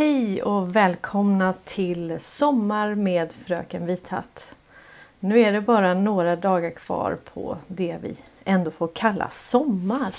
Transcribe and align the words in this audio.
Hej 0.00 0.42
och 0.42 0.76
välkomna 0.76 1.54
till 1.64 2.20
Sommar 2.20 2.94
med 2.94 3.32
Fröken 3.32 3.86
Vithatt. 3.86 4.46
Nu 5.18 5.40
är 5.40 5.52
det 5.52 5.60
bara 5.60 5.94
några 5.94 6.36
dagar 6.36 6.70
kvar 6.70 7.18
på 7.24 7.58
det 7.66 7.98
vi 8.02 8.16
ändå 8.44 8.70
får 8.70 8.88
kalla 8.94 9.30
sommar. 9.30 10.14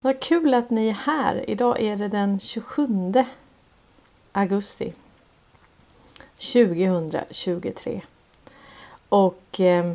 Vad 0.00 0.20
kul 0.20 0.54
att 0.54 0.70
ni 0.70 0.88
är 0.88 0.92
här. 0.92 1.50
Idag 1.50 1.80
är 1.80 1.96
det 1.96 2.08
den 2.08 2.40
27 2.40 2.86
augusti 4.32 4.92
2023. 6.52 8.02
Och 9.08 9.60
eh, 9.60 9.92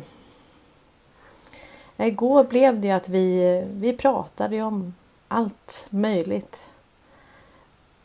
igår 1.96 2.44
blev 2.44 2.80
det 2.80 2.90
att 2.90 3.08
vi, 3.08 3.64
vi 3.70 3.92
pratade 3.92 4.62
om 4.62 4.94
allt 5.28 5.86
möjligt 5.90 6.56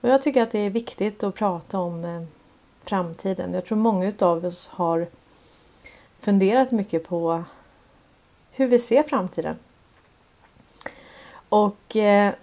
och 0.01 0.09
jag 0.09 0.21
tycker 0.21 0.43
att 0.43 0.51
det 0.51 0.59
är 0.59 0.69
viktigt 0.69 1.23
att 1.23 1.35
prata 1.35 1.79
om 1.79 2.05
eh, 2.05 2.23
framtiden. 2.83 3.53
Jag 3.53 3.65
tror 3.65 3.77
många 3.77 4.13
av 4.19 4.45
oss 4.45 4.67
har 4.67 5.07
funderat 6.19 6.71
mycket 6.71 7.07
på 7.07 7.43
hur 8.51 8.67
vi 8.67 8.79
ser 8.79 9.03
framtiden. 9.03 9.55
Och 11.49 11.95
eh, 11.95 12.33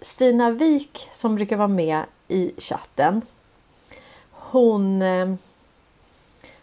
Stina 0.00 0.50
Wik 0.50 1.08
som 1.12 1.34
brukar 1.34 1.56
vara 1.56 1.68
med 1.68 2.02
i 2.28 2.52
chatten. 2.58 3.22
Hon 4.30 5.02
eh, 5.02 5.34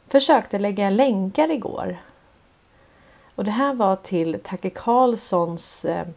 försökte 0.07 0.59
lägga 0.59 0.90
länkar 0.90 1.51
igår. 1.51 1.97
Och 3.35 3.46
det 3.46 3.51
här 3.51 3.74
var 3.74 3.96
till 3.96 4.40
Tacke 4.44 4.69
Carlssons 4.69 5.85
eh, 5.85 6.07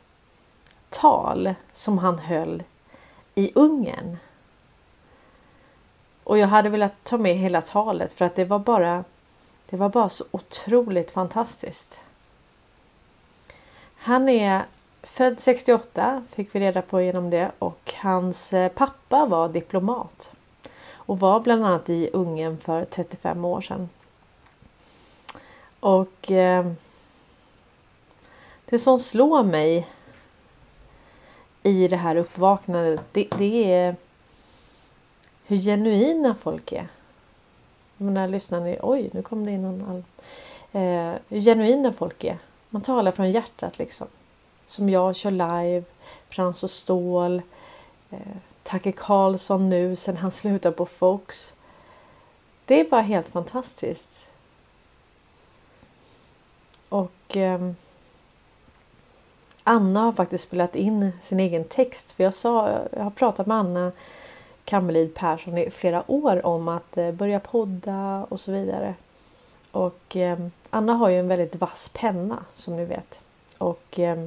tal 0.91 1.55
som 1.73 1.99
han 1.99 2.19
höll 2.19 2.63
i 3.35 3.53
Ungern. 3.55 4.17
Och 6.25 6.39
jag 6.39 6.49
hade 6.49 6.69
velat 6.69 7.05
ta 7.05 7.19
med 7.19 7.37
hela 7.37 7.63
talet 7.63 8.13
för 8.13 8.25
att 8.25 8.37
det 8.37 8.45
var 8.45 8.59
bara 8.59 9.05
det 9.67 9.77
var 9.77 9.89
bara 9.89 10.09
så 10.09 10.25
otroligt 10.31 11.11
fantastiskt. 11.11 11.99
Han 13.97 14.29
är 14.29 14.65
född 15.03 15.41
68 15.41 16.25
fick 16.31 16.55
vi 16.55 16.61
reda 16.61 16.83
på 16.83 17.03
genom 17.03 17.31
det 17.31 17.51
och 17.59 17.95
hans 17.97 18.53
eh, 18.53 18.69
pappa 18.69 19.27
var 19.27 19.49
diplomat 19.49 20.31
och 20.93 21.21
var 21.21 21.41
bland 21.41 21.67
annat 21.67 21.89
i 21.89 22.11
Ungern 22.13 22.59
för 22.59 22.85
35 22.85 23.45
år 23.45 23.61
sedan. 23.61 23.89
Och 25.81 26.31
eh, 26.31 26.73
det 28.65 28.79
som 28.79 29.01
slår 29.01 29.43
mig 29.43 29.89
i 31.65 31.89
det 31.89 31.97
här 31.97 32.17
uppvaknandet 32.17 33.01
det, 33.13 33.29
det 33.39 33.73
är 33.75 33.97
hur 35.47 35.57
genuina 35.59 36.35
folk 36.35 36.73
är. 36.73 36.89
Jag 37.97 38.05
menar, 38.05 38.29
lyssnar 38.29 38.61
ni? 38.61 38.79
Oj, 38.83 39.11
nu 39.13 39.23
kom 39.23 39.47
det 39.47 39.53
in 39.53 39.63
någon 39.63 39.89
all... 39.91 40.05
eh, 40.83 41.15
Hur 41.29 41.41
genuina 41.41 41.93
folk 41.93 42.25
är. 42.25 42.39
Man 42.71 42.83
talar 42.83 43.13
från 43.13 43.31
hjärtat 43.31 43.79
liksom. 43.79 44.07
Som 44.67 44.89
jag 44.89 45.17
kör 45.17 45.31
live. 45.31 45.85
Frans 46.29 46.63
och 46.63 46.71
Stål. 46.71 47.43
Eh, 48.11 48.19
Tacke 48.63 48.93
Karlsson 48.93 49.69
nu 49.69 49.97
sen 49.97 50.17
han 50.17 50.31
slutade 50.31 50.77
på 50.77 50.87
Fox. 50.87 51.53
Det 52.65 52.81
är 52.81 52.91
bara 52.91 53.01
helt 53.03 53.29
fantastiskt. 53.29 54.29
Och 56.89 57.37
eh, 57.37 57.71
Anna 59.65 60.01
har 60.01 60.13
faktiskt 60.13 60.45
spelat 60.45 60.77
in 60.77 61.13
sin 61.23 61.41
egen 61.41 61.65
text. 61.65 62.13
För 62.13 62.25
jag, 62.25 62.35
sa, 62.35 62.81
jag 62.93 63.03
har 63.03 63.11
pratat 63.11 63.47
med 63.47 63.57
Anna 63.57 63.93
Kammerlid 64.65 65.15
Persson 65.15 65.59
i 65.59 65.71
flera 65.71 66.11
år 66.11 66.47
om 66.47 66.69
att 66.69 66.97
eh, 66.97 67.11
börja 67.13 67.41
podda 67.41 68.27
och 68.29 68.41
så 68.41 68.53
vidare. 68.53 68.95
Och 69.71 70.17
eh, 70.17 70.39
Anna 70.71 70.93
har 70.93 71.09
ju 71.09 71.19
en 71.19 71.29
väldigt 71.29 71.57
vass 71.57 71.91
penna 71.95 72.45
som 72.55 72.77
ni 72.77 72.85
vet. 72.85 73.21
Och 73.59 73.99
eh, 73.99 74.27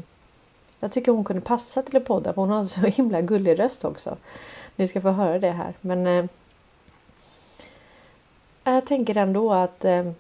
jag 0.80 0.92
tycker 0.92 1.12
hon 1.12 1.24
kunde 1.24 1.42
passa 1.42 1.82
till 1.82 1.98
att 1.98 2.06
podda 2.06 2.34
för 2.34 2.42
hon 2.42 2.52
har 2.52 2.66
så 2.68 2.82
himla 2.82 3.22
gullig 3.22 3.60
röst 3.60 3.86
också. 3.86 4.18
Ni 4.76 4.88
ska 4.88 5.02
få 5.02 5.10
höra 5.10 5.40
det 5.40 5.52
här. 5.52 5.74
Men 5.82 6.08
eh, 6.08 6.26
jag 8.64 8.86
tänker 8.86 9.18
ändå 9.18 9.54
att 9.54 9.86
eh, 9.86 10.12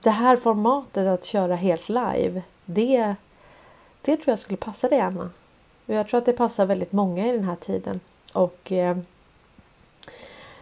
det 0.00 0.10
här 0.10 0.36
formatet 0.36 1.08
att 1.08 1.24
köra 1.24 1.56
helt 1.56 1.88
live. 1.88 2.42
Det 2.64 3.14
det 4.02 4.16
tror 4.16 4.28
jag 4.28 4.38
skulle 4.38 4.56
passa 4.56 4.88
dig 4.88 5.00
Anna. 5.00 5.30
Och 5.86 5.94
jag 5.94 6.08
tror 6.08 6.18
att 6.18 6.26
det 6.26 6.32
passar 6.32 6.66
väldigt 6.66 6.92
många 6.92 7.28
i 7.28 7.32
den 7.32 7.44
här 7.44 7.56
tiden. 7.56 8.00
Och 8.32 8.72
eh, 8.72 8.96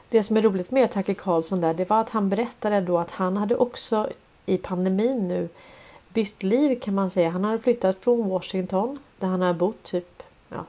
Det 0.09 0.23
som 0.23 0.37
är 0.37 0.43
roligt 0.43 0.71
med 0.71 0.91
Tacke 0.91 1.15
Karlsson 1.15 1.61
där 1.61 1.75
det 1.75 1.91
var 1.91 2.01
att 2.01 2.11
han 2.11 2.29
berättade 2.29 2.81
då 2.81 2.99
att 2.99 3.11
han 3.11 3.37
hade 3.37 3.57
också 3.57 4.09
i 4.47 4.59
pandemin 4.59 5.29
nu 5.29 5.49
bytt 6.09 6.43
liv 6.43 6.81
kan 6.81 6.95
man 6.95 7.11
säga. 7.11 7.31
Han 7.31 7.45
hade 7.45 7.59
flyttat 7.59 7.99
från 7.99 8.29
Washington 8.29 8.99
där 9.19 9.29
han 9.29 9.43
har 9.43 9.55
bott 9.55 9.83
typ 9.83 10.23
ja, 10.49 10.65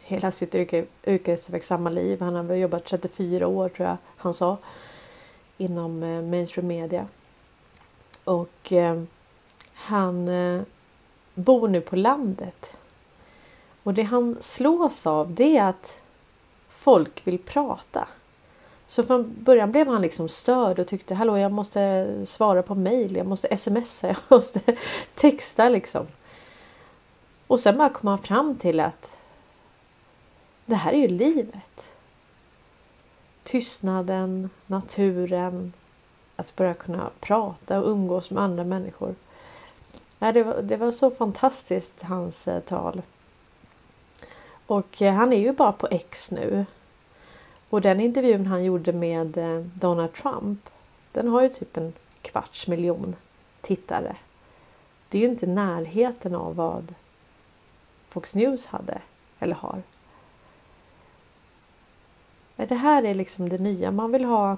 hela 0.00 0.30
sitt 0.30 0.54
yrke, 0.54 0.84
yrkesverksamma 1.06 1.90
liv. 1.90 2.20
Han 2.20 2.34
har 2.34 2.54
jobbat 2.54 2.84
34 2.84 3.46
år 3.46 3.68
tror 3.68 3.88
jag 3.88 3.96
han 4.16 4.34
sa 4.34 4.56
inom 5.58 6.02
eh, 6.02 6.22
mainstream 6.22 6.66
media. 6.66 7.06
Och 8.24 8.72
eh, 8.72 9.02
han 9.74 10.28
eh, 10.28 10.62
bor 11.34 11.68
nu 11.68 11.80
på 11.80 11.96
landet. 11.96 12.72
Och 13.82 13.94
det 13.94 14.02
han 14.02 14.36
slås 14.40 15.06
av 15.06 15.34
det 15.34 15.56
är 15.56 15.68
att 15.68 15.94
folk 16.68 17.26
vill 17.26 17.38
prata. 17.38 18.08
Så 18.86 19.02
från 19.02 19.34
början 19.38 19.72
blev 19.72 19.88
han 19.88 20.02
liksom 20.02 20.28
störd 20.28 20.78
och 20.78 20.86
tyckte 20.86 21.14
hallå 21.14 21.38
jag 21.38 21.52
måste 21.52 22.08
svara 22.26 22.62
på 22.62 22.74
mail, 22.74 23.16
jag 23.16 23.26
måste 23.26 23.56
smsa, 23.56 24.08
jag 24.08 24.16
måste 24.28 24.60
texta 25.14 25.68
liksom. 25.68 26.06
Och 27.46 27.60
sen 27.60 27.78
bara 27.78 27.88
kom 27.88 28.08
han 28.08 28.18
fram 28.18 28.56
till 28.56 28.80
att 28.80 29.10
det 30.66 30.74
här 30.74 30.92
är 30.92 30.98
ju 30.98 31.08
livet. 31.08 31.86
Tystnaden, 33.42 34.50
naturen, 34.66 35.72
att 36.36 36.56
börja 36.56 36.74
kunna 36.74 37.10
prata 37.20 37.80
och 37.80 37.88
umgås 37.88 38.30
med 38.30 38.42
andra 38.42 38.64
människor. 38.64 39.14
Det, 40.30 40.42
var, 40.42 40.62
det 40.62 40.76
var 40.76 40.90
så 40.90 41.10
fantastiskt 41.10 42.02
hans 42.02 42.48
eh, 42.48 42.60
tal. 42.60 43.02
Och 44.66 45.02
eh, 45.02 45.14
han 45.14 45.32
är 45.32 45.36
ju 45.36 45.52
bara 45.52 45.72
på 45.72 45.88
X 45.90 46.30
nu. 46.30 46.66
Och 47.70 47.80
den 47.80 48.00
intervjun 48.00 48.46
han 48.46 48.64
gjorde 48.64 48.92
med 48.92 49.38
eh, 49.38 49.60
Donald 49.60 50.12
Trump. 50.12 50.70
Den 51.12 51.28
har 51.28 51.42
ju 51.42 51.48
typ 51.48 51.76
en 51.76 51.92
kvarts 52.22 52.66
miljon 52.66 53.16
tittare. 53.60 54.16
Det 55.08 55.18
är 55.18 55.22
ju 55.22 55.28
inte 55.28 55.46
närheten 55.46 56.34
av 56.34 56.56
vad 56.56 56.94
Fox 58.08 58.34
News 58.34 58.66
hade 58.66 59.00
eller 59.38 59.54
har. 59.54 59.82
Det 62.56 62.74
här 62.74 63.02
är 63.02 63.14
liksom 63.14 63.48
det 63.48 63.58
nya. 63.58 63.90
Man 63.90 64.12
vill 64.12 64.24
ha 64.24 64.56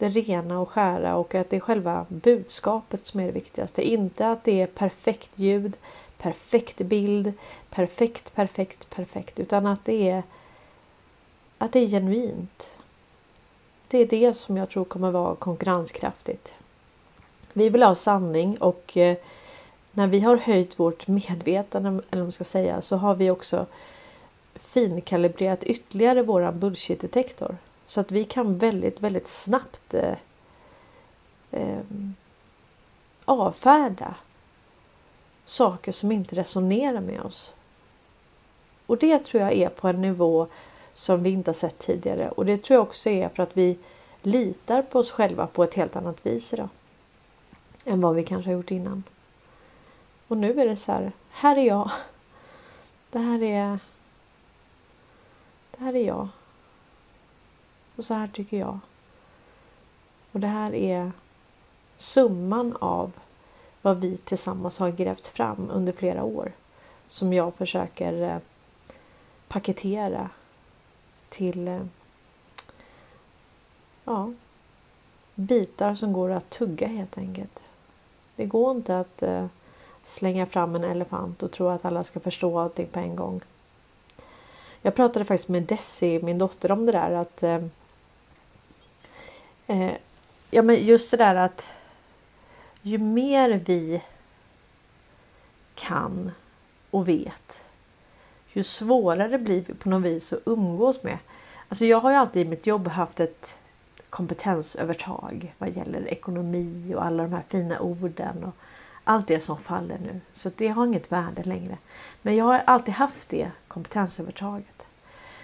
det 0.00 0.08
rena 0.08 0.60
och 0.60 0.70
skära 0.70 1.16
och 1.16 1.34
att 1.34 1.50
det 1.50 1.56
är 1.56 1.60
själva 1.60 2.06
budskapet 2.08 3.06
som 3.06 3.20
är 3.20 3.26
det 3.26 3.32
viktigaste. 3.32 3.88
Inte 3.88 4.28
att 4.28 4.44
det 4.44 4.60
är 4.60 4.66
perfekt 4.66 5.30
ljud, 5.34 5.76
perfekt 6.18 6.78
bild, 6.78 7.32
perfekt, 7.70 8.34
perfekt, 8.34 8.90
perfekt. 8.90 9.38
Utan 9.38 9.66
att 9.66 9.84
det 9.84 10.10
är 10.10 10.22
att 11.58 11.72
det 11.72 11.80
är 11.80 11.86
genuint. 11.86 12.70
Det 13.88 13.98
är 13.98 14.06
det 14.06 14.34
som 14.34 14.56
jag 14.56 14.70
tror 14.70 14.84
kommer 14.84 15.10
vara 15.10 15.34
konkurrenskraftigt. 15.34 16.52
Vi 17.52 17.68
vill 17.68 17.82
ha 17.82 17.94
sanning 17.94 18.56
och 18.56 18.96
eh, 18.96 19.16
när 19.92 20.06
vi 20.06 20.20
har 20.20 20.36
höjt 20.36 20.78
vårt 20.78 21.06
medvetande 21.06 21.88
eller 21.88 22.02
vad 22.10 22.18
man 22.20 22.32
ska 22.32 22.44
säga 22.44 22.80
så 22.80 22.96
har 22.96 23.14
vi 23.14 23.30
också 23.30 23.66
finkalibrerat 24.54 25.64
ytterligare 25.64 26.22
våran 26.22 26.58
bullshit-detektor. 26.58 27.56
Så 27.90 28.00
att 28.00 28.12
vi 28.12 28.24
kan 28.24 28.58
väldigt, 28.58 29.00
väldigt 29.00 29.28
snabbt 29.28 29.94
eh, 29.94 30.14
eh, 31.50 31.80
avfärda 33.24 34.14
saker 35.44 35.92
som 35.92 36.12
inte 36.12 36.36
resonerar 36.36 37.00
med 37.00 37.20
oss. 37.20 37.54
Och 38.86 38.98
det 38.98 39.18
tror 39.18 39.42
jag 39.42 39.52
är 39.52 39.68
på 39.68 39.88
en 39.88 40.02
nivå 40.02 40.46
som 40.94 41.22
vi 41.22 41.30
inte 41.30 41.48
har 41.48 41.54
sett 41.54 41.78
tidigare. 41.78 42.30
Och 42.30 42.46
det 42.46 42.62
tror 42.62 42.74
jag 42.74 42.82
också 42.82 43.10
är 43.10 43.28
för 43.28 43.42
att 43.42 43.56
vi 43.56 43.78
litar 44.22 44.82
på 44.82 44.98
oss 44.98 45.10
själva 45.10 45.46
på 45.46 45.64
ett 45.64 45.74
helt 45.74 45.96
annat 45.96 46.26
vis 46.26 46.52
idag. 46.52 46.68
Än 47.84 48.00
vad 48.00 48.14
vi 48.14 48.24
kanske 48.24 48.50
har 48.50 48.56
gjort 48.56 48.70
innan. 48.70 49.02
Och 50.28 50.36
nu 50.36 50.60
är 50.60 50.66
det 50.66 50.76
så 50.76 50.92
här. 50.92 51.12
Här 51.30 51.56
är 51.56 51.66
jag. 51.66 51.90
Det 53.10 53.18
här 53.18 53.42
är. 53.42 53.78
Det 55.70 55.84
här 55.84 55.96
är 55.96 56.06
jag. 56.06 56.28
Och 58.00 58.06
så 58.06 58.14
här 58.14 58.28
tycker 58.28 58.58
jag. 58.58 58.78
Och 60.32 60.40
det 60.40 60.46
här 60.46 60.74
är 60.74 61.12
summan 61.96 62.76
av 62.80 63.12
vad 63.82 64.00
vi 64.00 64.16
tillsammans 64.16 64.78
har 64.78 64.90
grävt 64.90 65.26
fram 65.26 65.70
under 65.70 65.92
flera 65.92 66.22
år. 66.22 66.52
Som 67.08 67.32
jag 67.32 67.54
försöker 67.54 68.22
eh, 68.22 68.38
paketera 69.48 70.28
till 71.28 71.68
eh, 71.68 71.80
ja, 74.04 74.32
bitar 75.34 75.94
som 75.94 76.12
går 76.12 76.30
att 76.30 76.50
tugga 76.50 76.86
helt 76.86 77.18
enkelt. 77.18 77.60
Det 78.36 78.46
går 78.46 78.76
inte 78.76 78.98
att 78.98 79.22
eh, 79.22 79.46
slänga 80.04 80.46
fram 80.46 80.74
en 80.74 80.84
elefant 80.84 81.42
och 81.42 81.52
tro 81.52 81.68
att 81.68 81.84
alla 81.84 82.04
ska 82.04 82.20
förstå 82.20 82.58
allting 82.58 82.86
på 82.86 82.98
en 82.98 83.16
gång. 83.16 83.40
Jag 84.82 84.94
pratade 84.94 85.24
faktiskt 85.24 85.48
med 85.48 85.62
Desi, 85.62 86.22
min 86.22 86.38
dotter, 86.38 86.70
om 86.72 86.86
det 86.86 86.92
där 86.92 87.10
att 87.10 87.42
eh, 89.70 89.92
Ja 90.50 90.62
men 90.62 90.84
just 90.84 91.10
det 91.10 91.16
där 91.16 91.34
att 91.34 91.72
ju 92.82 92.98
mer 92.98 93.62
vi 93.66 94.02
kan 95.74 96.32
och 96.90 97.08
vet 97.08 97.60
ju 98.52 98.64
svårare 98.64 99.38
blir 99.38 99.64
vi 99.66 99.74
på 99.74 99.88
något 99.88 100.02
vis 100.02 100.32
att 100.32 100.42
umgås 100.44 101.02
med. 101.02 101.18
Alltså 101.68 101.84
jag 101.84 102.00
har 102.00 102.10
ju 102.10 102.16
alltid 102.16 102.46
i 102.46 102.50
mitt 102.50 102.66
jobb 102.66 102.88
haft 102.88 103.20
ett 103.20 103.58
kompetensövertag 104.10 105.54
vad 105.58 105.70
gäller 105.70 106.08
ekonomi 106.08 106.94
och 106.96 107.04
alla 107.04 107.22
de 107.22 107.32
här 107.32 107.42
fina 107.48 107.80
orden 107.80 108.44
och 108.44 108.54
allt 109.04 109.26
det 109.26 109.40
som 109.40 109.56
faller 109.56 109.98
nu. 109.98 110.20
Så 110.34 110.50
det 110.56 110.68
har 110.68 110.86
inget 110.86 111.12
värde 111.12 111.42
längre. 111.42 111.78
Men 112.22 112.36
jag 112.36 112.44
har 112.44 112.62
alltid 112.66 112.94
haft 112.94 113.28
det 113.28 113.50
kompetensövertaget. 113.68 114.82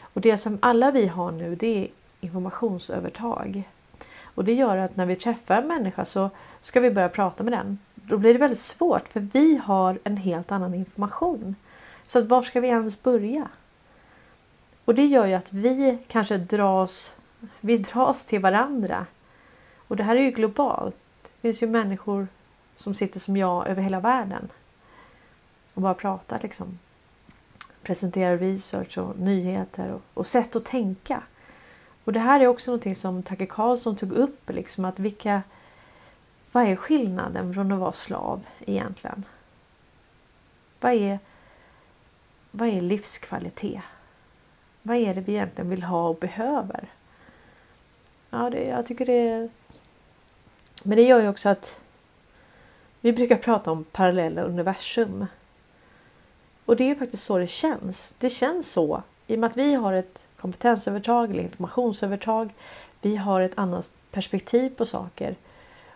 Och 0.00 0.20
det 0.20 0.38
som 0.38 0.58
alla 0.62 0.90
vi 0.90 1.06
har 1.06 1.32
nu 1.32 1.54
det 1.54 1.84
är 1.84 1.88
informationsövertag. 2.20 3.62
Och 4.36 4.44
det 4.44 4.54
gör 4.54 4.76
att 4.76 4.96
när 4.96 5.06
vi 5.06 5.16
träffar 5.16 5.56
en 5.56 5.68
människa 5.68 6.04
så 6.04 6.30
ska 6.60 6.80
vi 6.80 6.90
börja 6.90 7.08
prata 7.08 7.42
med 7.42 7.52
den. 7.52 7.78
Då 7.94 8.18
blir 8.18 8.32
det 8.32 8.38
väldigt 8.38 8.58
svårt 8.58 9.08
för 9.08 9.20
vi 9.20 9.56
har 9.56 9.98
en 10.04 10.16
helt 10.16 10.52
annan 10.52 10.74
information. 10.74 11.56
Så 12.06 12.18
att 12.18 12.26
var 12.26 12.42
ska 12.42 12.60
vi 12.60 12.68
ens 12.68 13.02
börja? 13.02 13.48
Och 14.84 14.94
det 14.94 15.06
gör 15.06 15.26
ju 15.26 15.34
att 15.34 15.52
vi 15.52 15.98
kanske 16.08 16.38
dras, 16.38 17.16
vi 17.60 17.78
dras 17.78 18.26
till 18.26 18.40
varandra. 18.40 19.06
Och 19.88 19.96
det 19.96 20.02
här 20.02 20.16
är 20.16 20.20
ju 20.20 20.30
globalt. 20.30 20.96
Det 21.22 21.40
finns 21.40 21.62
ju 21.62 21.66
människor 21.66 22.28
som 22.76 22.94
sitter 22.94 23.20
som 23.20 23.36
jag 23.36 23.68
över 23.68 23.82
hela 23.82 24.00
världen. 24.00 24.48
Och 25.74 25.82
bara 25.82 25.94
pratar 25.94 26.40
liksom. 26.42 26.78
Presenterar 27.82 28.38
research 28.38 28.98
och 28.98 29.18
nyheter 29.18 29.92
och, 29.92 30.02
och 30.14 30.26
sätt 30.26 30.56
att 30.56 30.64
tänka. 30.64 31.22
Och 32.06 32.12
det 32.12 32.20
här 32.20 32.40
är 32.40 32.46
också 32.46 32.70
någonting 32.70 32.96
som 32.96 33.22
Tacke 33.22 33.46
Karlsson 33.46 33.96
tog 33.96 34.12
upp. 34.12 34.50
Liksom 34.50 34.84
att 34.84 34.98
vilka, 34.98 35.42
vad 36.52 36.64
är 36.64 36.76
skillnaden 36.76 37.54
från 37.54 37.72
att 37.72 37.78
vara 37.78 37.92
slav 37.92 38.46
egentligen? 38.66 39.24
Vad 40.80 40.92
är, 40.92 41.18
vad 42.50 42.68
är 42.68 42.80
livskvalitet? 42.80 43.82
Vad 44.82 44.96
är 44.96 45.14
det 45.14 45.20
vi 45.20 45.32
egentligen 45.32 45.70
vill 45.70 45.82
ha 45.82 46.08
och 46.08 46.16
behöver? 46.16 46.88
Ja, 48.30 48.50
det, 48.50 48.64
jag 48.64 48.86
tycker 48.86 49.06
det... 49.06 49.48
Men 50.82 50.96
det 50.96 51.04
gör 51.04 51.20
ju 51.20 51.28
också 51.28 51.48
att 51.48 51.80
vi 53.00 53.12
brukar 53.12 53.36
prata 53.36 53.70
om 53.70 53.84
parallella 53.84 54.42
universum. 54.42 55.26
Och 56.64 56.76
det 56.76 56.84
är 56.84 56.88
ju 56.88 56.96
faktiskt 56.96 57.24
så 57.24 57.38
det 57.38 57.46
känns. 57.46 58.14
Det 58.18 58.30
känns 58.30 58.72
så 58.72 59.02
i 59.26 59.34
och 59.34 59.38
med 59.38 59.50
att 59.50 59.56
vi 59.56 59.74
har 59.74 59.92
ett 59.92 60.25
kompetensövertag 60.46 61.30
eller 61.30 61.42
informationsövertag. 61.42 62.54
Vi 63.02 63.16
har 63.16 63.40
ett 63.40 63.58
annat 63.58 63.92
perspektiv 64.10 64.70
på 64.70 64.86
saker 64.86 65.36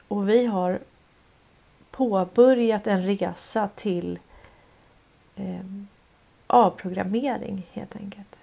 och 0.09 0.29
vi 0.29 0.47
har 0.47 0.79
påbörjat 1.91 2.87
en 2.87 3.07
resa 3.07 3.69
till 3.75 4.19
eh, 5.37 5.65
avprogrammering 6.47 7.67
helt 7.73 7.97
enkelt. 7.97 8.37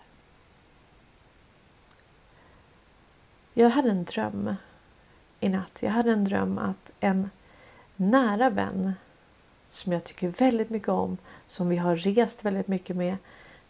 Jag 3.53 3.69
hade 3.69 3.89
en 3.89 4.03
dröm 4.03 4.55
i 5.39 5.49
natt. 5.49 5.77
Jag 5.79 5.91
hade 5.91 6.11
en 6.11 6.25
dröm 6.25 6.57
att 6.57 6.91
en 6.99 7.29
nära 7.95 8.49
vän 8.49 8.93
som 9.71 9.93
jag 9.93 10.03
tycker 10.03 10.27
väldigt 10.27 10.69
mycket 10.69 10.89
om, 10.89 11.17
som 11.47 11.69
vi 11.69 11.77
har 11.77 11.95
rest 11.95 12.45
väldigt 12.45 12.67
mycket 12.67 12.95
med 12.95 13.17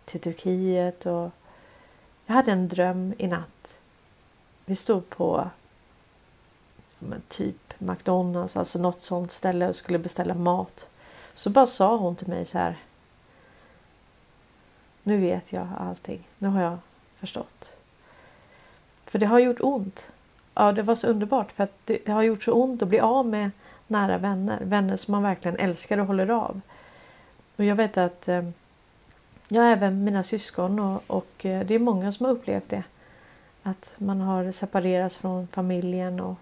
till 0.06 0.22
Turkiet 0.22 1.06
och 1.06 1.32
jag 2.28 2.36
hade 2.36 2.52
en 2.52 2.68
dröm 2.68 3.14
i 3.18 3.28
natt. 3.28 3.68
Vi 4.66 4.76
stod 4.76 5.10
på 5.10 5.50
men, 7.00 7.22
typ 7.28 7.74
McDonalds, 7.80 8.58
alltså 8.58 8.80
något 8.80 9.02
sånt 9.02 9.32
ställe 9.32 9.68
och 9.68 9.76
skulle 9.76 10.00
beställa 10.00 10.34
mat. 10.34 10.88
Så 11.36 11.50
bara 11.50 11.68
sa 11.68 11.98
hon 11.98 12.16
till 12.16 12.28
mig 12.28 12.46
så 12.46 12.58
här. 12.58 12.78
Nu 15.04 15.18
vet 15.18 15.54
jag 15.54 15.68
allting. 15.78 16.28
Nu 16.38 16.48
har 16.48 16.62
jag 16.62 16.78
förstått. 17.20 17.74
För 19.06 19.20
det 19.20 19.26
har 19.26 19.40
gjort 19.40 19.60
ont. 19.60 20.06
Ja, 20.54 20.72
det 20.72 20.84
var 20.84 20.96
så 20.96 21.08
underbart 21.08 21.52
för 21.52 21.64
att 21.64 21.74
det, 21.86 22.00
det 22.06 22.12
har 22.12 22.24
gjort 22.24 22.44
så 22.44 22.52
ont 22.52 22.82
att 22.82 22.88
bli 22.88 23.00
av 23.00 23.26
med 23.26 23.52
nära 23.88 24.18
vänner. 24.18 24.60
Vänner 24.64 24.96
som 24.96 25.12
man 25.12 25.24
verkligen 25.24 25.58
älskar 25.58 25.98
och 25.98 26.08
håller 26.08 26.30
av. 26.30 26.62
Och 27.56 27.66
jag 27.66 27.76
vet 27.76 27.98
att 27.98 28.28
ehm, 28.28 28.54
jag 29.50 29.64
Ja, 29.64 29.70
även 29.70 30.04
mina 30.04 30.24
syskon 30.24 30.80
och, 30.80 31.04
och 31.08 31.46
eh, 31.46 31.66
det 31.66 31.76
är 31.76 31.80
många 31.80 32.12
som 32.12 32.26
har 32.26 32.34
upplevt 32.34 32.70
det. 32.70 32.84
Att 33.64 33.94
man 33.98 34.22
har 34.22 34.52
separerats 34.52 35.18
från 35.18 35.48
familjen 35.48 36.20
och, 36.20 36.36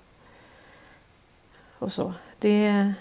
och 1.79 1.91
så. 1.91 2.13
Det, 2.39 2.93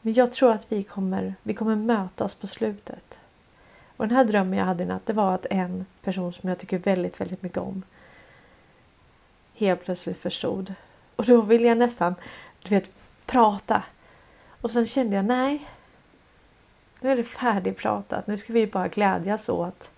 men 0.00 0.12
jag 0.12 0.32
tror 0.32 0.52
att 0.52 0.72
vi 0.72 0.82
kommer, 0.82 1.34
vi 1.42 1.54
kommer 1.54 1.76
mötas 1.76 2.34
på 2.34 2.46
slutet. 2.46 3.18
Och 3.96 4.08
den 4.08 4.16
här 4.16 4.24
drömmen 4.24 4.58
jag 4.58 4.66
hade 4.66 4.82
i 4.82 4.86
natt 4.86 5.06
det 5.06 5.12
var 5.12 5.34
att 5.34 5.46
en 5.50 5.86
person 6.02 6.32
som 6.32 6.48
jag 6.48 6.58
tycker 6.58 6.78
väldigt, 6.78 7.20
väldigt 7.20 7.42
mycket 7.42 7.58
om 7.58 7.82
helt 9.54 9.84
plötsligt 9.84 10.18
förstod. 10.18 10.74
Och 11.16 11.24
då 11.24 11.40
ville 11.40 11.68
jag 11.68 11.78
nästan, 11.78 12.14
du 12.62 12.68
vet, 12.68 12.90
prata. 13.26 13.82
Och 14.60 14.70
sen 14.70 14.86
kände 14.86 15.16
jag 15.16 15.24
nej, 15.24 15.68
nu 17.00 17.10
är 17.10 17.16
det 17.16 17.24
färdigpratat. 17.24 18.26
Nu 18.26 18.38
ska 18.38 18.52
vi 18.52 18.66
bara 18.66 18.88
glädjas 18.88 19.48
åt 19.48 19.90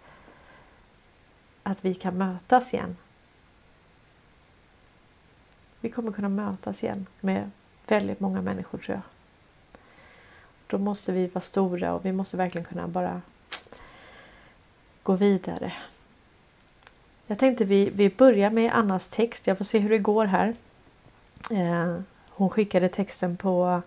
att 1.62 1.84
vi 1.84 1.94
kan 1.94 2.18
mötas 2.18 2.74
igen. 2.74 2.96
Vi 5.80 5.90
kommer 5.90 6.12
kunna 6.12 6.28
mötas 6.28 6.84
igen 6.84 7.06
med 7.20 7.50
väldigt 7.86 8.20
många 8.20 8.42
människor 8.42 8.78
tror 8.78 8.94
jag. 8.94 9.02
Då 10.66 10.78
måste 10.78 11.12
vi 11.12 11.26
vara 11.26 11.40
stora 11.40 11.94
och 11.94 12.04
vi 12.04 12.12
måste 12.12 12.36
verkligen 12.36 12.64
kunna 12.64 12.88
bara 12.88 13.22
gå 15.02 15.12
vidare. 15.12 15.72
Jag 17.26 17.38
tänkte 17.38 17.64
vi, 17.64 17.90
vi 17.90 18.10
börjar 18.10 18.50
med 18.50 18.72
Annas 18.72 19.08
text. 19.08 19.46
Jag 19.46 19.58
får 19.58 19.64
se 19.64 19.78
hur 19.78 19.90
det 19.90 19.98
går 19.98 20.24
här. 20.24 20.54
Eh, 21.50 22.00
hon 22.28 22.50
skickade 22.50 22.88
texten 22.88 23.36
på 23.36 23.82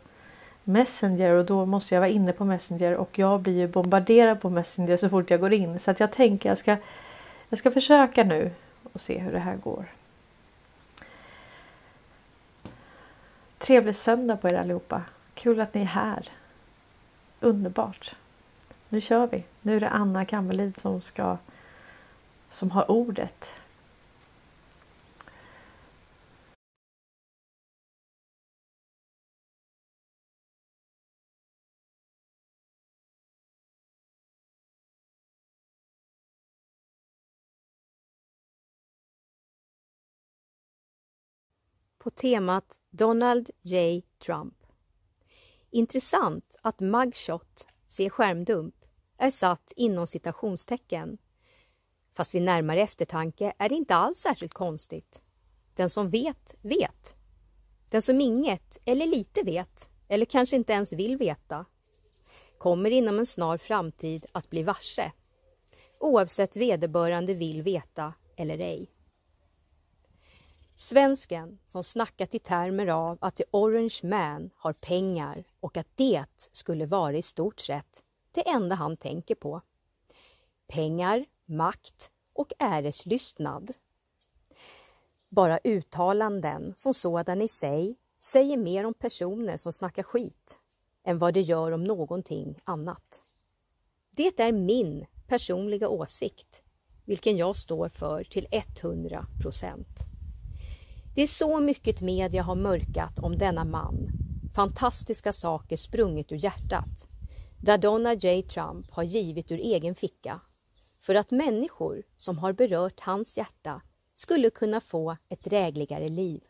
Messenger 0.64 1.32
och 1.32 1.46
då 1.46 1.66
måste 1.66 1.96
jag 1.96 2.02
vara 2.02 2.10
inne 2.10 2.34
på 2.34 2.46
Messenger 2.46 2.96
och 2.96 3.20
jag 3.20 3.42
blir 3.42 3.54
ju 3.54 3.68
bombarderad 3.68 4.42
på 4.42 4.50
Messenger 4.50 4.98
så 4.98 5.10
fort 5.10 5.30
jag 5.30 5.40
går 5.40 5.54
in. 5.54 5.80
Så 5.80 5.92
att 5.92 6.00
jag 6.00 6.12
tänker 6.12 6.50
jag 6.50 6.58
ska, 6.58 6.78
jag 7.50 7.60
ska 7.60 7.72
försöka 7.72 8.24
nu 8.24 8.52
och 8.94 9.02
se 9.02 9.20
hur 9.20 9.32
det 9.32 9.40
här 9.40 9.56
går. 9.56 9.86
Trevlig 13.58 13.96
söndag 13.96 14.38
på 14.38 14.48
er 14.48 14.54
allihopa. 14.54 15.02
Kul 15.34 15.60
att 15.60 15.74
ni 15.74 15.82
är 15.82 15.86
här. 15.86 16.30
Underbart. 17.40 18.16
Nu 18.90 19.02
kör 19.02 19.28
vi. 19.28 19.44
Nu 19.62 19.76
är 19.76 19.80
det 19.80 19.90
Anna 19.90 20.26
Kammerlid 20.26 20.80
som 20.80 21.02
ska 21.02 21.38
som 22.50 22.72
har 22.72 22.92
ordet. 22.92 23.52
På 42.04 42.10
temat 42.10 42.80
Donald 42.90 43.50
J. 43.62 44.02
Trump. 44.26 44.54
Intressant 45.70 46.56
att 46.62 46.80
mugshot, 46.80 47.68
se 47.88 48.10
skärmdump, 48.10 48.76
är 49.18 49.30
satt 49.30 49.74
inom 49.76 50.08
citationstecken. 50.08 51.18
Fast 52.14 52.36
vid 52.36 52.42
närmare 52.42 52.82
eftertanke 52.82 53.54
är 53.58 53.70
det 53.70 53.76
inte 53.76 53.96
alls 53.96 54.20
särskilt 54.20 54.54
konstigt. 54.54 55.22
Den 55.76 55.90
som 55.90 56.10
vet, 56.10 56.56
vet. 56.64 57.16
Den 57.90 58.02
som 58.02 58.22
inget 58.22 58.78
eller 58.86 59.06
lite 59.06 59.42
vet, 59.42 59.90
eller 60.08 60.26
kanske 60.26 60.56
inte 60.56 60.74
ens 60.74 60.94
vill 60.94 61.18
veta, 61.18 61.66
kommer 62.58 62.92
inom 62.92 63.20
en 63.20 63.26
snar 63.26 63.58
framtid 63.58 64.26
att 64.32 64.50
bli 64.50 64.64
varse. 64.64 65.12
Oavsett 66.00 66.56
vederbörande 66.56 67.34
vill 67.34 67.62
veta 67.62 68.14
eller 68.36 68.58
ej. 68.58 68.90
Svensken 70.84 71.60
som 71.66 71.84
snackat 71.84 72.36
i 72.36 72.40
termer 72.40 72.88
av 72.88 73.18
att 73.22 73.36
the 73.36 73.44
orange 73.52 74.00
man 74.04 74.50
har 74.56 74.74
pengar 74.74 75.44
och 75.60 75.78
att 75.78 75.88
det 75.96 76.26
skulle 76.52 76.86
vara 76.86 77.18
i 77.18 77.22
stort 77.22 77.60
sett 77.60 78.04
det 78.32 78.50
enda 78.50 78.76
han 78.76 78.98
tänker 78.98 79.36
på. 79.36 79.62
Pengar, 80.68 81.26
makt 81.46 82.12
och 82.34 82.54
äreslystnad. 82.60 83.74
Bara 85.30 85.60
uttalanden 85.64 86.74
som 86.78 86.94
sådan 86.94 87.42
i 87.42 87.48
sig 87.48 87.96
säger 88.20 88.58
mer 88.58 88.86
om 88.86 88.94
personer 88.94 89.58
som 89.58 89.74
snackar 89.74 90.04
skit 90.04 90.60
än 91.04 91.20
vad 91.20 91.34
det 91.34 91.42
gör 91.42 91.72
om 91.72 91.84
någonting 91.84 92.62
annat. 92.64 93.24
Det 94.12 94.40
är 94.40 94.52
min 94.52 95.06
personliga 95.28 95.90
åsikt, 95.90 96.62
vilken 97.06 97.38
jag 97.38 97.56
står 97.56 97.90
för 97.90 98.24
till 98.24 98.48
100 98.52 99.26
procent. 99.42 100.13
Det 101.16 101.22
är 101.22 101.28
så 101.28 101.60
mycket 101.60 102.02
media 102.02 102.44
har 102.44 102.56
mörkat 102.56 103.20
om 103.20 103.38
denna 103.38 103.64
man, 103.64 104.10
fantastiska 104.56 105.34
saker 105.34 105.78
sprunget 105.78 106.32
ur 106.32 106.36
hjärtat, 106.36 107.08
där 107.60 107.78
Donald 107.78 108.24
J 108.24 108.44
Trump 108.44 108.92
har 108.92 109.04
givit 109.04 109.52
ur 109.52 109.60
egen 109.60 109.96
ficka, 109.96 110.42
för 111.00 111.16
att 111.16 111.32
människor 111.32 112.04
som 112.18 112.38
har 112.38 112.54
berört 112.54 113.00
hans 113.00 113.38
hjärta 113.38 113.82
skulle 114.16 114.50
kunna 114.50 114.82
få 114.82 115.18
ett 115.30 115.44
drägligare 115.44 116.10
liv. 116.10 116.44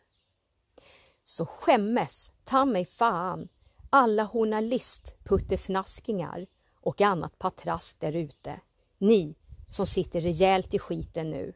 Så 1.24 1.46
skämmes 1.46 2.32
ta 2.44 2.64
mig 2.64 2.84
fan 2.84 3.48
alla 3.90 4.28
journalistputtefnaskingar 4.28 6.46
och 6.80 7.00
annat 7.00 7.38
patrask 7.38 8.00
där 8.00 8.12
ute. 8.12 8.60
Ni 8.98 9.36
som 9.70 9.86
sitter 9.86 10.20
rejält 10.20 10.74
i 10.74 10.78
skiten 10.78 11.30
nu 11.30 11.52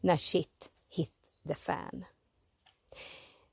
när 0.00 0.16
shit 0.16 0.70
hit 0.88 1.12
the 1.48 1.54
fan. 1.54 2.04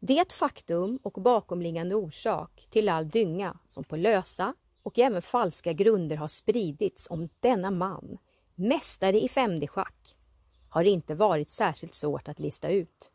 Det 0.08 0.32
faktum 0.32 1.00
och 1.04 1.22
bakomliggande 1.22 1.96
orsak 1.96 2.68
till 2.70 2.90
all 2.90 3.10
dynga 3.10 3.58
som 3.68 3.84
på 3.84 3.96
lösa 3.96 4.54
och 4.84 5.00
även 5.00 5.22
falska 5.22 5.74
grunder 5.74 6.16
har 6.16 6.28
spridits 6.28 7.08
om 7.10 7.30
denna 7.40 7.72
man, 7.72 8.18
mästare 8.56 9.20
i 9.20 9.28
5D-schack, 9.28 10.16
har 10.70 10.84
inte 10.84 11.16
varit 11.16 11.50
särskilt 11.50 11.94
svårt 11.94 12.28
att 12.28 12.40
lista 12.40 12.70
ut. 12.70 13.12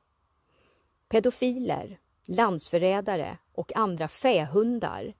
Pedofiler, 1.09 2.01
landsförrädare 2.27 3.39
och 3.53 3.77
andra 3.77 4.09
fähundar 4.09 5.15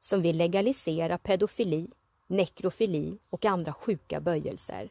som 0.00 0.22
vill 0.22 0.36
legalisera 0.36 1.18
pedofili, 1.18 1.90
nekrofili 2.26 3.18
och 3.30 3.44
andra 3.44 3.72
sjuka 3.72 4.20
böjelser. 4.20 4.88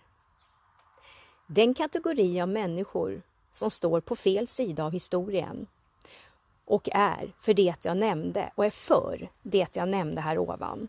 Den 1.48 1.74
kategori 1.74 2.42
av 2.42 2.50
människor 2.50 3.22
som 3.52 3.72
står 3.72 4.02
på 4.02 4.16
fel 4.16 4.48
sida 4.48 4.84
av 4.86 4.92
historien 4.92 5.68
och 6.70 6.90
är 6.92 7.34
för 7.40 7.54
det 7.54 7.86
jag 7.86 7.98
nämnde 7.98 8.52
och 8.56 8.66
är 8.66 8.70
för 8.70 9.30
det 9.42 9.76
jag 9.76 9.90
nämnde 9.90 10.22
här 10.22 10.38
ovan 10.38 10.88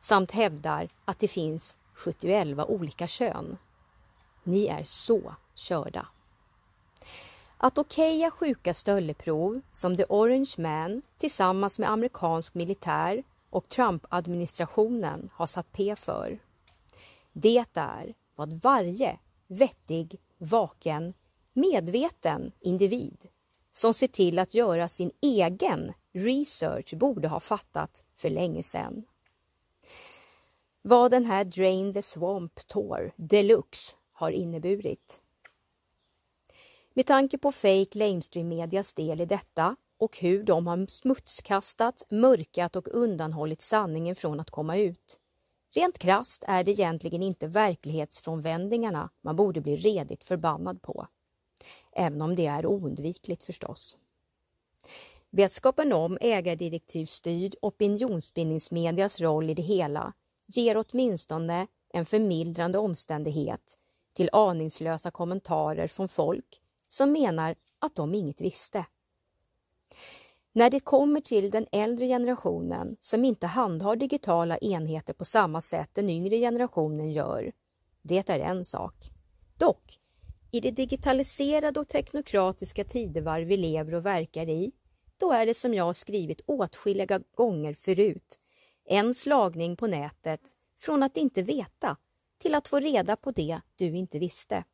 samt 0.00 0.30
hävdar 0.30 0.88
att 1.04 1.18
det 1.18 1.28
finns 1.28 1.76
71 1.94 2.58
olika 2.68 3.06
kön. 3.06 3.58
Ni 4.42 4.66
är 4.66 4.84
så 4.84 5.34
körda. 5.54 6.06
Att 7.56 7.78
okeja 7.78 8.30
sjuka 8.30 8.74
stölleprov 8.74 9.60
som 9.72 9.96
The 9.96 10.04
Orange 10.08 10.54
Man 10.58 11.02
tillsammans 11.18 11.78
med 11.78 11.90
amerikansk 11.90 12.54
militär 12.54 13.22
och 13.50 13.68
Trump-administrationen 13.68 15.30
har 15.32 15.46
satt 15.46 15.72
P 15.72 15.96
för. 15.96 16.38
Det 17.32 17.64
är 17.74 18.14
vad 18.34 18.52
varje 18.52 19.18
vettig, 19.46 20.20
vaken, 20.38 21.14
medveten 21.52 22.52
individ 22.60 23.28
som 23.72 23.94
ser 23.94 24.08
till 24.08 24.38
att 24.38 24.54
göra 24.54 24.88
sin 24.88 25.10
egen 25.20 25.92
research 26.12 26.94
borde 26.94 27.28
ha 27.28 27.40
fattat 27.40 28.04
för 28.14 28.30
länge 28.30 28.62
sedan. 28.62 29.04
Vad 30.82 31.10
den 31.10 31.24
här 31.24 31.44
Drain 31.44 31.94
the 31.94 32.02
Swamp 32.02 32.68
Tour 32.68 33.12
Deluxe 33.16 33.96
har 34.12 34.30
inneburit. 34.30 35.20
Med 36.94 37.06
tanke 37.06 37.38
på 37.38 37.52
fake 37.52 37.98
lamestream 37.98 38.48
medias 38.48 38.94
del 38.94 39.20
i 39.20 39.26
detta 39.26 39.76
och 39.98 40.18
hur 40.18 40.42
de 40.42 40.66
har 40.66 40.86
smutskastat, 40.86 42.02
mörkat 42.10 42.76
och 42.76 42.88
undanhållit 42.88 43.62
sanningen 43.62 44.16
från 44.16 44.40
att 44.40 44.50
komma 44.50 44.76
ut. 44.76 45.20
Rent 45.74 45.98
krast 45.98 46.44
är 46.48 46.64
det 46.64 46.70
egentligen 46.70 47.22
inte 47.22 47.46
verklighetsfrånvändningarna 47.46 49.10
man 49.20 49.36
borde 49.36 49.60
bli 49.60 49.76
redigt 49.76 50.24
förbannad 50.24 50.82
på. 50.82 51.06
Även 51.92 52.22
om 52.22 52.34
det 52.34 52.46
är 52.46 52.66
oundvikligt 52.66 53.44
förstås. 53.44 53.96
Vetskapen 55.30 55.92
om 55.92 56.18
ägardirektivstyrd 56.20 57.54
opinionsbildningsmedias 57.62 59.20
roll 59.20 59.50
i 59.50 59.54
det 59.54 59.62
hela 59.62 60.12
ger 60.46 60.84
åtminstone 60.86 61.66
en 61.92 62.06
förmildrande 62.06 62.78
omständighet 62.78 63.76
till 64.14 64.30
aningslösa 64.32 65.10
kommentarer 65.10 65.88
från 65.88 66.08
folk 66.08 66.62
som 66.88 67.12
menar 67.12 67.54
att 67.78 67.94
de 67.94 68.14
inget 68.14 68.40
visste. 68.40 68.86
När 70.52 70.70
det 70.70 70.80
kommer 70.80 71.20
till 71.20 71.50
den 71.50 71.66
äldre 71.72 72.06
generationen 72.06 72.96
som 73.00 73.24
inte 73.24 73.46
handhar 73.46 73.96
digitala 73.96 74.58
enheter 74.58 75.12
på 75.12 75.24
samma 75.24 75.62
sätt 75.62 75.90
den 75.92 76.10
yngre 76.10 76.38
generationen 76.38 77.10
gör, 77.10 77.52
det 78.02 78.30
är 78.30 78.38
en 78.38 78.64
sak. 78.64 78.94
Dock, 79.58 79.98
i 80.54 80.60
det 80.60 80.70
digitaliserade 80.70 81.80
och 81.80 81.88
teknokratiska 81.88 82.84
tidevarv 82.84 83.46
vi 83.46 83.56
lever 83.56 83.94
och 83.94 84.06
verkar 84.06 84.48
i, 84.48 84.72
då 85.16 85.32
är 85.32 85.46
det 85.46 85.54
som 85.54 85.74
jag 85.74 85.96
skrivit 85.96 86.40
åtskilliga 86.46 87.20
gånger 87.34 87.74
förut, 87.74 88.38
en 88.84 89.14
slagning 89.14 89.76
på 89.76 89.86
nätet 89.86 90.40
från 90.80 91.02
att 91.02 91.16
inte 91.16 91.42
veta 91.42 91.96
till 92.38 92.54
att 92.54 92.68
få 92.68 92.80
reda 92.80 93.16
på 93.16 93.30
det 93.30 93.60
du 93.76 93.96
inte 93.96 94.18
visste. 94.18 94.64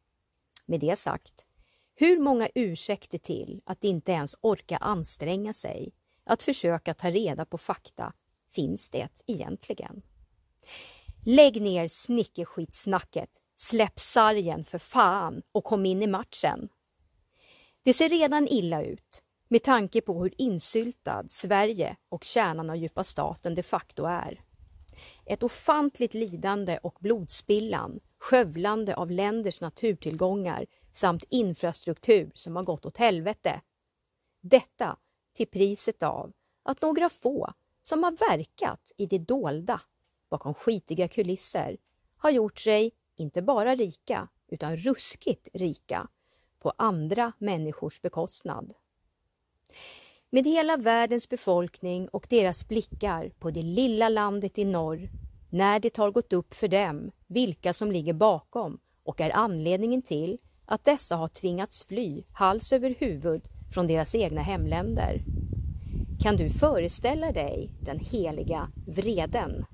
Med 0.67 0.81
det 0.81 0.99
sagt, 0.99 1.47
hur 1.95 2.19
många 2.19 2.49
ursäkter 2.55 3.19
till 3.19 3.61
att 3.65 3.85
inte 3.85 4.13
ens 4.13 4.37
orka 4.41 4.77
anstränga 4.77 5.55
sig 5.55 5.93
att 6.25 6.43
försöka 6.43 6.95
ta 6.95 7.11
reda 7.11 7.45
på 7.45 7.59
fakta 7.59 8.13
finns 8.51 8.91
det 8.91 9.09
egentligen? 9.27 10.03
Lägg 11.25 11.63
ner 11.63 11.89
snickerskitsnacket, 11.89 13.31
släpp 13.61 14.01
sargen 14.01 14.65
för 14.65 14.79
fan 14.79 15.43
och 15.53 15.65
kom 15.65 15.87
in 15.87 16.03
i 16.03 16.07
matchen. 16.07 16.69
Det 17.83 17.95
ser 17.95 18.09
redan 18.09 18.49
illa 18.49 18.83
ut 18.83 19.23
med 19.49 19.63
tanke 19.63 20.01
på 20.01 20.23
hur 20.23 20.35
insyltad 20.39 21.25
Sverige 21.29 21.97
och 22.09 22.25
kärnan 22.25 22.71
av 22.71 22.77
djupa 22.77 23.05
staten 23.05 23.55
de 23.55 23.63
facto 23.63 24.05
är. 24.05 24.41
Ett 25.27 25.43
ofantligt 25.43 26.15
lidande 26.15 26.79
och 26.83 26.97
blodspillan, 27.01 28.01
skövlande 28.19 28.97
av 28.97 29.11
länders 29.11 29.61
naturtillgångar 29.61 30.67
samt 30.93 31.25
infrastruktur 31.29 32.31
som 32.35 32.57
har 32.57 32.63
gått 32.63 32.87
åt 32.87 32.97
helvete. 32.97 33.61
Detta 34.41 34.97
till 35.37 35.49
priset 35.49 36.03
av 36.03 36.33
att 36.63 36.83
några 36.83 37.09
få 37.09 37.53
som 37.83 38.03
har 38.03 38.13
verkat 38.29 38.93
i 38.97 39.07
det 39.07 39.19
dolda 39.19 39.81
bakom 40.31 40.55
skitiga 40.55 41.09
kulisser 41.09 41.77
har 42.17 42.31
gjort 42.31 42.59
sig 42.59 42.93
inte 43.19 43.43
bara 43.43 43.75
rika 43.75 44.29
utan 44.49 44.77
ruskigt 44.77 45.49
rika 45.53 46.09
på 46.59 46.73
andra 46.77 47.33
människors 47.39 48.03
bekostnad. 48.03 48.75
Med 50.31 50.47
hela 50.47 50.77
världens 50.77 51.29
befolkning 51.29 52.09
och 52.09 52.27
deras 52.31 52.69
blickar 52.69 53.29
på 53.39 53.51
det 53.51 53.63
lilla 53.63 54.09
landet 54.09 54.59
i 54.59 54.65
norr 54.65 55.09
när 55.51 55.81
det 55.81 55.97
har 55.97 56.11
gått 56.11 56.33
upp 56.33 56.55
för 56.55 56.69
dem 56.69 57.11
vilka 57.27 57.73
som 57.73 57.93
ligger 57.93 58.13
bakom 58.13 58.79
och 59.03 59.21
är 59.21 59.31
anledningen 59.31 60.03
till 60.03 60.39
att 60.67 60.85
dessa 60.85 61.17
har 61.17 61.29
tvingats 61.29 61.85
fly 61.85 62.23
hals 62.33 62.73
över 62.73 62.95
huvud 62.99 63.43
från 63.75 63.87
deras 63.87 64.15
egna 64.15 64.43
hemländer. 64.43 65.23
Kan 66.23 66.37
du 66.37 66.51
föreställa 66.51 67.33
dig 67.33 67.71
den 67.81 67.99
heliga 67.99 68.71
vreden? 68.87 69.65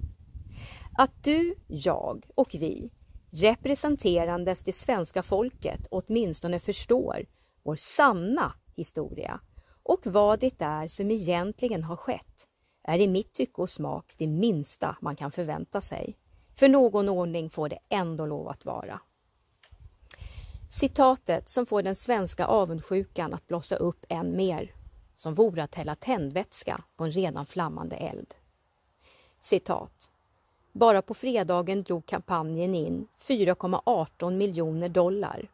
Att 0.99 1.25
du, 1.25 1.55
jag 1.67 2.27
och 2.35 2.55
vi, 2.55 2.91
representerandes 3.35 4.61
det 4.61 4.73
svenska 4.73 5.23
folket, 5.23 5.87
åtminstone 5.91 6.61
förstår 6.61 7.27
vår 7.63 7.77
sanna 7.77 8.53
historia 8.77 9.41
och 9.83 10.01
vad 10.05 10.41
det 10.41 10.63
är 10.63 10.89
som 10.89 11.11
egentligen 11.11 11.85
har 11.85 11.97
skett 11.97 12.49
är 12.83 12.99
i 12.99 13.09
mitt 13.09 13.33
tycke 13.33 13.63
och 13.63 13.71
smak 13.71 14.15
det 14.17 14.27
minsta 14.27 14.97
man 15.01 15.17
kan 15.17 15.31
förvänta 15.31 15.81
sig. 15.81 16.19
För 16.57 16.69
någon 16.69 17.09
ordning 17.09 17.51
får 17.51 17.69
det 17.69 17.79
ändå 17.89 18.27
lov 18.27 18.49
att 18.49 18.65
vara. 18.65 19.01
Citatet 20.71 21.49
som 21.49 21.67
får 21.67 21.83
den 21.83 21.95
svenska 21.95 22.47
avundsjukan 22.47 23.35
att 23.35 23.47
blossa 23.47 23.77
upp 23.77 24.05
än 24.09 24.37
mer, 24.37 24.75
som 25.17 25.35
vore 25.35 25.63
att 25.63 25.75
hälla 25.75 25.97
tändvätska 25.97 26.85
på 26.97 27.05
en 27.05 27.13
redan 27.13 27.47
flammande 27.47 27.97
eld. 27.97 28.35
Citat. 29.41 30.11
Bara 30.77 31.03
på 31.03 31.15
fredagen 31.15 31.83
drog 31.83 32.07
kampanjen 32.07 32.75
in 32.75 33.07
4,18 33.19 34.31
miljoner 34.31 34.89
dollar. 34.89 35.49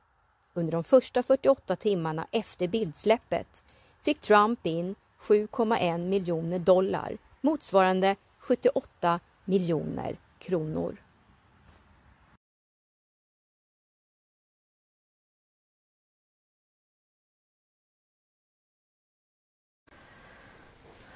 Under 0.54 0.72
de 0.72 0.84
första 0.84 1.22
48 1.22 1.76
timmarna 1.76 2.26
efter 2.30 2.68
bildsläppet 2.68 3.62
fick 4.02 4.20
Trump 4.20 4.66
in 4.66 4.94
7,1 5.20 5.98
miljoner 5.98 6.58
dollar 6.58 7.18
motsvarande 7.40 8.16
78 8.38 9.20
miljoner 9.44 10.16
kronor. 10.38 10.96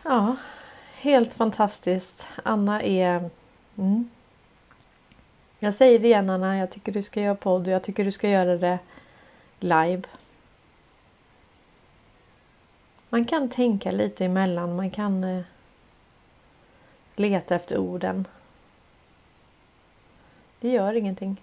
Ja, 0.03 0.37
helt 0.95 1.35
fantastiskt. 1.35 2.27
Anna 2.43 2.83
är 2.83 3.31
Mm. 3.79 4.11
Jag 5.59 5.75
säger 5.75 5.99
det 5.99 6.07
igen 6.07 6.31
Anna, 6.31 6.59
jag 6.59 6.71
tycker 6.71 6.93
du 6.93 7.03
ska 7.03 7.21
göra 7.21 7.35
podd 7.35 7.67
och 7.67 7.73
jag 7.73 7.83
tycker 7.83 8.05
du 8.05 8.13
ska 8.13 8.29
göra 8.29 8.57
det 8.57 8.79
live. 9.61 10.03
Man 13.09 13.25
kan 13.25 13.49
tänka 13.49 13.91
lite 13.91 14.25
emellan, 14.25 14.77
man 14.77 14.91
kan 14.91 15.25
eh, 15.25 15.43
leta 17.17 17.55
efter 17.55 17.79
orden. 17.79 18.27
Det 20.61 20.69
gör 20.69 20.95
ingenting. 20.95 21.41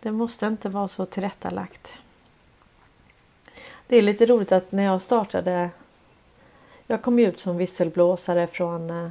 Det 0.00 0.10
måste 0.10 0.46
inte 0.46 0.68
vara 0.68 0.88
så 0.88 1.06
tillrättalagt. 1.06 1.92
Det 3.86 3.96
är 3.96 4.02
lite 4.02 4.26
roligt 4.26 4.52
att 4.52 4.72
när 4.72 4.82
jag 4.82 5.02
startade 5.02 5.70
jag 6.86 7.02
kom 7.02 7.18
ut 7.18 7.40
som 7.40 7.56
visselblåsare 7.56 8.46
från 8.46 8.90
eh, 8.90 9.08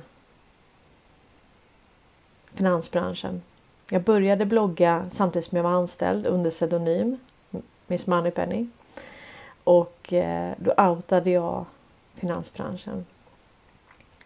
finansbranschen. 2.59 3.41
Jag 3.89 4.01
började 4.03 4.45
blogga 4.45 5.05
samtidigt 5.11 5.45
som 5.45 5.55
jag 5.55 5.63
var 5.63 5.71
anställd 5.71 6.27
under 6.27 6.51
pseudonym 6.51 7.17
Miss 7.87 8.07
Moneypenny. 8.07 8.67
Och 9.63 10.13
eh, 10.13 10.53
då 10.57 10.73
outade 10.77 11.29
jag 11.29 11.65
finansbranschen. 12.15 13.05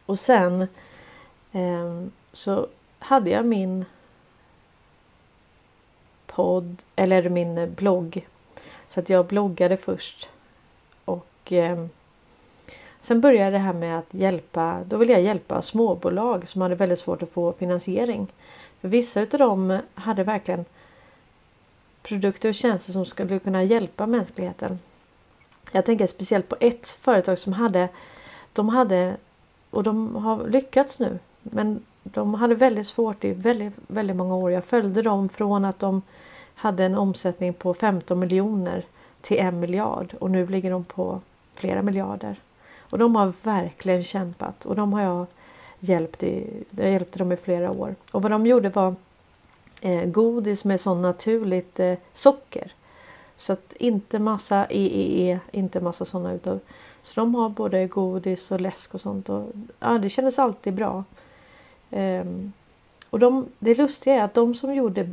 Och 0.06 0.20
sen 0.20 0.62
eh, 1.52 2.04
så 2.34 2.68
hade 3.00 3.30
jag 3.30 3.46
min 3.46 3.86
podd 6.26 6.84
eller 6.96 7.30
min 7.30 7.74
blogg. 7.74 8.28
Så 8.88 9.00
att 9.00 9.10
jag 9.10 9.26
bloggade 9.26 9.78
först. 9.78 10.30
Och 11.06 11.52
eh, 11.52 11.86
Sen 13.04 13.22
började 13.22 13.52
det 13.52 13.58
här 13.58 13.74
med 13.74 14.00
att 14.00 14.14
hjälpa, 14.14 14.80
då 14.86 14.98
ville 14.98 15.14
jag 15.14 15.22
hjälpa 15.22 15.62
småbolag 15.62 16.48
som 16.48 16.62
hade 16.62 16.76
väldigt 16.76 17.00
svårt 17.00 17.24
att 17.24 17.30
få 17.30 17.54
finansiering. 17.54 18.28
För 18.82 18.88
vissa 18.88 19.22
utav 19.22 19.40
dem 19.40 19.80
hade 19.96 20.24
verkligen 20.24 20.66
produkter 22.02 22.50
och 22.50 22.56
tjänster 22.56 22.94
som 22.94 23.06
skulle 23.06 23.40
kunna 23.40 23.64
hjälpa 23.64 24.08
mänskligheten. 24.08 24.80
Jag 25.72 25.86
tänker 25.86 26.08
speciellt 26.08 26.50
på 26.50 26.56
ett 26.60 26.88
företag 26.88 27.40
som 27.40 27.54
hade, 27.54 27.90
de 28.54 28.70
hade, 28.70 29.18
och 29.70 29.84
de 29.84 30.16
har 30.16 30.48
lyckats 30.48 31.00
nu, 31.00 31.20
men 31.42 31.86
de 32.04 32.34
hade 32.34 32.56
väldigt 32.56 32.88
svårt 32.88 33.24
i 33.24 33.34
väldigt, 33.34 33.74
väldigt 33.88 34.16
många 34.16 34.36
år. 34.36 34.52
Jag 34.52 34.66
följde 34.66 35.02
dem 35.02 35.30
från 35.30 35.66
att 35.66 35.80
de 35.80 36.02
hade 36.56 36.86
en 36.86 36.98
omsättning 36.98 37.54
på 37.54 37.74
15 37.74 38.20
miljoner 38.20 38.86
till 39.22 39.38
en 39.38 39.60
miljard 39.60 40.14
och 40.20 40.32
nu 40.32 40.48
ligger 40.48 40.72
de 40.72 40.84
på 40.84 41.22
flera 41.56 41.82
miljarder. 41.82 42.40
Och 42.94 43.00
de 43.00 43.16
har 43.16 43.34
verkligen 43.44 44.04
kämpat 44.04 44.66
och 44.66 44.76
de 44.76 44.94
har 44.94 45.02
jag 45.02 45.26
hjälpt 45.80 46.24
i, 46.24 46.64
jag 46.70 46.92
hjälpte 46.92 47.20
dem 47.20 47.32
i 47.32 47.38
flera 47.38 47.72
år. 47.72 47.96
Och 48.12 48.22
vad 48.22 48.32
de 48.32 48.46
gjorde 48.46 48.70
var 48.70 48.96
eh, 49.82 50.06
godis 50.06 50.66
med 50.66 50.82
sån 50.82 51.02
naturligt 51.02 51.80
eh, 51.80 51.98
socker. 52.14 52.74
Så 53.38 53.54
att 53.54 53.74
inte 53.74 54.20
massa 54.20 54.66
EEE, 54.66 55.40
inte 55.52 55.82
massa 55.82 56.06
sådana 56.06 56.34
utav. 56.34 56.60
Så 57.04 57.20
de 57.20 57.36
har 57.36 57.50
både 57.50 57.88
godis 57.88 58.52
och 58.52 58.62
läsk 58.62 58.94
och 58.94 59.02
sånt. 59.02 59.30
Och, 59.30 59.52
ja, 59.80 59.98
det 59.98 60.10
kändes 60.10 60.40
alltid 60.40 60.74
bra. 60.74 61.04
Um, 61.90 62.54
och 63.10 63.20
de, 63.20 63.48
det 63.60 63.78
lustiga 63.78 64.16
är 64.16 64.24
att 64.24 64.34
de 64.34 64.56
som 64.56 64.76
gjorde 64.76 65.10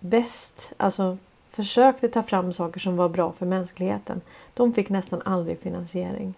bäst, 0.00 0.72
alltså 0.76 1.18
försökte 1.50 2.08
ta 2.08 2.22
fram 2.22 2.52
saker 2.52 2.80
som 2.80 2.96
var 2.96 3.08
bra 3.08 3.32
för 3.32 3.46
mänskligheten. 3.46 4.20
De 4.54 4.72
fick 4.72 4.88
nästan 4.88 5.22
aldrig 5.24 5.58
finansiering. 5.58 6.34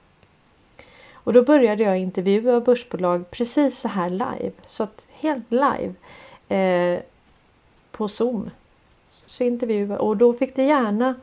Och 1.25 1.33
då 1.33 1.43
började 1.43 1.83
jag 1.83 1.99
intervjua 1.99 2.61
börsbolag 2.61 3.31
precis 3.31 3.81
så 3.81 3.89
här 3.89 4.11
live. 4.11 4.53
Så 4.67 4.83
att 4.83 5.05
helt 5.09 5.51
live. 5.51 5.95
Eh, 6.49 7.03
på 7.93 8.09
Zoom. 8.09 8.51
Så 9.27 9.45
intervjua 9.45 9.99
och 9.99 10.17
då 10.17 10.33
fick 10.33 10.57
det 10.57 10.63
gärna 10.63 11.15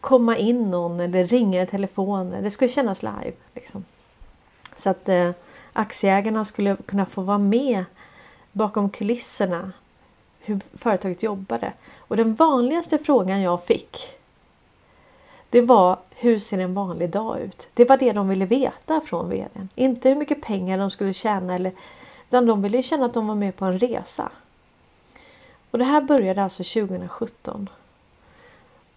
komma 0.00 0.36
in 0.36 0.70
någon 0.70 1.00
eller 1.00 1.24
ringa 1.24 1.62
i 1.62 1.66
telefon. 1.66 2.30
Det 2.42 2.50
skulle 2.50 2.68
kännas 2.68 3.02
live. 3.02 3.32
Liksom. 3.54 3.84
Så 4.76 4.90
att 4.90 5.08
eh, 5.08 5.30
aktieägarna 5.72 6.44
skulle 6.44 6.76
kunna 6.86 7.06
få 7.06 7.22
vara 7.22 7.38
med 7.38 7.84
bakom 8.52 8.90
kulisserna. 8.90 9.72
Hur 10.40 10.60
företaget 10.78 11.22
jobbade. 11.22 11.72
Och 11.98 12.16
den 12.16 12.34
vanligaste 12.34 12.98
frågan 12.98 13.40
jag 13.40 13.64
fick 13.64 14.19
det 15.50 15.60
var 15.60 15.98
hur 16.10 16.38
ser 16.38 16.58
en 16.58 16.74
vanlig 16.74 17.10
dag 17.10 17.40
ut? 17.40 17.68
Det 17.74 17.84
var 17.84 17.96
det 17.96 18.12
de 18.12 18.28
ville 18.28 18.46
veta 18.46 19.00
från 19.00 19.30
vdn. 19.30 19.68
Inte 19.74 20.08
hur 20.08 20.16
mycket 20.16 20.42
pengar 20.42 20.78
de 20.78 20.90
skulle 20.90 21.12
tjäna 21.12 21.54
eller 21.54 21.72
utan 22.28 22.46
de 22.46 22.62
ville 22.62 22.82
känna 22.82 23.06
att 23.06 23.14
de 23.14 23.26
var 23.26 23.34
med 23.34 23.56
på 23.56 23.64
en 23.64 23.78
resa. 23.78 24.32
Och 25.70 25.78
det 25.78 25.84
här 25.84 26.00
började 26.00 26.42
alltså 26.42 26.62
2017. 26.62 27.68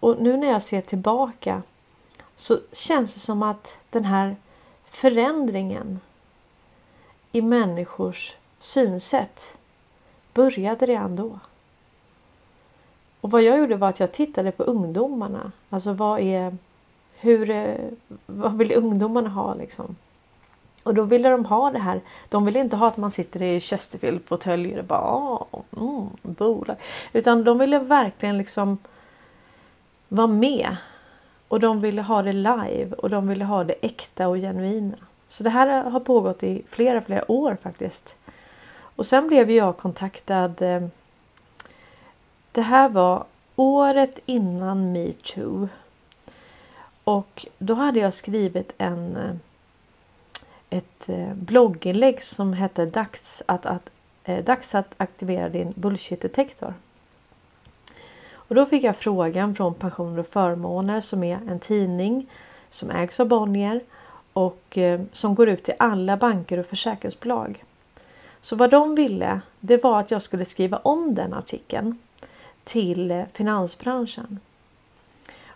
Och 0.00 0.20
nu 0.20 0.36
när 0.36 0.48
jag 0.48 0.62
ser 0.62 0.80
tillbaka 0.80 1.62
så 2.36 2.58
känns 2.72 3.14
det 3.14 3.20
som 3.20 3.42
att 3.42 3.76
den 3.90 4.04
här 4.04 4.36
förändringen 4.84 6.00
i 7.32 7.42
människors 7.42 8.34
synsätt 8.60 9.52
började 10.32 10.86
redan 10.86 11.16
då. 11.16 11.38
Och 13.24 13.30
vad 13.30 13.42
jag 13.42 13.58
gjorde 13.58 13.76
var 13.76 13.88
att 13.88 14.00
jag 14.00 14.12
tittade 14.12 14.52
på 14.52 14.62
ungdomarna. 14.62 15.52
Alltså 15.70 15.92
vad 15.92 16.20
är 16.20 16.56
hur, 17.14 17.50
eh, 17.50 17.74
vad 18.26 18.58
vill 18.58 18.72
ungdomarna 18.76 19.28
ha 19.28 19.54
liksom? 19.54 19.96
Och 20.82 20.94
då 20.94 21.02
ville 21.02 21.28
de 21.28 21.44
ha 21.44 21.70
det 21.70 21.78
här. 21.78 22.00
De 22.28 22.44
ville 22.44 22.60
inte 22.60 22.76
ha 22.76 22.88
att 22.88 22.96
man 22.96 23.10
sitter 23.10 23.42
i 23.42 23.60
Chesterfield-fåtöljer 23.60 24.78
och 24.78 24.84
bara 24.84 25.00
ah, 25.00 25.46
mm, 25.76 26.08
bolag. 26.22 26.76
Utan 27.12 27.44
de 27.44 27.58
ville 27.58 27.78
verkligen 27.78 28.38
liksom 28.38 28.78
vara 30.08 30.26
med. 30.26 30.76
Och 31.48 31.60
de 31.60 31.80
ville 31.80 32.02
ha 32.02 32.22
det 32.22 32.32
live 32.32 32.92
och 32.98 33.10
de 33.10 33.28
ville 33.28 33.44
ha 33.44 33.64
det 33.64 33.74
äkta 33.80 34.28
och 34.28 34.36
genuina. 34.36 34.96
Så 35.28 35.42
det 35.44 35.50
här 35.50 35.90
har 35.90 36.00
pågått 36.00 36.42
i 36.42 36.62
flera, 36.68 37.00
flera 37.00 37.30
år 37.30 37.56
faktiskt. 37.62 38.16
Och 38.96 39.06
sen 39.06 39.28
blev 39.28 39.50
jag 39.50 39.76
kontaktad 39.76 40.62
eh, 40.62 40.82
det 42.54 42.62
här 42.62 42.88
var 42.88 43.24
året 43.56 44.18
innan 44.26 44.92
metoo. 44.92 45.68
Och 47.04 47.46
då 47.58 47.74
hade 47.74 47.98
jag 47.98 48.14
skrivit 48.14 48.72
en 48.78 49.16
eh, 49.16 49.36
ett 50.70 51.08
eh, 51.08 51.34
blogginlägg 51.34 52.22
som 52.22 52.52
hette 52.52 52.86
Dags 52.86 53.42
att, 53.46 53.66
att, 53.66 53.90
eh, 54.24 54.44
Dags 54.44 54.74
att 54.74 54.94
aktivera 54.96 55.48
din 55.48 55.72
bullshit-detektor. 55.76 56.74
Och 58.32 58.54
då 58.54 58.66
fick 58.66 58.84
jag 58.84 58.96
frågan 58.96 59.54
från 59.54 59.74
Pensioner 59.74 60.18
och 60.18 60.26
förmåner 60.26 61.00
som 61.00 61.24
är 61.24 61.38
en 61.48 61.60
tidning 61.60 62.26
som 62.70 62.90
ägs 62.90 63.20
av 63.20 63.28
Bonnier 63.28 63.80
och 64.32 64.78
som 65.12 65.34
går 65.34 65.48
ut 65.48 65.64
till 65.64 65.74
alla 65.78 66.16
banker 66.16 66.58
och 66.58 66.66
försäkringsbolag. 66.66 67.64
Så 68.40 68.56
vad 68.56 68.70
de 68.70 68.94
ville 68.94 69.40
det 69.60 69.84
var 69.84 70.00
att 70.00 70.10
jag 70.10 70.22
skulle 70.22 70.44
skriva 70.44 70.76
om 70.76 71.14
den 71.14 71.34
artikeln 71.34 71.98
till 72.64 73.24
finansbranschen. 73.32 74.40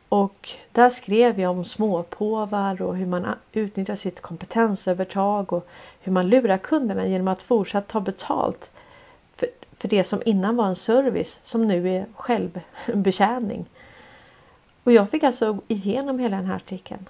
Och 0.08 0.48
där 0.72 0.90
skrev 0.90 1.40
jag 1.40 1.50
om 1.50 1.64
småpåvar 1.64 2.82
och 2.82 2.96
hur 2.96 3.06
man 3.06 3.26
utnyttjar 3.52 3.94
sitt 3.94 4.20
kompetensövertag 4.20 5.52
och 5.52 5.68
hur 6.00 6.12
man 6.12 6.28
lurar 6.28 6.58
kunderna 6.58 7.06
genom 7.06 7.28
att 7.28 7.42
fortsatt 7.42 7.88
ta 7.88 8.00
betalt 8.00 8.70
för, 9.36 9.48
för 9.76 9.88
det 9.88 10.04
som 10.04 10.22
innan 10.24 10.56
var 10.56 10.66
en 10.66 10.76
service 10.76 11.40
som 11.44 11.66
nu 11.66 11.90
är 11.90 12.06
självbetjäning. 12.14 13.66
Och 14.84 14.92
jag 14.92 15.10
fick 15.10 15.22
alltså 15.22 15.58
igenom 15.68 16.18
hela 16.18 16.36
den 16.36 16.46
här 16.46 16.56
artikeln. 16.56 17.08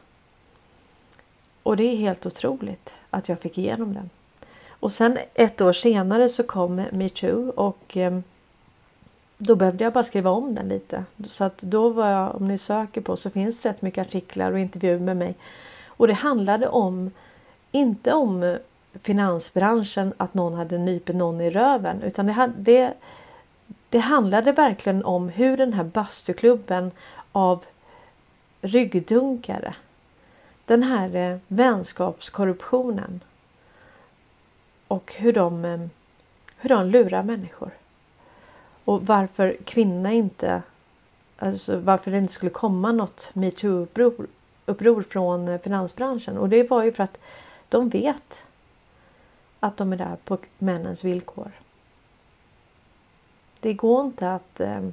Och 1.62 1.76
det 1.76 1.84
är 1.84 1.96
helt 1.96 2.26
otroligt 2.26 2.94
att 3.10 3.28
jag 3.28 3.40
fick 3.40 3.58
igenom 3.58 3.94
den. 3.94 4.10
Och 4.68 4.92
sen 4.92 5.18
ett 5.34 5.60
år 5.60 5.72
senare 5.72 6.28
så 6.28 6.42
kom 6.42 6.74
metoo 6.74 7.50
och 7.50 7.96
ehm, 7.96 8.22
då 9.38 9.56
behövde 9.56 9.84
jag 9.84 9.92
bara 9.92 10.04
skriva 10.04 10.30
om 10.30 10.54
den 10.54 10.68
lite. 10.68 11.04
Så 11.28 11.44
att 11.44 11.58
då 11.58 11.88
var 11.88 12.10
jag, 12.10 12.36
om 12.36 12.48
ni 12.48 12.58
söker 12.58 13.00
på 13.00 13.16
så 13.16 13.30
finns 13.30 13.62
det 13.62 13.68
rätt 13.68 13.82
mycket 13.82 14.06
artiklar 14.06 14.52
och 14.52 14.58
intervjuer 14.58 14.98
med 14.98 15.16
mig. 15.16 15.34
Och 15.86 16.06
det 16.06 16.12
handlade 16.12 16.68
om, 16.68 17.10
inte 17.72 18.12
om 18.12 18.58
finansbranschen, 19.02 20.12
att 20.16 20.34
någon 20.34 20.54
hade 20.54 20.78
nypit 20.78 21.16
någon 21.16 21.40
i 21.40 21.50
röven. 21.50 22.02
Utan 22.02 22.26
det, 22.26 22.52
det, 22.56 22.94
det 23.88 23.98
handlade 23.98 24.52
verkligen 24.52 25.04
om 25.04 25.28
hur 25.28 25.56
den 25.56 25.72
här 25.72 25.84
bastuklubben 25.84 26.90
av 27.32 27.64
ryggdunkare. 28.60 29.74
Den 30.64 30.82
här 30.82 31.16
eh, 31.16 31.38
vänskapskorruptionen. 31.48 33.20
Och 34.88 35.14
hur 35.16 35.32
de, 35.32 35.64
eh, 35.64 35.80
hur 36.56 36.68
de 36.68 36.86
lurar 36.86 37.22
människor. 37.22 37.70
Och 38.88 39.06
varför 39.06 39.56
kvinna 39.64 40.12
inte, 40.12 40.62
alltså 41.38 41.78
varför 41.78 42.10
det 42.10 42.18
inte 42.18 42.32
skulle 42.32 42.50
komma 42.50 42.92
något 42.92 43.30
metoo-uppror 43.32 45.02
från 45.02 45.48
eh, 45.48 45.60
finansbranschen. 45.60 46.38
Och 46.38 46.48
det 46.48 46.70
var 46.70 46.84
ju 46.84 46.92
för 46.92 47.02
att 47.02 47.18
De 47.68 47.88
vet 47.88 48.42
att 49.60 49.76
de 49.76 49.92
är 49.92 49.96
där 49.96 50.16
på 50.24 50.38
männens 50.58 51.04
villkor. 51.04 51.50
Det 53.60 53.72
går 53.72 54.04
inte 54.04 54.32
att... 54.32 54.60
Eh, 54.60 54.88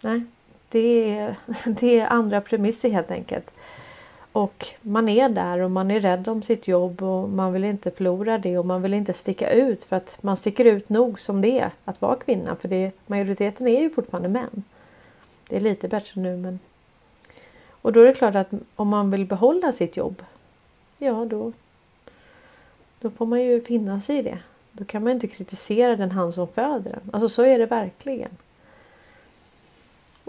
nej, 0.00 0.22
det 0.68 1.18
är, 1.18 1.36
det 1.80 1.98
är 1.98 2.06
andra 2.06 2.40
premisser 2.40 2.90
helt 2.90 3.10
enkelt. 3.10 3.50
Och 4.32 4.66
man 4.82 5.08
är 5.08 5.28
där 5.28 5.58
och 5.58 5.70
man 5.70 5.90
är 5.90 6.00
rädd 6.00 6.28
om 6.28 6.42
sitt 6.42 6.68
jobb 6.68 7.02
och 7.02 7.28
man 7.28 7.52
vill 7.52 7.64
inte 7.64 7.90
förlora 7.90 8.38
det 8.38 8.58
och 8.58 8.66
man 8.66 8.82
vill 8.82 8.94
inte 8.94 9.12
sticka 9.12 9.50
ut 9.50 9.84
för 9.84 9.96
att 9.96 10.18
man 10.20 10.36
sticker 10.36 10.64
ut 10.64 10.88
nog 10.88 11.20
som 11.20 11.40
det 11.40 11.58
är 11.58 11.70
att 11.84 12.00
vara 12.00 12.16
kvinna 12.16 12.56
för 12.56 12.68
det, 12.68 12.92
majoriteten 13.06 13.68
är 13.68 13.80
ju 13.80 13.90
fortfarande 13.90 14.28
män. 14.28 14.64
Det 15.48 15.56
är 15.56 15.60
lite 15.60 15.88
bättre 15.88 16.20
nu 16.20 16.36
men... 16.36 16.58
Och 17.82 17.92
då 17.92 18.00
är 18.00 18.04
det 18.04 18.14
klart 18.14 18.34
att 18.34 18.50
om 18.76 18.88
man 18.88 19.10
vill 19.10 19.26
behålla 19.26 19.72
sitt 19.72 19.96
jobb, 19.96 20.22
ja 20.98 21.24
då, 21.24 21.52
då 23.00 23.10
får 23.10 23.26
man 23.26 23.42
ju 23.42 23.60
finna 23.60 24.00
sig 24.00 24.16
i 24.16 24.22
det. 24.22 24.38
Då 24.72 24.84
kan 24.84 25.02
man 25.02 25.12
inte 25.12 25.26
kritisera 25.26 25.96
den 25.96 26.10
hand 26.10 26.34
som 26.34 26.48
föder 26.48 26.92
den. 26.92 27.10
Alltså 27.12 27.28
så 27.28 27.42
är 27.42 27.58
det 27.58 27.66
verkligen. 27.66 28.30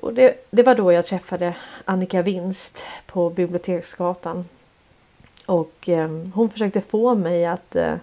Och 0.01 0.13
det, 0.13 0.47
det 0.49 0.63
var 0.63 0.75
då 0.75 0.91
jag 0.91 1.05
träffade 1.05 1.55
Annika 1.85 2.21
Winst 2.21 2.85
på 3.05 3.29
Biblioteksgatan. 3.29 4.45
Och 5.45 5.89
eh, 5.89 6.09
hon 6.33 6.49
försökte 6.49 6.81
få 6.81 7.15
mig 7.15 7.45
att 7.45 7.75
eh, 7.75 7.95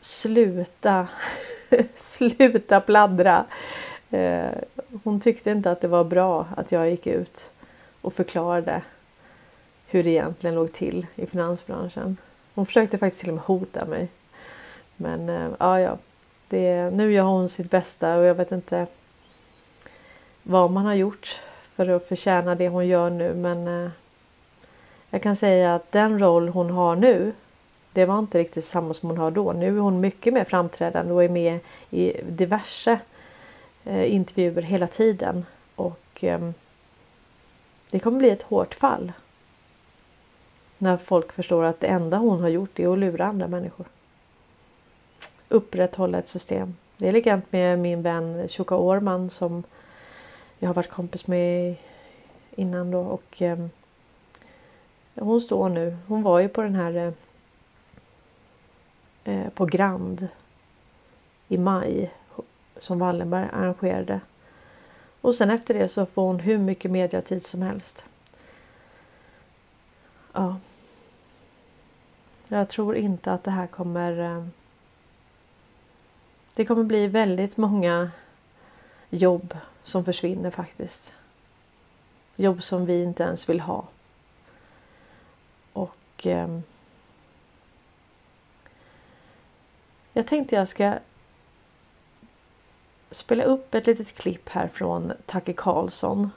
sluta, 0.00 1.08
sluta 1.94 2.80
pladdra. 2.80 3.44
Eh, 4.10 4.50
hon 5.04 5.20
tyckte 5.20 5.50
inte 5.50 5.70
att 5.70 5.80
det 5.80 5.88
var 5.88 6.04
bra 6.04 6.46
att 6.56 6.72
jag 6.72 6.90
gick 6.90 7.06
ut 7.06 7.50
och 8.00 8.14
förklarade 8.14 8.82
hur 9.86 10.04
det 10.04 10.10
egentligen 10.10 10.54
låg 10.54 10.72
till 10.72 11.06
i 11.14 11.26
finansbranschen. 11.26 12.16
Hon 12.54 12.66
försökte 12.66 12.98
faktiskt 12.98 13.20
till 13.20 13.30
och 13.30 13.34
med 13.34 13.44
hota 13.44 13.84
mig. 13.84 14.08
Men 14.96 15.28
eh, 15.28 15.48
ja, 15.58 15.80
ja. 15.80 15.98
Det, 16.48 16.90
nu 16.90 17.12
gör 17.12 17.24
hon 17.24 17.48
sitt 17.48 17.70
bästa 17.70 18.16
och 18.16 18.24
jag 18.24 18.34
vet 18.34 18.52
inte 18.52 18.86
vad 20.46 20.70
man 20.70 20.86
har 20.86 20.94
gjort 20.94 21.40
för 21.74 21.88
att 21.88 22.08
förtjäna 22.08 22.54
det 22.54 22.68
hon 22.68 22.86
gör 22.86 23.10
nu 23.10 23.34
men 23.34 23.68
eh, 23.68 23.90
jag 25.10 25.22
kan 25.22 25.36
säga 25.36 25.74
att 25.74 25.92
den 25.92 26.18
roll 26.18 26.48
hon 26.48 26.70
har 26.70 26.96
nu 26.96 27.32
det 27.96 28.06
var 28.06 28.18
inte 28.18 28.38
riktigt 28.38 28.64
samma 28.64 28.94
som 28.94 29.08
hon 29.08 29.18
har 29.18 29.30
då. 29.30 29.52
Nu 29.52 29.76
är 29.76 29.80
hon 29.80 30.00
mycket 30.00 30.34
mer 30.34 30.44
framträdande 30.44 31.12
och 31.12 31.24
är 31.24 31.28
med 31.28 31.58
i 31.90 32.12
diverse 32.28 32.98
eh, 33.84 34.14
intervjuer 34.14 34.62
hela 34.62 34.86
tiden. 34.86 35.46
Och 35.74 36.18
ehm, 36.20 36.54
det 37.90 37.98
kommer 37.98 38.18
bli 38.18 38.30
ett 38.30 38.42
hårt 38.42 38.74
fall. 38.74 39.12
När 40.78 40.96
folk 40.96 41.32
förstår 41.32 41.64
att 41.64 41.80
det 41.80 41.86
enda 41.86 42.16
hon 42.16 42.40
har 42.40 42.48
gjort 42.48 42.78
är 42.78 42.92
att 42.92 42.98
lura 42.98 43.24
andra 43.24 43.48
människor. 43.48 43.86
Upprätthålla 45.48 46.18
ett 46.18 46.28
system. 46.28 46.76
Det 46.96 47.08
är 47.08 47.12
likadant 47.12 47.52
med 47.52 47.78
min 47.78 48.02
vän 48.02 48.48
Shoka 48.48 48.76
Orman 48.76 49.30
som 49.30 49.62
jag 50.58 50.68
har 50.68 50.74
varit 50.74 50.90
kompis 50.90 51.26
med 51.26 51.76
innan 52.50 52.90
då 52.90 53.00
och 53.00 53.42
eh, 53.42 53.66
hon 55.14 55.40
står 55.40 55.68
nu. 55.68 55.96
Hon 56.06 56.22
var 56.22 56.40
ju 56.40 56.48
på 56.48 56.62
den 56.62 56.74
här 56.74 56.94
eh, 56.94 57.12
eh, 59.34 59.48
på 59.50 59.66
Grand 59.66 60.28
i 61.48 61.58
maj 61.58 62.12
som 62.80 62.98
Wallenberg 62.98 63.48
arrangerade. 63.52 64.20
Och 65.20 65.34
sen 65.34 65.50
efter 65.50 65.74
det 65.74 65.88
så 65.88 66.06
får 66.06 66.26
hon 66.26 66.40
hur 66.40 66.58
mycket 66.58 66.90
mediatid 66.90 67.42
som 67.42 67.62
helst. 67.62 68.04
Ja. 70.32 70.56
Jag 72.48 72.68
tror 72.68 72.96
inte 72.96 73.32
att 73.32 73.44
det 73.44 73.50
här 73.50 73.66
kommer... 73.66 74.36
Eh, 74.36 74.46
det 76.54 76.64
kommer 76.64 76.84
bli 76.84 77.06
väldigt 77.06 77.56
många 77.56 78.10
jobb 79.10 79.58
som 79.86 80.04
försvinner 80.04 80.50
faktiskt. 80.50 81.14
Jobb 82.36 82.62
som 82.62 82.86
vi 82.86 83.02
inte 83.02 83.22
ens 83.22 83.48
vill 83.48 83.60
ha. 83.60 83.84
Och 85.72 86.26
eh, 86.26 86.58
jag 90.12 90.26
tänkte 90.26 90.54
jag 90.54 90.68
ska 90.68 90.94
spela 93.10 93.44
upp 93.44 93.74
ett 93.74 93.86
litet 93.86 94.14
klipp 94.14 94.48
här 94.48 94.68
från 94.68 95.12
Tacke 95.26 95.52
Karlsson. 95.52 96.30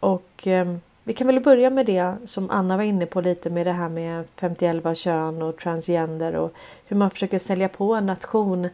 Och 0.00 0.46
eh, 0.46 0.76
vi 1.04 1.12
kan 1.12 1.26
väl 1.26 1.40
börja 1.40 1.70
med 1.70 1.86
det 1.86 2.16
som 2.26 2.50
Anna 2.50 2.76
var 2.76 2.84
inne 2.84 3.06
på 3.06 3.20
lite 3.20 3.50
med 3.50 3.66
det 3.66 3.72
här 3.72 3.88
med 3.88 4.24
51 4.36 4.98
kön 4.98 5.42
och 5.42 5.58
transgender 5.58 6.34
och 6.34 6.52
hur 6.84 6.96
man 6.96 7.10
försöker 7.10 7.38
sälja 7.38 7.68
på 7.68 7.94
en 7.94 8.06
nation 8.06 8.68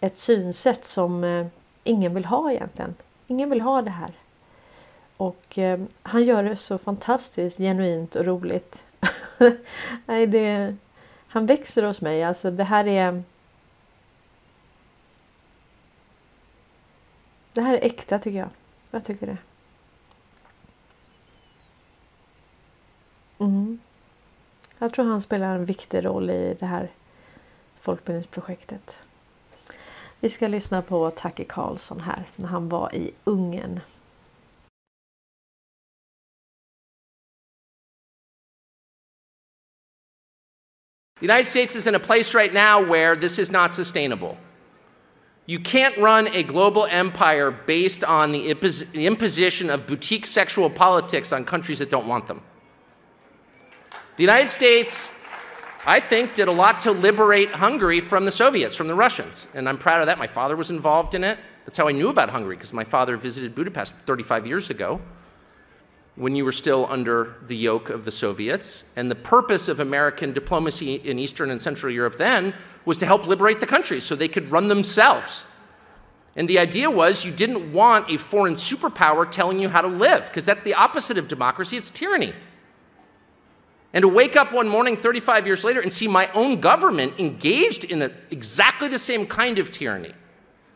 ett 0.00 0.18
synsätt 0.18 0.84
som 0.84 1.24
eh, 1.24 1.46
ingen 1.84 2.14
vill 2.14 2.24
ha 2.24 2.52
egentligen. 2.52 2.94
Ingen 3.26 3.50
vill 3.50 3.60
ha 3.60 3.82
det 3.82 3.90
här. 3.90 4.10
Och 5.16 5.58
eh, 5.58 5.80
han 6.02 6.24
gör 6.24 6.42
det 6.42 6.56
så 6.56 6.78
fantastiskt 6.78 7.58
genuint 7.58 8.16
och 8.16 8.24
roligt. 8.24 8.82
Nej, 10.06 10.26
det, 10.26 10.76
han 11.28 11.46
växer 11.46 11.82
hos 11.82 12.00
mig. 12.00 12.24
Alltså 12.24 12.50
det 12.50 12.64
här 12.64 12.86
är... 12.86 13.22
Det 17.52 17.60
här 17.60 17.74
är 17.74 17.86
äkta 17.86 18.18
tycker 18.18 18.38
jag. 18.38 18.48
Jag 18.90 19.04
tycker 19.04 19.26
det. 19.26 19.36
Mm. 23.38 23.80
Jag 24.78 24.92
tror 24.92 25.04
han 25.04 25.22
spelar 25.22 25.54
en 25.54 25.64
viktig 25.64 26.04
roll 26.04 26.30
i 26.30 26.56
det 26.60 26.66
här 26.66 26.90
folkbildningsprojektet. 27.80 28.96
Vi 30.22 30.28
ska 30.28 30.48
lyssna 30.48 30.82
på 30.82 31.10
Tucker 31.10 31.44
Carlson 31.44 32.00
här 32.00 32.24
när 32.36 32.48
han 32.48 32.68
var 32.68 32.94
i 32.94 33.10
Ungern. 33.24 33.80
The 41.20 41.26
United 41.26 41.46
States 41.46 41.76
is 41.76 41.86
in 41.86 41.94
a 41.94 41.98
place 41.98 42.38
right 42.38 42.52
now 42.52 42.90
where 42.92 43.16
this 43.16 43.38
is 43.38 43.50
not 43.50 43.72
sustainable. 43.72 44.36
You 45.46 45.58
can't 45.58 45.96
run 45.96 46.28
a 46.28 46.42
global 46.42 46.86
empire 46.90 47.50
based 47.66 48.04
on 48.04 48.32
the, 48.32 48.50
imposition 48.94 49.70
of 49.70 49.86
boutique 49.86 50.26
sexual 50.26 50.70
politics 50.70 51.32
on 51.32 51.44
countries 51.44 51.78
that 51.78 51.90
don't 51.90 52.06
want 52.06 52.26
them. 52.26 52.40
The 54.16 54.22
United 54.22 54.48
States 54.48 55.21
I 55.84 55.98
think, 55.98 56.34
did 56.34 56.46
a 56.46 56.52
lot 56.52 56.78
to 56.80 56.92
liberate 56.92 57.50
Hungary 57.50 58.00
from 58.00 58.24
the 58.24 58.30
Soviets, 58.30 58.76
from 58.76 58.86
the 58.86 58.94
Russians. 58.94 59.48
And 59.52 59.68
I'm 59.68 59.78
proud 59.78 60.00
of 60.00 60.06
that. 60.06 60.16
My 60.16 60.28
father 60.28 60.54
was 60.54 60.70
involved 60.70 61.14
in 61.14 61.24
it. 61.24 61.38
That's 61.66 61.76
how 61.76 61.88
I 61.88 61.92
knew 61.92 62.08
about 62.08 62.30
Hungary, 62.30 62.54
because 62.54 62.72
my 62.72 62.84
father 62.84 63.16
visited 63.16 63.54
Budapest 63.54 63.94
35 63.94 64.46
years 64.46 64.70
ago 64.70 65.00
when 66.14 66.36
you 66.36 66.44
were 66.44 66.52
still 66.52 66.86
under 66.88 67.34
the 67.42 67.56
yoke 67.56 67.90
of 67.90 68.04
the 68.04 68.12
Soviets. 68.12 68.92
And 68.96 69.10
the 69.10 69.16
purpose 69.16 69.66
of 69.66 69.80
American 69.80 70.32
diplomacy 70.32 70.96
in 70.96 71.18
Eastern 71.18 71.50
and 71.50 71.60
Central 71.60 71.90
Europe 71.90 72.16
then 72.16 72.54
was 72.84 72.98
to 72.98 73.06
help 73.06 73.26
liberate 73.26 73.58
the 73.58 73.66
countries 73.66 74.04
so 74.04 74.14
they 74.14 74.28
could 74.28 74.52
run 74.52 74.68
themselves. 74.68 75.42
And 76.36 76.48
the 76.48 76.60
idea 76.60 76.90
was 76.90 77.24
you 77.24 77.32
didn't 77.32 77.72
want 77.72 78.08
a 78.08 78.18
foreign 78.18 78.54
superpower 78.54 79.28
telling 79.28 79.58
you 79.58 79.68
how 79.68 79.80
to 79.80 79.88
live, 79.88 80.28
because 80.28 80.46
that's 80.46 80.62
the 80.62 80.74
opposite 80.74 81.18
of 81.18 81.26
democracy, 81.26 81.76
it's 81.76 81.90
tyranny. 81.90 82.34
And 83.92 84.02
to 84.02 84.08
wake 84.08 84.36
up 84.36 84.52
one 84.52 84.68
morning 84.68 84.96
35 84.96 85.46
years 85.46 85.64
later 85.64 85.80
and 85.80 85.92
see 85.92 86.08
my 86.08 86.30
own 86.32 86.60
government 86.60 87.14
engaged 87.18 87.84
in 87.84 88.02
a, 88.02 88.10
exactly 88.30 88.88
the 88.88 88.98
same 88.98 89.26
kind 89.26 89.58
of 89.58 89.70
tyranny. 89.70 90.12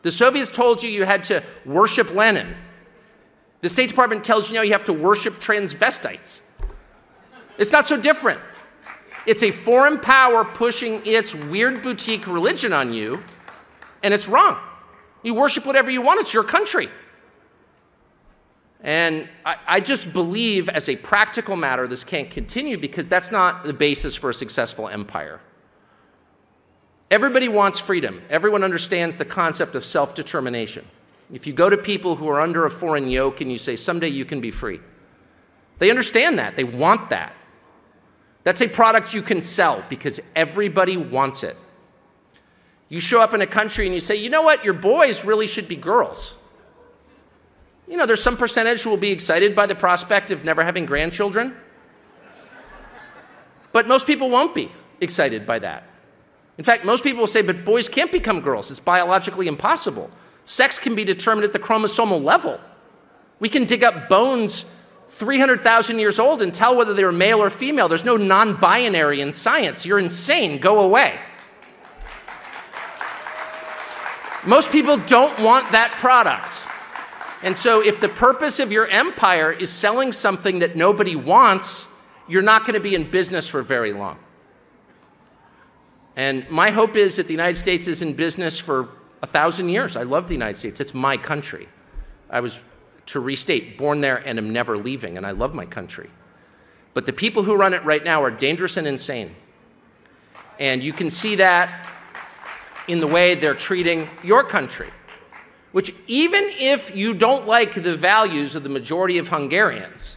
The 0.02 0.12
Soviets 0.12 0.50
told 0.50 0.82
you 0.82 0.90
you 0.90 1.04
had 1.04 1.24
to 1.24 1.42
worship 1.64 2.14
Lenin. 2.14 2.54
The 3.62 3.68
State 3.68 3.88
Department 3.88 4.22
tells 4.22 4.50
you 4.50 4.54
now 4.54 4.62
you 4.62 4.72
have 4.72 4.84
to 4.84 4.92
worship 4.92 5.34
transvestites. 5.34 6.48
It's 7.58 7.72
not 7.72 7.86
so 7.86 8.00
different. 8.00 8.40
It's 9.26 9.42
a 9.42 9.50
foreign 9.50 9.98
power 9.98 10.44
pushing 10.44 11.00
its 11.04 11.34
weird 11.34 11.82
boutique 11.82 12.26
religion 12.26 12.72
on 12.72 12.92
you, 12.92 13.24
and 14.02 14.14
it's 14.14 14.28
wrong. 14.28 14.58
You 15.22 15.34
worship 15.34 15.66
whatever 15.66 15.90
you 15.90 16.02
want, 16.02 16.20
it's 16.20 16.32
your 16.32 16.44
country. 16.44 16.88
And 18.86 19.28
I, 19.44 19.56
I, 19.66 19.80
just 19.80 20.12
believe, 20.12 20.68
as 20.68 20.88
a 20.88 20.94
practical 20.94 21.56
matter, 21.56 21.88
this 21.88 22.04
can't 22.04 22.30
continue 22.30 22.78
because 22.78 23.08
that's 23.08 23.32
not 23.32 23.64
the 23.64 23.72
basis 23.72 24.14
for 24.14 24.30
a 24.30 24.34
successful 24.34 24.88
empire. 24.88 25.40
Everybody 27.10 27.48
wants 27.48 27.80
freedom. 27.80 28.22
Everyone 28.30 28.62
understands 28.62 29.16
the 29.16 29.24
concept 29.24 29.74
of 29.74 29.84
self 29.84 30.14
determination. 30.14 30.84
If 31.32 31.48
you 31.48 31.52
go 31.52 31.68
to 31.68 31.76
people 31.76 32.14
who 32.14 32.28
are 32.28 32.40
under 32.40 32.64
a 32.64 32.70
foreign 32.70 33.08
yoke 33.08 33.40
and 33.40 33.50
you 33.50 33.58
say, 33.58 33.74
someday 33.74 34.06
you 34.06 34.24
can 34.24 34.40
be 34.40 34.52
free, 34.52 34.78
they 35.78 35.90
understand 35.90 36.38
that. 36.38 36.54
They 36.54 36.62
want 36.62 37.10
that. 37.10 37.34
That's 38.44 38.60
a 38.60 38.68
product 38.68 39.12
you 39.12 39.22
can 39.22 39.40
sell 39.40 39.82
because 39.88 40.20
everybody 40.36 40.96
wants 40.96 41.42
it. 41.42 41.56
You 42.88 43.00
show 43.00 43.20
up 43.20 43.34
in 43.34 43.40
a 43.40 43.48
country 43.48 43.86
and 43.86 43.94
you 43.94 43.98
say, 43.98 44.14
you 44.14 44.30
know 44.30 44.42
what, 44.42 44.64
your 44.64 44.74
boys 44.74 45.24
really 45.24 45.48
should 45.48 45.66
be 45.66 45.74
girls. 45.74 46.36
You 47.88 47.96
know, 47.96 48.06
there's 48.06 48.22
some 48.22 48.36
percentage 48.36 48.82
who 48.82 48.90
will 48.90 48.96
be 48.96 49.12
excited 49.12 49.54
by 49.54 49.66
the 49.66 49.74
prospect 49.74 50.30
of 50.30 50.44
never 50.44 50.64
having 50.64 50.86
grandchildren. 50.86 51.56
But 53.72 53.86
most 53.86 54.06
people 54.06 54.30
won't 54.30 54.54
be 54.54 54.70
excited 55.00 55.46
by 55.46 55.58
that. 55.60 55.84
In 56.58 56.64
fact, 56.64 56.84
most 56.84 57.04
people 57.04 57.20
will 57.20 57.26
say, 57.26 57.42
but 57.42 57.64
boys 57.64 57.88
can't 57.88 58.10
become 58.10 58.40
girls. 58.40 58.70
It's 58.70 58.80
biologically 58.80 59.46
impossible. 59.46 60.10
Sex 60.46 60.78
can 60.78 60.94
be 60.94 61.04
determined 61.04 61.44
at 61.44 61.52
the 61.52 61.58
chromosomal 61.58 62.22
level. 62.22 62.58
We 63.38 63.48
can 63.48 63.64
dig 63.64 63.84
up 63.84 64.08
bones 64.08 64.72
300,000 65.08 65.98
years 65.98 66.18
old 66.18 66.40
and 66.42 66.54
tell 66.54 66.76
whether 66.76 66.94
they 66.94 67.04
were 67.04 67.12
male 67.12 67.42
or 67.42 67.50
female. 67.50 67.88
There's 67.88 68.04
no 68.04 68.16
non 68.16 68.54
binary 68.54 69.20
in 69.20 69.32
science. 69.32 69.84
You're 69.84 69.98
insane. 69.98 70.58
Go 70.58 70.80
away. 70.80 71.18
Most 74.46 74.72
people 74.72 74.96
don't 74.96 75.38
want 75.40 75.70
that 75.72 75.90
product. 75.98 76.65
And 77.42 77.56
so, 77.56 77.82
if 77.82 78.00
the 78.00 78.08
purpose 78.08 78.58
of 78.58 78.72
your 78.72 78.86
empire 78.88 79.52
is 79.52 79.70
selling 79.70 80.12
something 80.12 80.60
that 80.60 80.74
nobody 80.74 81.16
wants, 81.16 81.94
you're 82.28 82.42
not 82.42 82.62
going 82.62 82.74
to 82.74 82.80
be 82.80 82.94
in 82.94 83.10
business 83.10 83.48
for 83.48 83.62
very 83.62 83.92
long. 83.92 84.18
And 86.16 86.48
my 86.48 86.70
hope 86.70 86.96
is 86.96 87.16
that 87.16 87.26
the 87.26 87.32
United 87.32 87.56
States 87.56 87.88
is 87.88 88.00
in 88.00 88.14
business 88.14 88.58
for 88.58 88.88
a 89.22 89.26
thousand 89.26 89.68
years. 89.68 89.96
I 89.96 90.02
love 90.02 90.28
the 90.28 90.34
United 90.34 90.56
States, 90.56 90.80
it's 90.80 90.94
my 90.94 91.16
country. 91.16 91.68
I 92.30 92.40
was, 92.40 92.60
to 93.06 93.20
restate, 93.20 93.78
born 93.78 94.00
there 94.00 94.26
and 94.26 94.38
am 94.38 94.52
never 94.52 94.76
leaving, 94.76 95.16
and 95.16 95.26
I 95.26 95.30
love 95.30 95.54
my 95.54 95.66
country. 95.66 96.10
But 96.94 97.04
the 97.04 97.12
people 97.12 97.42
who 97.42 97.56
run 97.56 97.74
it 97.74 97.84
right 97.84 98.02
now 98.02 98.22
are 98.22 98.30
dangerous 98.30 98.78
and 98.78 98.86
insane. 98.86 99.30
And 100.58 100.82
you 100.82 100.92
can 100.92 101.10
see 101.10 101.36
that 101.36 101.92
in 102.88 103.00
the 103.00 103.06
way 103.06 103.34
they're 103.34 103.54
treating 103.54 104.08
your 104.24 104.42
country, 104.42 104.88
which, 105.76 105.92
even 106.06 106.42
if 106.58 106.96
you 106.96 107.12
don't 107.12 107.46
like 107.46 107.74
the 107.74 107.94
values 107.94 108.54
of 108.54 108.62
the 108.62 108.68
majority 108.70 109.18
of 109.18 109.28
Hungarians, 109.28 110.16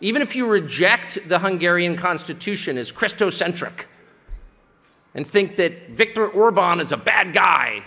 even 0.00 0.22
if 0.22 0.34
you 0.34 0.48
reject 0.48 1.28
the 1.28 1.38
Hungarian 1.38 1.96
constitution 1.96 2.76
as 2.76 2.90
Christocentric 2.90 3.86
and 5.14 5.24
think 5.24 5.54
that 5.54 5.90
Viktor 5.90 6.26
Orban 6.26 6.80
is 6.80 6.90
a 6.90 6.96
bad 6.96 7.32
guy 7.32 7.84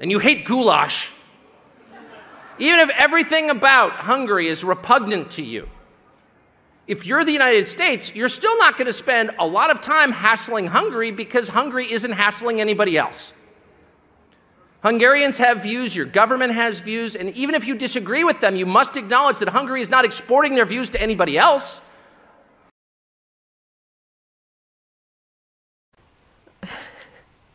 and 0.00 0.10
you 0.10 0.18
hate 0.18 0.46
goulash, 0.46 1.12
even 2.58 2.80
if 2.80 2.90
everything 2.98 3.50
about 3.50 3.90
Hungary 3.90 4.46
is 4.46 4.64
repugnant 4.64 5.32
to 5.32 5.42
you, 5.42 5.68
if 6.86 7.04
you're 7.04 7.22
the 7.22 7.32
United 7.32 7.66
States, 7.66 8.16
you're 8.16 8.30
still 8.30 8.56
not 8.56 8.78
going 8.78 8.86
to 8.86 8.94
spend 8.94 9.32
a 9.38 9.46
lot 9.46 9.68
of 9.68 9.82
time 9.82 10.12
hassling 10.12 10.68
Hungary 10.68 11.10
because 11.10 11.50
Hungary 11.50 11.92
isn't 11.92 12.12
hassling 12.12 12.62
anybody 12.62 12.96
else. 12.96 13.37
Hungarians 14.82 15.38
have 15.38 15.60
views, 15.62 15.96
your 15.96 16.06
government 16.06 16.54
has 16.54 16.80
views, 16.80 17.16
and 17.16 17.30
even 17.30 17.54
if 17.54 17.66
you 17.66 17.74
disagree 17.74 18.22
with 18.22 18.40
them, 18.40 18.54
you 18.54 18.64
must 18.64 18.96
acknowledge 18.96 19.38
that 19.38 19.48
Hungary 19.48 19.80
is 19.80 19.90
not 19.90 20.04
exporting 20.04 20.54
their 20.54 20.66
views 20.66 20.88
to 20.90 21.02
anybody 21.02 21.36
else. 21.36 21.82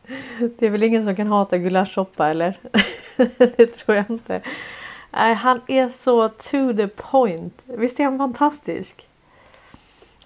Det 0.60 0.66
är 0.66 0.70
väl 0.70 0.84
ingen 0.84 1.06
som 1.06 1.16
kan 1.16 1.28
hata 1.28 1.58
gulaschsoppa 1.58 2.30
eller? 2.30 2.60
det 3.58 3.68
tror 3.68 3.98
jag 3.98 4.10
inte. 4.10 4.42
Nej, 5.12 5.34
han 5.34 5.62
är 5.68 5.90
så 5.90 6.30
to 6.30 6.74
the 6.78 6.88
point. 6.88 7.62
Visst 7.66 8.00
är 8.00 8.04
han 8.04 8.18
fantastisk? 8.18 9.08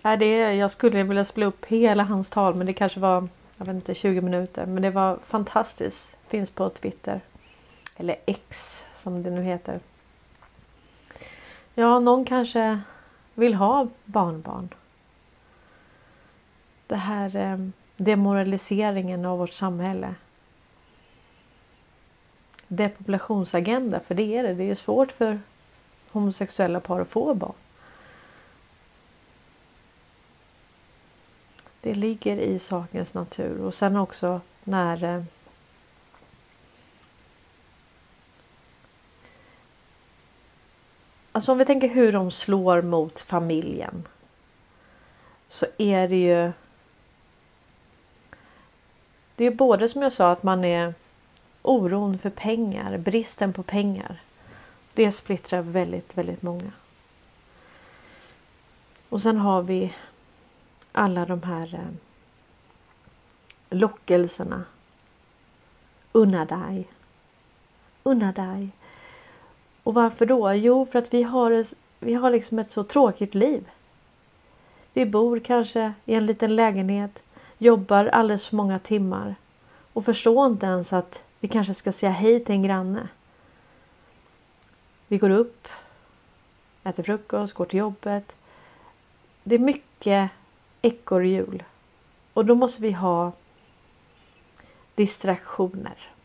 Nej, 0.02 0.18
det 0.18 0.26
är, 0.26 0.52
jag 0.52 0.72
skulle 0.72 1.04
vilja 1.04 1.26
spela 1.26 1.46
upp 1.46 1.66
hela 1.66 2.04
hans 2.04 2.30
tal 2.30 2.56
men 2.56 2.68
det 2.68 2.74
kanske 2.74 3.00
var 3.00 3.28
jag 3.58 3.66
vet 3.66 3.76
inte, 3.76 3.94
20 3.94 4.22
minuter. 4.22 4.66
Men 4.66 4.84
det 4.84 4.90
var 4.90 5.20
fantastiskt. 5.26 6.17
Finns 6.28 6.50
på 6.50 6.70
Twitter. 6.70 7.22
Eller 7.98 8.16
X 8.26 8.86
som 8.94 9.24
det 9.24 9.30
nu 9.30 9.44
heter. 9.44 9.80
Ja, 11.74 12.00
någon 12.00 12.26
kanske 12.26 12.82
vill 13.34 13.54
ha 13.54 13.88
barnbarn. 14.06 14.70
Det 16.88 16.96
här 16.96 17.36
eh, 17.36 17.58
demoraliseringen 17.98 19.26
av 19.26 19.40
vårt 19.40 19.54
samhälle. 19.54 20.16
Depopulationsagenda, 22.68 24.00
för 24.00 24.16
det 24.16 24.38
är 24.38 24.44
det. 24.44 24.54
Det 24.54 24.64
är 24.64 24.76
svårt 24.76 25.12
för 25.12 25.40
homosexuella 26.12 26.80
par 26.80 27.00
att 27.00 27.08
få 27.08 27.34
barn. 27.34 27.54
Det 31.82 31.94
ligger 31.94 32.38
i 32.38 32.60
sakens 32.60 33.14
natur 33.14 33.62
och 33.62 33.74
sen 33.74 33.96
också 33.96 34.42
när 34.64 35.04
eh, 35.04 35.24
Alltså 41.38 41.52
om 41.52 41.58
vi 41.58 41.66
tänker 41.66 41.88
hur 41.88 42.12
de 42.12 42.32
slår 42.32 42.82
mot 42.82 43.22
familjen. 43.22 44.08
Så 45.50 45.66
är 45.78 46.08
det 46.08 46.16
ju. 46.16 46.52
Det 49.36 49.46
är 49.46 49.52
både 49.52 49.90
som 49.90 50.02
jag 50.02 50.14
sa 50.14 50.32
att 50.32 50.44
man 50.44 50.66
är 50.66 50.94
oron 51.62 52.18
för 52.18 52.30
pengar, 52.30 52.98
bristen 52.98 53.54
på 53.54 53.64
pengar. 53.64 54.22
Det 54.94 55.12
splittrar 55.12 55.62
väldigt, 55.62 56.18
väldigt 56.18 56.42
många. 56.42 56.72
Och 59.10 59.22
sen 59.22 59.38
har 59.38 59.62
vi 59.62 59.94
alla 60.92 61.26
de 61.26 61.44
här 61.44 61.74
eh, 61.74 61.94
lockelserna. 63.70 64.64
Unna 66.12 66.46
dig. 66.46 66.88
Unna 68.04 68.32
dig. 68.32 68.70
Och 69.88 69.94
varför 69.94 70.26
då? 70.26 70.54
Jo, 70.54 70.86
för 70.86 71.00
att 71.00 71.14
vi 71.14 71.24
har, 71.24 71.66
vi 72.00 72.14
har 72.14 72.32
liksom 72.32 72.60
ett 72.60 72.72
så 72.72 72.84
tråkigt 72.84 73.36
liv. 73.36 73.70
Vi 74.94 75.06
bor 75.06 75.40
kanske 75.40 75.94
i 76.06 76.14
en 76.14 76.26
liten 76.26 76.56
lägenhet, 76.56 77.20
jobbar 77.58 78.06
alldeles 78.06 78.48
för 78.48 78.56
många 78.56 78.80
timmar 78.80 79.36
och 79.94 80.06
förstår 80.06 80.48
inte 80.48 80.66
ens 80.66 80.94
att 80.94 81.24
vi 81.40 81.48
kanske 81.48 81.74
ska 81.74 81.92
säga 81.92 82.12
hej 82.12 82.46
till 82.46 82.56
en 82.56 82.64
granne. 82.64 83.08
Vi 85.08 85.18
går 85.18 85.30
upp, 85.30 85.68
äter 86.84 87.04
frukost, 87.04 87.54
går 87.54 87.66
till 87.66 87.80
jobbet. 87.80 88.36
Det 89.44 89.56
är 89.56 89.60
mycket 89.60 90.30
ekorrhjul 90.82 91.64
och 92.34 92.46
då 92.46 92.56
måste 92.56 92.82
vi 92.82 92.92
ha 92.92 93.32
distraktioner. 94.96 96.17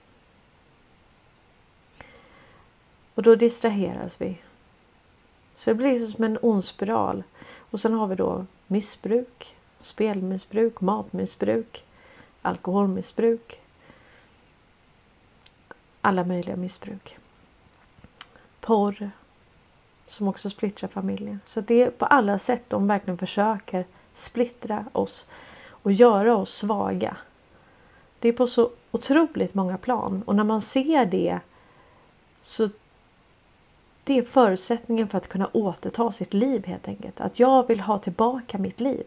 Och 3.15 3.23
då 3.23 3.35
distraheras 3.35 4.21
vi. 4.21 4.39
Så 5.57 5.71
det 5.71 5.75
blir 5.75 6.07
som 6.07 6.25
en 6.25 6.39
ond 6.43 6.65
spiral. 6.65 7.23
Och 7.71 7.81
sen 7.81 7.95
har 7.95 8.07
vi 8.07 8.15
då 8.15 8.47
missbruk, 8.67 9.57
spelmissbruk, 9.81 10.81
matmissbruk, 10.81 11.85
alkoholmissbruk. 12.43 13.61
Alla 16.01 16.25
möjliga 16.25 16.57
missbruk. 16.57 17.19
Porr 18.61 19.11
som 20.07 20.29
också 20.29 20.51
splittrar 20.51 20.89
familjen. 20.89 21.41
Så 21.47 21.61
det 21.61 21.83
är 21.83 21.91
på 21.91 22.07
alla 22.07 22.39
sätt 22.39 22.63
de 22.69 22.87
verkligen 22.87 23.19
försöker 23.19 23.85
splittra 24.13 24.85
oss 24.93 25.27
och 25.65 25.93
göra 25.93 26.37
oss 26.37 26.55
svaga. 26.55 27.17
Det 28.19 28.29
är 28.29 28.33
på 28.33 28.47
så 28.47 28.71
otroligt 28.91 29.55
många 29.55 29.79
plan 29.79 30.23
och 30.27 30.37
när 30.37 30.45
man 30.45 30.61
ser 30.61 31.07
det 31.07 31.41
så 32.43 32.69
det 34.05 34.19
är 34.19 34.23
förutsättningen 34.23 35.09
för 35.09 35.19
att 35.19 35.29
kunna 35.29 35.51
återta 35.53 36.13
sitt 36.13 36.35
liv 36.35 36.67
helt 36.67 36.89
enkelt. 36.89 37.21
Att 37.21 37.39
jag 37.39 37.69
vill 37.69 37.81
ha 37.81 37.99
tillbaka 37.99 38.59
mitt 38.59 38.81
liv. 38.81 39.05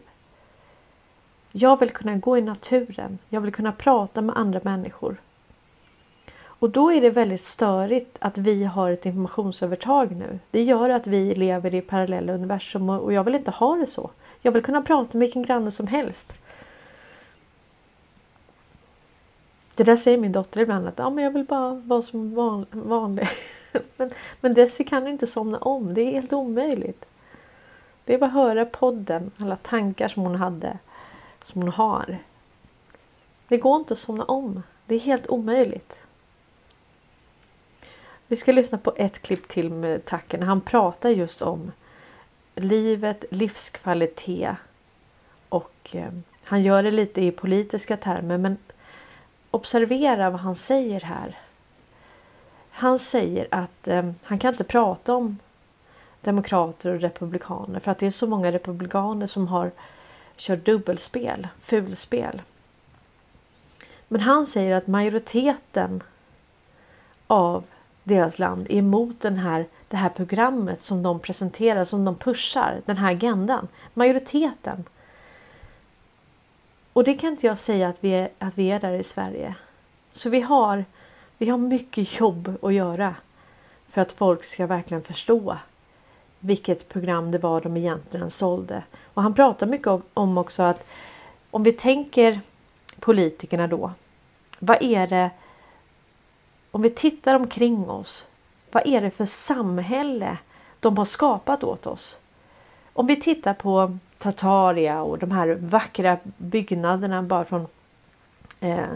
Jag 1.52 1.80
vill 1.80 1.90
kunna 1.90 2.16
gå 2.16 2.38
i 2.38 2.40
naturen. 2.40 3.18
Jag 3.28 3.40
vill 3.40 3.52
kunna 3.52 3.72
prata 3.72 4.20
med 4.20 4.36
andra 4.36 4.60
människor. 4.62 5.16
Och 6.58 6.70
då 6.70 6.92
är 6.92 7.00
det 7.00 7.10
väldigt 7.10 7.40
störigt 7.40 8.16
att 8.18 8.38
vi 8.38 8.64
har 8.64 8.90
ett 8.90 9.06
informationsövertag 9.06 10.16
nu. 10.16 10.38
Det 10.50 10.62
gör 10.62 10.90
att 10.90 11.06
vi 11.06 11.34
lever 11.34 11.74
i 11.74 11.80
parallella 11.80 12.32
universum 12.32 12.90
och 12.90 13.12
jag 13.12 13.24
vill 13.24 13.34
inte 13.34 13.50
ha 13.50 13.76
det 13.76 13.86
så. 13.86 14.10
Jag 14.42 14.52
vill 14.52 14.62
kunna 14.62 14.82
prata 14.82 15.18
med 15.18 15.26
vilken 15.26 15.42
granne 15.42 15.70
som 15.70 15.86
helst. 15.86 16.32
Det 19.74 19.84
där 19.84 19.96
säger 19.96 20.18
min 20.18 20.32
dotter 20.32 20.60
ibland 20.60 20.88
att 20.88 20.98
ja, 20.98 21.10
men 21.10 21.24
jag 21.24 21.30
vill 21.30 21.44
bara 21.44 21.74
vara 21.74 22.02
som 22.02 22.34
van, 22.34 22.66
vanlig. 22.70 23.28
men, 23.96 24.10
men 24.40 24.54
Desi 24.54 24.84
kan 24.84 25.08
inte 25.08 25.26
somna 25.26 25.58
om. 25.58 25.94
Det 25.94 26.00
är 26.00 26.12
helt 26.12 26.32
omöjligt. 26.32 27.04
Det 28.04 28.14
är 28.14 28.18
bara 28.18 28.26
att 28.26 28.32
höra 28.32 28.64
podden, 28.64 29.30
alla 29.36 29.56
tankar 29.56 30.08
som 30.08 30.22
hon 30.22 30.34
hade, 30.34 30.78
som 31.42 31.62
hon 31.62 31.70
har. 31.70 32.18
Det 33.48 33.56
går 33.56 33.76
inte 33.76 33.92
att 33.92 33.98
somna 33.98 34.24
om. 34.24 34.62
Det 34.86 34.94
är 34.94 34.98
helt 34.98 35.28
omöjligt. 35.28 35.92
Vi 38.26 38.36
ska 38.36 38.52
lyssna 38.52 38.78
på 38.78 38.92
ett 38.96 39.22
klipp 39.22 39.48
till 39.48 39.70
med 39.70 40.04
Tacken. 40.04 40.42
Han 40.42 40.60
pratar 40.60 41.10
just 41.10 41.42
om 41.42 41.72
livet, 42.54 43.24
livskvalitet 43.30 44.56
och 45.48 45.90
eh, 45.92 46.12
han 46.44 46.62
gör 46.62 46.82
det 46.82 46.90
lite 46.90 47.20
i 47.20 47.30
politiska 47.30 47.96
termer 47.96 48.38
men 48.38 48.56
observera 49.50 50.30
vad 50.30 50.40
han 50.40 50.56
säger 50.56 51.00
här. 51.00 51.38
Han 52.78 52.98
säger 52.98 53.48
att 53.50 53.88
eh, 53.88 54.10
han 54.22 54.38
kan 54.38 54.52
inte 54.52 54.64
prata 54.64 55.14
om 55.14 55.38
demokrater 56.20 56.94
och 56.94 57.00
republikaner 57.00 57.80
för 57.80 57.90
att 57.90 57.98
det 57.98 58.06
är 58.06 58.10
så 58.10 58.26
många 58.26 58.52
republikaner 58.52 59.26
som 59.26 59.48
har 59.48 59.70
kört 60.36 60.64
dubbelspel, 60.64 61.48
fulspel. 61.60 62.42
Men 64.08 64.20
han 64.20 64.46
säger 64.46 64.76
att 64.76 64.86
majoriteten 64.86 66.02
av 67.26 67.64
deras 68.04 68.38
land 68.38 68.66
är 68.70 68.78
emot 68.78 69.20
den 69.20 69.36
här, 69.36 69.66
det 69.88 69.96
här 69.96 70.08
programmet 70.08 70.82
som 70.82 71.02
de 71.02 71.20
presenterar, 71.20 71.84
som 71.84 72.04
de 72.04 72.14
pushar, 72.14 72.80
den 72.86 72.96
här 72.96 73.10
agendan. 73.10 73.68
Majoriteten. 73.94 74.84
Och 76.92 77.04
det 77.04 77.14
kan 77.14 77.30
inte 77.30 77.46
jag 77.46 77.58
säga 77.58 77.88
att 77.88 78.04
vi 78.04 78.10
är, 78.10 78.28
att 78.38 78.58
vi 78.58 78.70
är 78.70 78.80
där 78.80 78.92
i 78.92 79.04
Sverige. 79.04 79.54
Så 80.12 80.30
vi 80.30 80.40
har, 80.40 80.84
vi 81.38 81.50
har 81.50 81.58
mycket 81.58 82.20
jobb 82.20 82.58
att 82.62 82.74
göra 82.74 83.14
för 83.90 84.00
att 84.00 84.12
folk 84.12 84.44
ska 84.44 84.66
verkligen 84.66 85.02
förstå 85.02 85.56
vilket 86.40 86.88
program 86.88 87.30
det 87.30 87.38
var 87.38 87.60
de 87.60 87.76
egentligen 87.76 88.30
sålde. 88.30 88.82
Och 89.14 89.22
han 89.22 89.34
pratar 89.34 89.66
mycket 89.66 90.02
om 90.14 90.38
också 90.38 90.62
att 90.62 90.86
om 91.50 91.62
vi 91.62 91.72
tänker 91.72 92.40
politikerna 93.00 93.66
då. 93.66 93.92
Vad 94.58 94.82
är 94.82 95.06
det? 95.06 95.30
Om 96.70 96.82
vi 96.82 96.90
tittar 96.90 97.34
omkring 97.34 97.90
oss. 97.90 98.26
Vad 98.70 98.86
är 98.86 99.00
det 99.00 99.10
för 99.10 99.24
samhälle 99.24 100.38
de 100.80 100.98
har 100.98 101.04
skapat 101.04 101.64
åt 101.64 101.86
oss? 101.86 102.18
Om 102.92 103.06
vi 103.06 103.20
tittar 103.20 103.54
på 103.54 103.98
Tartaria 104.18 105.02
och 105.02 105.18
de 105.18 105.30
här 105.30 105.58
vackra 105.60 106.18
byggnaderna 106.36 107.22
bara 107.22 107.44
från 107.44 107.66
eh, 108.60 108.86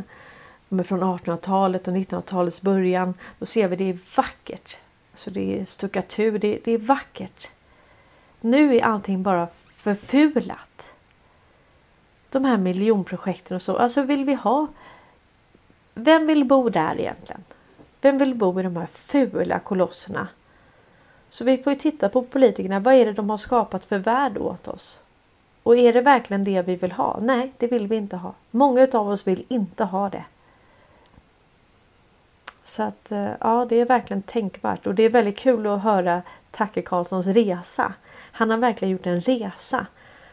från 0.70 1.02
1800-talet 1.02 1.88
och 1.88 1.94
1900-talets 1.94 2.62
början. 2.62 3.14
Då 3.38 3.46
ser 3.46 3.68
vi 3.68 3.76
det 3.76 3.90
är 3.90 3.98
vackert. 4.16 4.78
Alltså 5.12 5.30
det 5.30 5.61
är 5.61 5.64
stuckatur, 5.64 6.38
det, 6.38 6.59
det 6.64 6.72
är 6.72 6.78
vackert. 6.78 7.48
Nu 8.40 8.76
är 8.76 8.83
allting 8.83 9.22
bara 9.22 9.48
förfulat. 9.76 10.92
De 12.30 12.44
här 12.44 12.59
miljonprojekten 12.59 13.54
och 13.54 13.62
så. 13.62 13.76
Alltså 13.76 14.02
vill 14.02 14.24
vi 14.24 14.35
ha... 14.35 14.66
Vem 15.94 16.26
vill 16.26 16.44
bo 16.44 16.68
där 16.68 17.00
egentligen? 17.00 17.44
Vem 18.00 18.18
vill 18.18 18.35
bo 18.35 18.61
i 18.61 18.62
de 18.62 18.76
här 18.76 18.88
fula 18.92 19.59
kolosserna? 19.59 20.28
Så 21.30 21.44
vi 21.44 21.59
får 21.59 21.72
ju 21.72 21.78
titta 21.78 22.09
på 22.09 22.22
politikerna. 22.22 22.80
Vad 22.80 22.94
är 22.94 23.06
det 23.06 23.12
de 23.12 23.30
har 23.30 23.38
skapat 23.38 23.85
för 23.85 23.98
värld 23.98 24.38
åt 24.38 24.68
oss? 24.68 25.00
Och 25.62 25.76
är 25.76 25.92
det 25.92 26.00
verkligen 26.00 26.44
det 26.44 26.62
vi 26.62 26.76
vill 26.76 26.92
ha? 26.92 27.18
Nej, 27.22 27.52
det 27.59 27.66
vill 27.66 27.87
vi 27.87 27.96
inte 27.96 28.16
ha. 28.16 28.35
Många 28.50 28.88
av 28.92 29.09
oss 29.09 29.26
vill 29.26 29.44
inte 29.48 29.85
ha 29.85 30.09
det. 30.09 30.24
Så 32.70 32.83
att 32.83 33.12
eh, 33.12 33.30
ja, 33.40 33.66
det 33.68 33.80
är 33.80 33.85
verkligen 33.85 34.22
tänkvärt 34.22 34.87
och 34.87 34.94
det 34.94 35.02
är 35.02 35.11
väldigt 35.11 35.38
kul 35.38 35.66
att 35.66 35.83
höra 35.83 36.22
Tacke 36.50 36.83
Karlssons 36.83 37.26
resa. 37.26 37.94
Han 38.33 38.50
har 38.50 38.59
verkligen 38.59 38.92
gjort 38.92 39.06
en 39.06 39.20
resa 39.20 39.87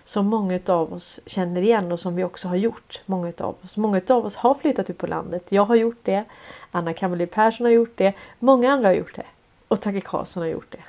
som 0.06 0.26
många 0.26 0.60
av 0.65 0.93
oss 0.93 1.19
känner 1.26 1.62
igen 1.62 1.91
och 1.91 2.00
som 2.00 2.15
vi 2.15 2.23
också 2.23 2.47
har 2.47 2.56
gjort. 2.56 3.02
Många 3.06 3.34
av 3.38 3.56
oss. 3.63 3.78
Många 3.78 4.02
av 4.08 4.26
oss 4.26 4.36
har 4.36 4.54
flyttat 4.54 4.89
ut 4.89 4.97
på 4.97 5.08
landet. 5.08 5.45
Jag 5.50 5.65
har 5.65 5.76
gjort 5.76 6.00
det. 6.04 6.23
Anna 6.71 6.93
Kammerli 6.93 7.28
Persson 7.28 7.65
har 7.65 7.71
gjort 7.71 7.97
det. 7.97 8.13
Många 8.39 8.71
andra 8.71 8.88
har 8.88 8.95
gjort 8.95 9.15
det. 9.15 9.26
Och 9.67 9.82
Tacke 9.82 10.02
Karlsson 10.02 10.43
har 10.43 10.50
gjort 10.50 10.71
det. 10.71 10.84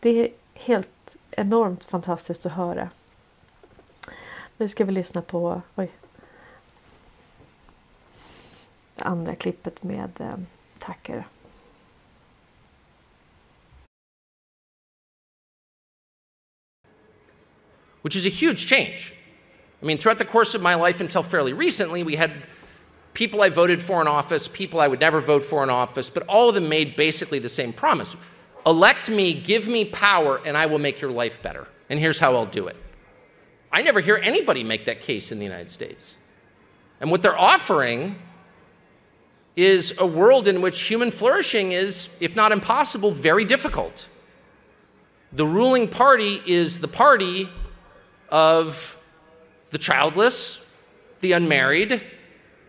Det 0.00 0.10
är 0.10 0.28
helt 0.54 1.16
enormt 1.30 1.84
fantastiskt 1.84 2.46
att 2.46 2.52
höra. 2.52 2.88
Nu 4.56 4.68
ska 4.68 4.84
vi 4.84 4.92
lyssna 4.92 5.22
på 5.22 5.62
oj, 5.76 5.90
andra 9.02 9.34
klippet 9.34 9.84
med 9.84 10.20
eh, 10.20 10.36
Tucker. 10.78 11.24
Which 18.02 18.16
is 18.16 18.26
a 18.26 18.30
huge 18.30 18.66
change. 18.66 19.12
I 19.82 19.86
mean, 19.86 19.98
throughout 19.98 20.18
the 20.18 20.24
course 20.24 20.54
of 20.54 20.62
my 20.62 20.74
life 20.74 21.00
until 21.00 21.22
fairly 21.22 21.52
recently, 21.52 22.02
we 22.02 22.16
had 22.16 22.32
people 23.14 23.42
I 23.42 23.48
voted 23.48 23.82
for 23.82 24.00
in 24.00 24.08
office, 24.08 24.48
people 24.48 24.80
I 24.80 24.88
would 24.88 25.00
never 25.00 25.20
vote 25.20 25.44
for 25.44 25.62
in 25.62 25.70
office, 25.70 26.08
but 26.10 26.22
all 26.28 26.48
of 26.48 26.54
them 26.54 26.68
made 26.68 26.96
basically 26.96 27.38
the 27.38 27.48
same 27.48 27.72
promise 27.72 28.16
elect 28.66 29.08
me, 29.08 29.32
give 29.32 29.66
me 29.66 29.84
power, 29.84 30.40
and 30.44 30.56
I 30.56 30.66
will 30.66 30.78
make 30.78 31.00
your 31.00 31.10
life 31.10 31.42
better. 31.42 31.66
And 31.88 31.98
here's 31.98 32.20
how 32.20 32.34
I'll 32.34 32.46
do 32.46 32.66
it. 32.66 32.76
I 33.72 33.82
never 33.82 34.00
hear 34.00 34.20
anybody 34.22 34.62
make 34.62 34.84
that 34.84 35.00
case 35.00 35.32
in 35.32 35.38
the 35.38 35.44
United 35.44 35.70
States. 35.70 36.16
And 37.00 37.10
what 37.10 37.22
they're 37.22 37.38
offering 37.38 38.16
is 39.58 39.98
a 39.98 40.06
world 40.06 40.46
in 40.46 40.60
which 40.60 40.80
human 40.82 41.10
flourishing 41.10 41.72
is, 41.72 42.16
if 42.20 42.36
not 42.36 42.52
impossible, 42.52 43.10
very 43.10 43.44
difficult. 43.44 44.06
The 45.32 45.44
ruling 45.44 45.88
party 45.88 46.40
is 46.46 46.78
the 46.78 46.86
party 46.86 47.48
of 48.28 49.04
the 49.70 49.78
childless, 49.78 50.72
the 51.22 51.32
unmarried, 51.32 52.00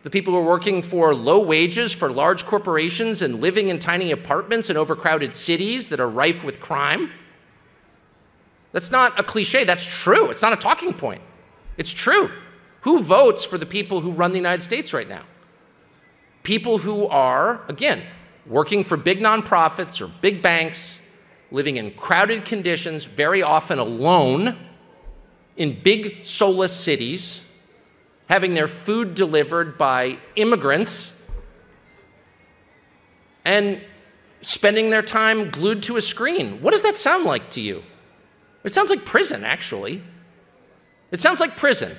the 0.02 0.10
people 0.10 0.34
who 0.34 0.40
are 0.40 0.46
working 0.46 0.82
for 0.82 1.14
low 1.14 1.44
wages 1.44 1.94
for 1.94 2.10
large 2.10 2.44
corporations 2.48 3.22
and 3.22 3.40
living 3.40 3.70
in 3.70 3.78
tiny 3.78 4.12
apartments 4.12 4.72
in 4.72 4.76
overcrowded 4.76 5.36
cities 5.36 5.90
that 5.90 6.00
are 6.00 6.10
rife 6.10 6.44
with 6.44 6.60
crime. 6.60 7.12
That's 8.72 8.90
not 8.90 9.20
a 9.20 9.22
cliche, 9.24 9.64
that's 9.64 9.86
true. 9.86 10.32
It's 10.32 10.42
not 10.42 10.54
a 10.54 10.58
talking 10.58 10.96
point. 10.96 11.22
It's 11.78 11.94
true. 11.94 12.32
Who 12.82 13.04
votes 13.04 13.46
for 13.46 13.60
the 13.60 13.68
people 13.68 14.02
who 14.02 14.12
run 14.12 14.32
the 14.32 14.40
United 14.40 14.64
States 14.64 14.92
right 14.92 15.08
now? 15.08 15.22
People 16.44 16.80
who 16.80 17.08
are, 17.08 17.62
again, 17.68 18.02
working 18.46 18.84
for 18.84 18.98
big 18.98 19.20
nonprofits 19.20 20.02
or 20.02 20.12
big 20.22 20.42
banks, 20.42 21.18
living 21.52 21.78
in 21.78 21.92
crowded 21.92 22.46
conditions, 22.46 23.06
very 23.06 23.42
often 23.42 23.80
alone, 23.80 24.58
in 25.58 25.80
big 25.82 26.24
soulless 26.26 26.76
cities, 26.76 27.64
having 28.28 28.54
their 28.54 28.68
food 28.68 29.14
delivered 29.14 29.78
by 29.78 30.18
immigrants, 30.36 31.32
and 33.44 33.82
spending 34.42 34.90
their 34.90 35.02
time 35.02 35.50
glued 35.50 35.84
to 35.84 35.98
a 35.98 36.02
screen. 36.02 36.62
What 36.62 36.72
does 36.72 36.84
that 36.84 36.96
sound 36.96 37.26
like 37.26 37.50
to 37.52 37.62
you? 37.62 37.84
It 38.64 38.74
sounds 38.74 38.90
like 38.90 39.04
prison, 39.06 39.44
actually. 39.44 40.02
It 41.12 41.20
sounds 41.20 41.40
like 41.40 41.58
prison. 41.58 41.96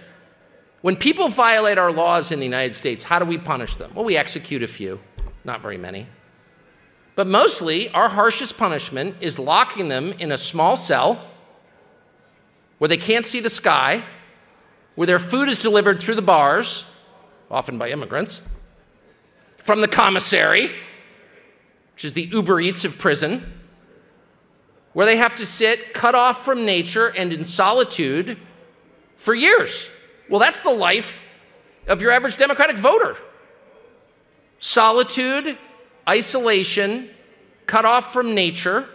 When 0.82 0.96
people 0.96 1.28
violate 1.28 1.76
our 1.76 1.92
laws 1.92 2.32
in 2.32 2.38
the 2.38 2.46
United 2.46 2.74
States, 2.74 3.04
how 3.04 3.18
do 3.18 3.24
we 3.26 3.36
punish 3.36 3.76
them? 3.76 3.92
Well, 3.94 4.04
we 4.04 4.16
execute 4.16 4.62
a 4.62 4.66
few, 4.66 5.00
not 5.44 5.60
very 5.60 5.76
many. 5.76 6.06
But 7.14 7.26
mostly, 7.26 7.90
our 7.90 8.08
harshest 8.08 8.58
punishment 8.58 9.16
is 9.20 9.38
locking 9.38 9.88
them 9.88 10.12
in 10.18 10.32
a 10.32 10.38
small 10.38 10.76
cell 10.76 11.26
where 12.78 12.88
they 12.88 12.96
can't 12.96 13.26
see 13.26 13.40
the 13.40 13.50
sky, 13.50 14.02
where 14.94 15.06
their 15.06 15.18
food 15.18 15.50
is 15.50 15.58
delivered 15.58 16.00
through 16.00 16.14
the 16.14 16.22
bars, 16.22 16.90
often 17.50 17.76
by 17.76 17.90
immigrants, 17.90 18.48
from 19.58 19.82
the 19.82 19.88
commissary, 19.88 20.68
which 21.92 22.06
is 22.06 22.14
the 22.14 22.22
Uber 22.22 22.58
Eats 22.58 22.86
of 22.86 22.98
prison, 22.98 23.42
where 24.94 25.04
they 25.04 25.16
have 25.16 25.36
to 25.36 25.44
sit 25.44 25.92
cut 25.92 26.14
off 26.14 26.42
from 26.42 26.64
nature 26.64 27.12
and 27.14 27.34
in 27.34 27.44
solitude 27.44 28.38
for 29.16 29.34
years. 29.34 29.94
Well, 30.30 30.38
that's 30.38 30.62
the 30.62 30.70
life 30.70 31.28
of 31.88 32.00
your 32.00 32.12
average 32.12 32.36
Democratic 32.36 32.78
voter 32.78 33.16
solitude, 34.62 35.56
isolation, 36.08 37.08
cut 37.66 37.84
off 37.84 38.12
from 38.12 38.34
nature. 38.34 38.86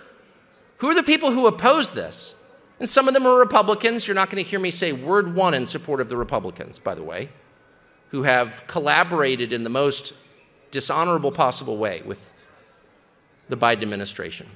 Who 0.77 0.89
are 0.89 0.95
the 0.95 1.03
people 1.03 1.31
who 1.31 1.47
oppose 1.47 1.93
this? 1.93 2.35
And 2.79 2.87
some 2.87 3.07
of 3.07 3.13
them 3.13 3.25
are 3.25 3.39
Republicans. 3.39 4.07
You're 4.07 4.15
not 4.15 4.29
going 4.29 4.43
to 4.43 4.49
hear 4.49 4.59
me 4.59 4.69
say 4.69 4.91
word 4.93 5.33
one 5.33 5.53
in 5.53 5.65
support 5.65 6.01
of 6.01 6.09
the 6.09 6.17
Republicans, 6.17 6.77
by 6.77 6.93
the 6.93 7.03
way, 7.03 7.29
who 8.09 8.23
have 8.23 8.65
collaborated 8.67 9.51
in 9.51 9.63
the 9.63 9.69
most 9.69 10.13
dishonorable 10.71 11.31
possible 11.31 11.77
way 11.77 12.03
with 12.05 12.31
the 13.49 13.57
Biden 13.57 13.81
administration. 13.81 14.47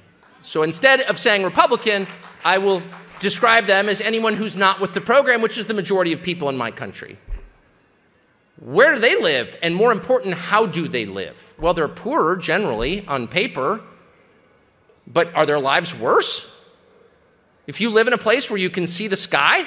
So 0.42 0.62
instead 0.62 1.00
of 1.02 1.18
saying 1.18 1.42
Republican, 1.42 2.06
I 2.44 2.58
will 2.58 2.82
describe 3.20 3.66
them 3.66 3.88
as 3.88 4.00
anyone 4.00 4.34
who's 4.34 4.56
not 4.56 4.80
with 4.80 4.94
the 4.94 5.00
program, 5.00 5.40
which 5.42 5.58
is 5.58 5.66
the 5.66 5.74
majority 5.74 6.12
of 6.12 6.22
people 6.22 6.48
in 6.48 6.56
my 6.56 6.70
country. 6.70 7.18
Where 8.58 8.94
do 8.94 9.00
they 9.00 9.20
live? 9.20 9.56
And 9.62 9.74
more 9.74 9.92
important, 9.92 10.34
how 10.34 10.66
do 10.66 10.88
they 10.88 11.06
live? 11.06 11.54
Well, 11.58 11.72
they're 11.72 11.88
poorer 11.88 12.36
generally 12.36 13.06
on 13.06 13.28
paper, 13.28 13.80
but 15.06 15.34
are 15.34 15.46
their 15.46 15.60
lives 15.60 15.98
worse? 15.98 16.46
If 17.66 17.80
you 17.80 17.90
live 17.90 18.06
in 18.06 18.12
a 18.12 18.18
place 18.18 18.50
where 18.50 18.58
you 18.58 18.68
can 18.68 18.86
see 18.86 19.06
the 19.06 19.16
sky, 19.16 19.64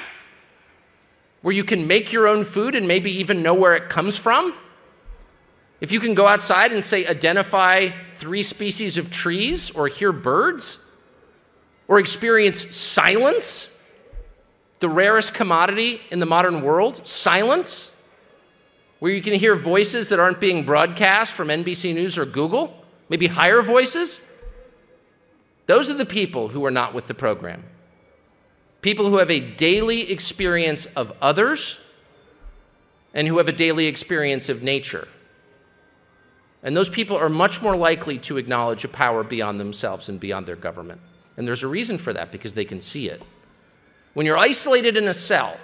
where 1.42 1.54
you 1.54 1.64
can 1.64 1.86
make 1.86 2.12
your 2.12 2.28
own 2.28 2.44
food 2.44 2.74
and 2.74 2.86
maybe 2.86 3.10
even 3.10 3.42
know 3.42 3.54
where 3.54 3.74
it 3.74 3.88
comes 3.88 4.18
from, 4.18 4.54
if 5.80 5.90
you 5.90 6.00
can 6.00 6.14
go 6.14 6.26
outside 6.26 6.72
and 6.72 6.84
say, 6.84 7.06
identify 7.06 7.88
three 8.08 8.42
species 8.42 8.96
of 8.96 9.10
trees 9.10 9.70
or 9.74 9.88
hear 9.88 10.12
birds, 10.12 10.83
or 11.88 11.98
experience 11.98 12.76
silence, 12.76 13.92
the 14.80 14.88
rarest 14.88 15.34
commodity 15.34 16.00
in 16.10 16.18
the 16.18 16.26
modern 16.26 16.62
world, 16.62 17.06
silence, 17.06 18.08
where 18.98 19.12
you 19.12 19.20
can 19.20 19.34
hear 19.34 19.54
voices 19.54 20.08
that 20.08 20.18
aren't 20.18 20.40
being 20.40 20.64
broadcast 20.64 21.34
from 21.34 21.48
NBC 21.48 21.94
News 21.94 22.16
or 22.16 22.24
Google, 22.24 22.84
maybe 23.08 23.26
higher 23.26 23.60
voices. 23.60 24.32
Those 25.66 25.90
are 25.90 25.94
the 25.94 26.06
people 26.06 26.48
who 26.48 26.64
are 26.64 26.70
not 26.70 26.94
with 26.94 27.06
the 27.06 27.14
program. 27.14 27.64
People 28.82 29.08
who 29.08 29.16
have 29.16 29.30
a 29.30 29.40
daily 29.40 30.10
experience 30.10 30.86
of 30.86 31.16
others 31.22 31.80
and 33.14 33.28
who 33.28 33.38
have 33.38 33.48
a 33.48 33.52
daily 33.52 33.86
experience 33.86 34.48
of 34.48 34.62
nature. 34.62 35.08
And 36.62 36.76
those 36.76 36.90
people 36.90 37.16
are 37.16 37.28
much 37.28 37.62
more 37.62 37.76
likely 37.76 38.18
to 38.20 38.38
acknowledge 38.38 38.84
a 38.84 38.88
power 38.88 39.22
beyond 39.22 39.60
themselves 39.60 40.08
and 40.08 40.18
beyond 40.18 40.46
their 40.46 40.56
government. 40.56 41.00
And 41.36 41.46
there's 41.46 41.62
a 41.62 41.68
reason 41.68 41.98
for 41.98 42.12
that 42.12 42.30
because 42.30 42.54
they 42.54 42.64
can 42.64 42.80
see 42.80 43.08
it. 43.08 43.22
When 44.14 44.26
you're 44.26 44.38
isolated 44.38 44.96
in 44.96 45.08
a 45.08 45.14
cell, 45.14 45.56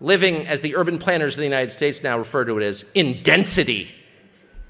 living, 0.00 0.46
as 0.46 0.60
the 0.60 0.76
urban 0.76 0.98
planners 0.98 1.34
of 1.34 1.38
the 1.38 1.44
United 1.44 1.70
States 1.70 2.02
now 2.02 2.18
refer 2.18 2.44
to 2.44 2.58
it 2.58 2.62
as, 2.62 2.84
in 2.94 3.22
density, 3.22 3.90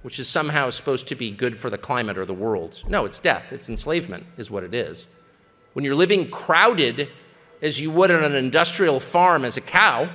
which 0.03 0.21
is 0.21 0.29
somehow 0.29 0.71
supposed 0.71 1.09
to 1.09 1.17
be 1.17 1.33
good 1.33 1.57
for 1.57 1.69
the 1.69 1.79
climate 1.79 2.17
or 2.17 2.25
the 2.25 2.35
world. 2.35 2.83
No, 2.89 3.05
it's 3.05 3.19
death, 3.19 3.53
it's 3.53 3.69
enslavement, 3.69 4.25
is 4.37 4.51
what 4.51 4.63
it 4.63 4.73
is. 4.73 5.09
When 5.73 5.85
you're 5.85 5.97
living 5.97 6.31
crowded 6.31 7.09
as 7.61 7.81
you 7.81 7.91
would 7.91 8.11
on 8.11 8.23
an 8.23 8.35
industrial 8.37 9.01
farm 9.01 9.45
as 9.45 9.57
a 9.57 9.61
cow 9.61 10.09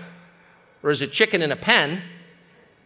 or 0.81 0.91
as 0.91 1.01
a 1.01 1.07
chicken 1.07 1.41
in 1.41 1.51
a 1.51 1.55
pen, 1.57 2.01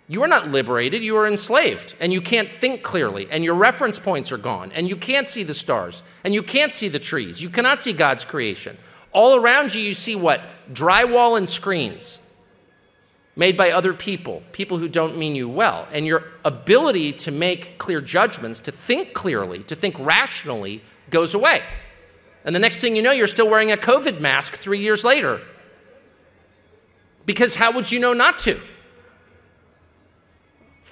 you 0.08 0.22
are 0.22 0.28
not 0.28 0.50
liberated, 0.50 1.04
you 1.04 1.16
are 1.16 1.28
enslaved, 1.28 1.96
and 2.00 2.14
you 2.14 2.22
can't 2.22 2.50
think 2.50 2.84
clearly, 2.84 3.28
and 3.32 3.44
your 3.44 3.56
reference 3.56 3.98
points 3.98 4.32
are 4.32 4.38
gone, 4.38 4.72
and 4.74 4.88
you 4.88 4.96
can't 4.96 5.28
see 5.28 5.44
the 5.44 5.54
stars, 5.54 6.04
and 6.24 6.34
you 6.34 6.44
can't 6.44 6.72
see 6.72 6.88
the 6.88 7.00
trees. 7.00 7.42
You 7.42 7.50
cannot 7.50 7.82
see 7.82 7.94
God's 7.94 8.24
creation. 8.24 8.78
All 9.12 9.40
around 9.40 9.74
you, 9.74 9.82
you 9.82 9.94
see 9.94 10.16
what? 10.16 10.42
Drywall 10.72 11.38
and 11.38 11.50
screens 11.50 12.20
made 13.36 13.58
by 13.58 13.72
other 13.72 13.94
people, 13.94 14.44
people 14.52 14.78
who 14.78 14.88
don't 14.88 15.18
mean 15.18 15.36
you 15.36 15.50
well. 15.50 15.88
And 15.92 16.06
your 16.06 16.24
ability 16.44 17.12
to 17.14 17.32
make 17.32 17.78
clear 17.78 18.00
judgments, 18.02 18.60
to 18.62 18.72
think 18.72 19.14
clearly, 19.14 19.64
to 19.64 19.76
think 19.76 20.00
rationally, 20.00 20.82
goes 21.10 21.34
away. 21.34 21.62
And 22.46 22.56
the 22.56 22.60
next 22.60 22.80
thing 22.80 22.96
you 22.96 23.02
know, 23.02 23.12
you're 23.12 23.28
still 23.28 23.50
wearing 23.50 23.72
a 23.72 23.78
COVID 23.78 24.20
mask 24.20 24.54
three 24.54 24.80
years 24.80 25.04
later. 25.04 25.42
Because 27.26 27.56
how 27.56 27.72
would 27.72 27.92
you 27.92 28.00
know 28.00 28.14
not 28.14 28.40
to? 28.40 28.60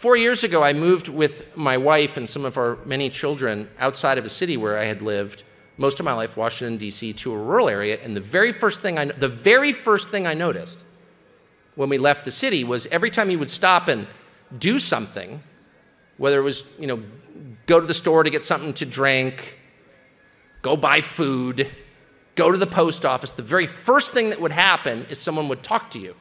Four 0.04 0.18
years 0.18 0.43
ago, 0.43 0.62
I 0.62 0.74
moved 0.74 1.08
with 1.08 1.56
my 1.56 1.78
wife 1.78 2.18
and 2.18 2.28
some 2.28 2.43
of 2.43 2.58
our 2.58 2.78
many 2.84 3.10
children 3.10 3.70
outside 3.80 4.18
of 4.18 4.26
a 4.26 4.30
city 4.30 4.58
where 4.58 4.78
I 4.78 4.84
had 4.84 5.01
lived 5.01 5.45
most 5.78 5.97
of 5.97 6.04
my 6.04 6.12
life, 6.12 6.36
Washington 6.36 6.76
D.C., 6.76 7.14
to 7.14 7.34
a 7.34 7.38
rural 7.38 7.70
area. 7.70 7.97
And 8.04 8.14
the 8.14 8.20
very 8.20 8.51
first 8.51 8.82
thing 8.82 8.99
I, 8.99 9.06
the 9.06 9.30
very 9.30 9.72
first 9.72 10.12
thing 10.12 10.28
I 10.28 10.34
noticed 10.34 10.84
when 11.76 11.88
we 11.88 11.97
left 11.97 12.26
the 12.26 12.32
city 12.32 12.66
was 12.66 12.86
every 12.88 13.10
time 13.12 13.30
you 13.30 13.39
would 13.39 13.49
stop 13.49 13.88
and 13.88 14.06
do 14.58 14.78
something, 14.78 15.41
whether 16.18 16.38
it 16.38 16.43
was 16.43 16.70
you 16.78 16.88
know 16.88 17.01
go 17.66 17.80
to 17.80 17.88
the 17.88 17.93
store 17.93 18.24
to 18.24 18.30
get 18.30 18.43
something 18.43 18.74
to 18.74 18.86
drink, 18.86 19.58
go 20.62 20.76
buy 20.76 20.99
food, 20.99 21.66
go 22.36 22.51
to 22.51 22.58
the 22.58 22.68
post 22.68 23.06
office, 23.06 23.32
the 23.32 23.41
very 23.41 23.68
first 23.68 24.14
thing 24.14 24.32
that 24.32 24.41
would 24.41 24.51
happen 24.51 25.06
is 25.10 25.18
someone 25.18 25.47
would 25.47 25.64
talk 25.64 25.89
to 25.91 25.99
you. 25.99 26.14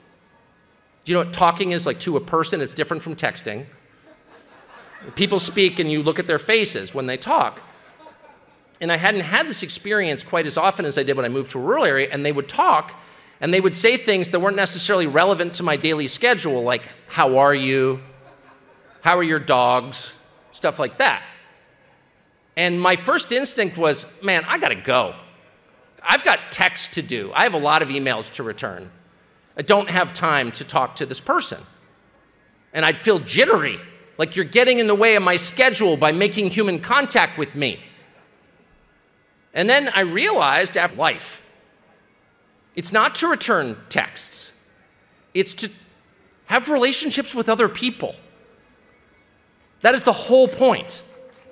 Do 1.05 1.13
you 1.13 1.19
know 1.19 1.25
what 1.25 1.33
talking 1.33 1.73
is 1.73 1.87
like 1.87 1.99
to 2.01 2.17
a 2.17 2.21
person? 2.21 2.61
It's 2.61 2.73
different 2.73 3.03
from 3.03 3.17
texting. 3.17 3.67
People 5.17 5.41
speak 5.41 5.79
and 5.79 5.91
you 5.91 6.03
look 6.03 6.19
at 6.19 6.27
their 6.27 6.39
faces 6.39 6.95
when 6.95 7.07
they 7.07 7.17
talk. 7.17 7.61
And 8.81 8.91
I 8.91 8.97
hadn't 8.97 9.23
had 9.23 9.49
this 9.49 9.63
experience 9.63 10.23
quite 10.23 10.47
as 10.47 10.57
often 10.57 10.85
as 10.85 10.99
I 10.99 11.03
did 11.03 11.17
when 11.17 11.25
I 11.25 11.29
moved 11.29 11.53
to 11.53 11.59
a 11.59 11.63
rural 11.63 11.85
area, 11.85 12.09
and 12.11 12.25
they 12.25 12.33
would 12.33 12.49
talk 12.49 13.01
and 13.41 13.53
they 13.53 13.61
would 13.61 13.75
say 13.75 13.97
things 13.97 14.29
that 14.31 14.39
weren't 14.39 14.57
necessarily 14.57 15.09
relevant 15.09 15.55
to 15.55 15.65
my 15.65 15.77
daily 15.77 16.07
schedule, 16.07 16.63
like, 16.63 16.89
How 17.09 17.39
are 17.39 17.55
you? 17.55 18.01
How 19.01 19.19
are 19.19 19.23
your 19.23 19.41
dogs? 19.41 20.17
Stuff 20.53 20.79
like 20.79 20.99
that. 20.99 21.25
And 22.57 22.81
my 22.81 22.95
first 22.95 23.33
instinct 23.33 23.77
was, 23.77 24.23
Man, 24.23 24.45
I 24.47 24.59
gotta 24.59 24.77
go. 24.77 25.17
I've 26.01 26.23
got 26.23 26.53
texts 26.53 26.95
to 26.95 27.03
do, 27.03 27.33
I 27.35 27.43
have 27.43 27.55
a 27.55 27.59
lot 27.59 27.83
of 27.83 27.89
emails 27.89 28.31
to 28.35 28.45
return. 28.45 28.91
I 29.57 29.63
don't 29.63 29.91
have 29.91 30.13
time 30.13 30.51
to 30.53 30.65
talk 30.65 30.97
to 30.97 31.07
this 31.07 31.21
person. 31.21 31.59
And 32.73 32.85
I'd 32.85 32.97
feel 32.97 33.19
jittery, 33.19 33.79
like 34.17 34.35
you're 34.37 34.45
getting 34.45 34.79
in 34.79 34.87
the 34.87 34.95
way 34.95 35.15
of 35.15 35.23
my 35.23 35.37
schedule 35.37 35.97
by 35.97 36.13
making 36.13 36.51
human 36.51 36.81
contact 36.81 37.37
with 37.37 37.55
me. 37.55 37.81
And 39.53 39.69
then 39.69 39.91
I 39.95 40.01
realized 40.01 40.77
after 40.77 40.97
life, 40.97 41.47
it's 42.75 42.93
not 42.93 43.15
to 43.17 43.29
return 43.29 43.77
texts, 43.91 44.59
it's 45.35 45.53
to 45.55 45.71
have 46.47 46.71
relationships 46.71 47.35
with 47.35 47.51
other 47.51 47.69
people. 47.69 48.15
That 49.83 49.95
is 49.95 50.05
the 50.05 50.13
whole 50.13 50.49
point 50.49 51.03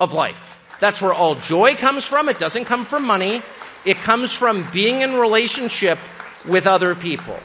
of 0.01 0.15
life. 0.15 0.41
That's 0.79 1.03
where 1.03 1.13
all 1.13 1.35
joy 1.35 1.75
comes 1.75 2.07
from. 2.07 2.29
It 2.31 2.39
doesn't 2.39 2.65
come 2.65 2.87
from 2.87 3.05
money, 3.05 3.43
it 3.85 3.99
comes 3.99 4.33
from 4.33 4.67
being 4.73 5.03
in 5.03 5.15
relationship 5.15 5.99
with 6.47 6.67
other 6.67 6.95
people 6.95 7.39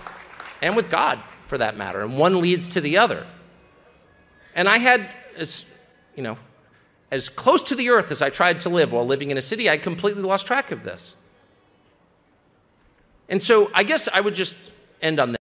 and 0.66 0.76
with 0.76 0.90
God 0.90 1.20
for 1.46 1.60
that 1.60 1.78
matter. 1.78 2.02
And 2.02 2.18
one 2.18 2.42
leads 2.42 2.68
to 2.70 2.82
the 2.82 2.98
other. 2.98 3.28
And 4.56 4.68
I 4.68 4.80
had, 4.80 5.10
as 5.38 5.72
you 6.16 6.24
know, 6.24 6.38
as 7.12 7.30
close 7.30 7.62
to 7.70 7.76
the 7.76 7.90
earth 7.90 8.12
as 8.12 8.22
I 8.22 8.32
tried 8.32 8.60
to 8.62 8.70
live 8.70 8.92
while 8.92 9.06
living 9.06 9.30
in 9.30 9.38
a 9.38 9.42
city, 9.42 9.70
I 9.70 9.78
completely 9.78 10.24
lost 10.24 10.48
track 10.48 10.72
of 10.72 10.84
this. 10.84 11.16
And 13.30 13.42
so 13.42 13.70
I 13.76 13.84
guess 13.84 14.08
I 14.08 14.22
would 14.22 14.34
just 14.34 14.56
end 15.02 15.20
on 15.20 15.32
that. 15.34 15.42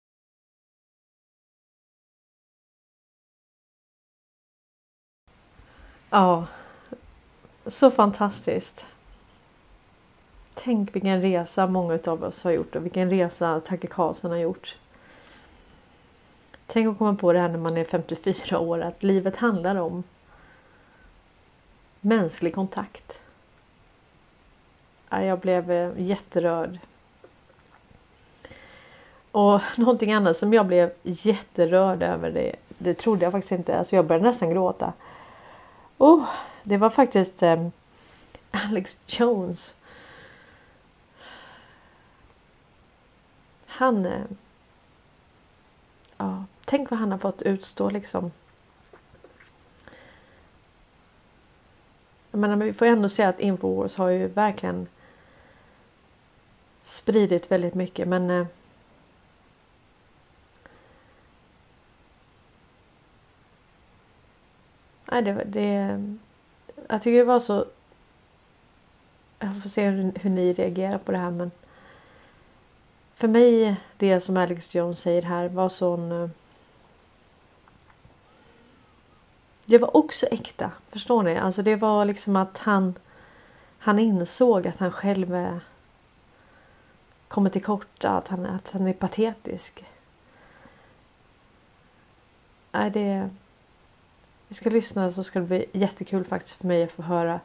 Ja, 6.10 6.48
så 7.68 7.92
fantastiskt. 7.92 8.86
Tänk 10.54 10.96
vilken 10.96 11.22
resa 11.22 11.68
många 11.68 12.00
av 12.06 12.24
oss 12.24 12.44
har 12.44 12.52
gjort 12.52 12.76
och 12.76 12.86
vilken 12.86 13.10
resa 13.10 13.60
Tacke 13.60 13.88
Karlsson 13.88 14.32
har 14.32 14.38
gjort. 14.38 14.76
Tänk 16.74 16.88
att 16.88 16.98
komma 16.98 17.16
på 17.16 17.34
det 17.34 17.40
här 17.40 17.50
när 17.50 17.58
man 17.58 17.78
är 17.78 17.84
54 17.84 18.60
år, 18.60 18.82
att 18.82 19.04
livet 19.04 19.38
handlar 19.38 19.76
om 19.76 20.04
mänsklig 22.02 22.56
kontakt. 22.56 23.20
Jag 25.10 25.40
blev 25.40 25.72
eh, 25.72 25.92
jätterörd. 25.98 26.80
Och 29.32 29.62
någonting 29.78 30.14
annat 30.14 30.38
som 30.38 30.54
jag 30.54 30.66
blev 30.66 30.94
jätterörd 31.04 32.04
över, 32.04 32.32
det, 32.32 32.56
det 32.78 32.94
trodde 32.94 33.24
jag 33.24 33.32
faktiskt 33.32 33.52
inte. 33.52 33.80
Alltså 33.80 33.96
jag 33.96 34.06
började 34.06 34.26
nästan 34.26 34.50
gråta. 34.50 34.94
Oh, 35.98 36.26
det 36.64 36.78
var 36.78 36.90
faktiskt 36.90 37.44
eh, 37.44 37.68
Alex 38.52 39.02
Jones. 39.08 39.76
Han... 43.66 44.06
Eh, 44.06 44.22
ja, 46.18 46.44
tänk 46.72 46.90
vad 46.90 47.00
han 47.00 47.12
har 47.12 47.18
fått 47.18 47.42
utstå 47.42 47.90
liksom. 47.90 48.32
Jag 52.32 52.40
menar, 52.40 52.56
vi 52.56 52.74
får 52.74 52.86
ändå 52.86 53.10
säga 53.10 53.30
att 53.30 53.40
Infowars 53.40 53.96
har 53.96 54.10
ju 54.10 54.28
verkligen 54.28 54.88
spridit 56.84 57.52
väldigt 57.52 57.74
mycket 57.74 58.08
men 58.08 58.30
eh, 58.30 58.46
Nej, 65.06 65.22
det, 65.22 65.44
det, 65.46 66.04
jag 66.88 67.02
tycker 67.02 67.18
det 67.18 67.24
var 67.24 67.40
så... 67.40 67.66
Jag 69.40 69.62
får 69.62 69.70
se 69.70 69.90
hur, 69.90 70.12
hur 70.20 70.30
ni 70.30 70.54
reagerar 70.54 70.98
på 70.98 71.12
det 71.12 71.18
här 71.18 71.32
men 71.32 71.52
för 73.16 73.28
mig, 73.28 73.76
det 73.98 74.20
som 74.20 74.38
Alex 74.38 74.76
Jones 74.76 75.00
säger 75.00 75.22
här 75.22 75.50
var 75.50 75.70
sån... 75.70 76.12
Eh, 76.12 76.30
det 79.72 79.78
var 79.78 79.98
också 79.98 80.26
äkta, 80.26 80.72
förstår 80.90 81.24
ni? 81.24 81.38
Alltså 81.38 81.62
det 81.62 81.76
var 81.76 82.06
liksom 82.06 82.36
att 82.36 82.58
han... 82.58 82.96
Han 83.80 84.00
insåg 84.00 84.68
att 84.68 84.78
han 84.78 84.92
själv 84.92 85.36
eh, 85.36 85.58
kommer 87.28 87.50
till 87.50 87.64
korta, 87.64 88.10
att 88.10 88.28
han, 88.28 88.46
att 88.46 88.72
han 88.72 88.88
är 88.88 88.94
patetisk. 88.94 89.86
Nej, 92.72 92.90
det... 92.90 93.30
Vi 94.48 94.56
ska 94.56 94.70
lyssna 94.70 95.12
så 95.12 95.24
ska 95.24 95.40
det 95.40 95.46
bli 95.46 95.66
jättekul 95.72 96.26
faktiskt 96.26 96.56
för 96.56 96.68
mig 96.68 96.84
att 96.84 96.92
få 96.92 97.02
höra 97.02 97.40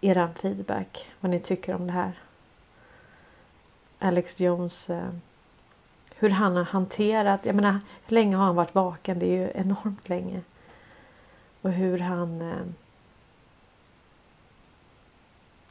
eran 0.00 0.34
feedback. 0.34 1.06
Vad 1.20 1.30
ni 1.30 1.40
tycker 1.40 1.74
om 1.74 1.86
det 1.86 1.92
här. 1.92 2.12
Alex 3.98 4.40
Jones. 4.40 4.90
Eh, 4.90 5.10
hur 6.16 6.30
han 6.30 6.56
har 6.56 6.64
hanterat, 6.64 7.40
jag 7.44 7.54
menar 7.54 7.80
hur 8.06 8.14
länge 8.14 8.36
har 8.36 8.44
han 8.44 8.56
varit 8.56 8.74
vaken? 8.74 9.18
Det 9.18 9.26
är 9.26 9.36
ju 9.36 9.50
enormt 9.54 10.08
länge. 10.08 10.40
Och 11.66 11.72
hur 11.72 11.98
han 11.98 12.40
eh, 12.40 12.66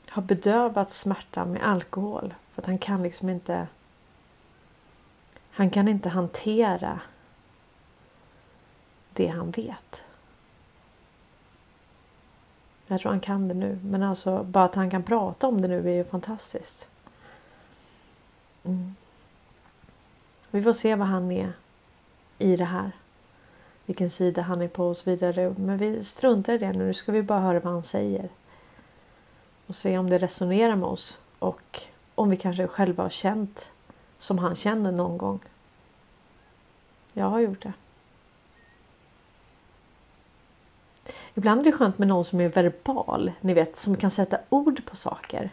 har 0.10 0.22
bedövat 0.22 0.92
smärtan 0.92 1.52
med 1.52 1.64
alkohol. 1.64 2.34
För 2.54 2.62
att 2.62 2.66
han 2.66 2.78
kan 2.78 3.04
liksom 3.04 3.30
inte 3.30 3.68
han 5.52 5.70
kan 5.70 5.88
inte 5.88 6.10
hantera 6.10 7.00
det 9.14 9.28
han 9.28 9.52
vet. 9.52 10.02
Jag 12.88 13.02
tror 13.02 13.12
han 13.12 13.20
kan 13.20 13.48
det 13.48 13.54
nu. 13.54 13.80
Men 13.84 14.04
alltså 14.04 14.44
bara 14.44 14.66
att 14.66 14.76
han 14.76 14.90
kan 14.90 15.04
prata 15.04 15.48
om 15.48 15.62
det 15.62 15.68
nu 15.68 15.90
är 15.90 15.94
ju 15.94 16.04
fantastiskt. 16.04 16.90
Mm. 18.64 18.96
Vi 20.52 20.64
får 20.64 20.74
se 20.74 20.96
vad 20.96 21.08
han 21.08 21.32
är 21.32 21.54
i 22.38 22.56
det 22.56 22.66
här. 22.66 22.92
Vilken 23.86 24.10
sida 24.10 24.42
han 24.42 24.62
är 24.62 24.68
på 24.68 24.88
och 24.88 24.98
så 24.98 25.10
vidare. 25.10 25.56
Men 25.58 25.78
vi 25.78 26.04
struntar 26.04 26.54
i 26.54 26.58
det 26.58 26.74
nu. 26.74 26.86
Nu 26.86 26.94
ska 26.94 27.12
vi 27.12 27.22
bara 27.22 27.40
höra 27.40 27.60
vad 27.60 27.74
han 27.74 27.84
säger. 27.84 28.30
Och 29.68 29.76
se 29.76 29.98
om 29.98 30.10
det 30.10 30.18
resonerar 30.18 30.76
med 30.76 30.90
oss. 30.90 31.18
Och 31.40 31.82
om 32.16 32.30
vi 32.30 32.38
kanske 32.38 32.68
själva 32.68 33.04
har 33.04 33.10
känt 33.10 33.66
som 34.20 34.38
han 34.38 34.56
känner 34.56 34.92
någon 34.92 35.18
gång. 35.18 35.40
Jag 37.14 37.26
har 37.26 37.40
gjort 37.40 37.64
det. 37.64 37.74
Ibland 41.34 41.62
är 41.62 41.66
det 41.66 41.72
skönt 41.72 41.98
med 41.98 42.08
någon 42.08 42.26
som 42.26 42.42
är 42.42 42.50
verbal, 42.50 43.32
ni 43.42 43.54
vet, 43.54 43.76
som 43.76 43.98
kan 43.98 44.12
sätta 44.12 44.38
ord 44.50 44.86
på 44.86 44.96
saker. 44.96 45.50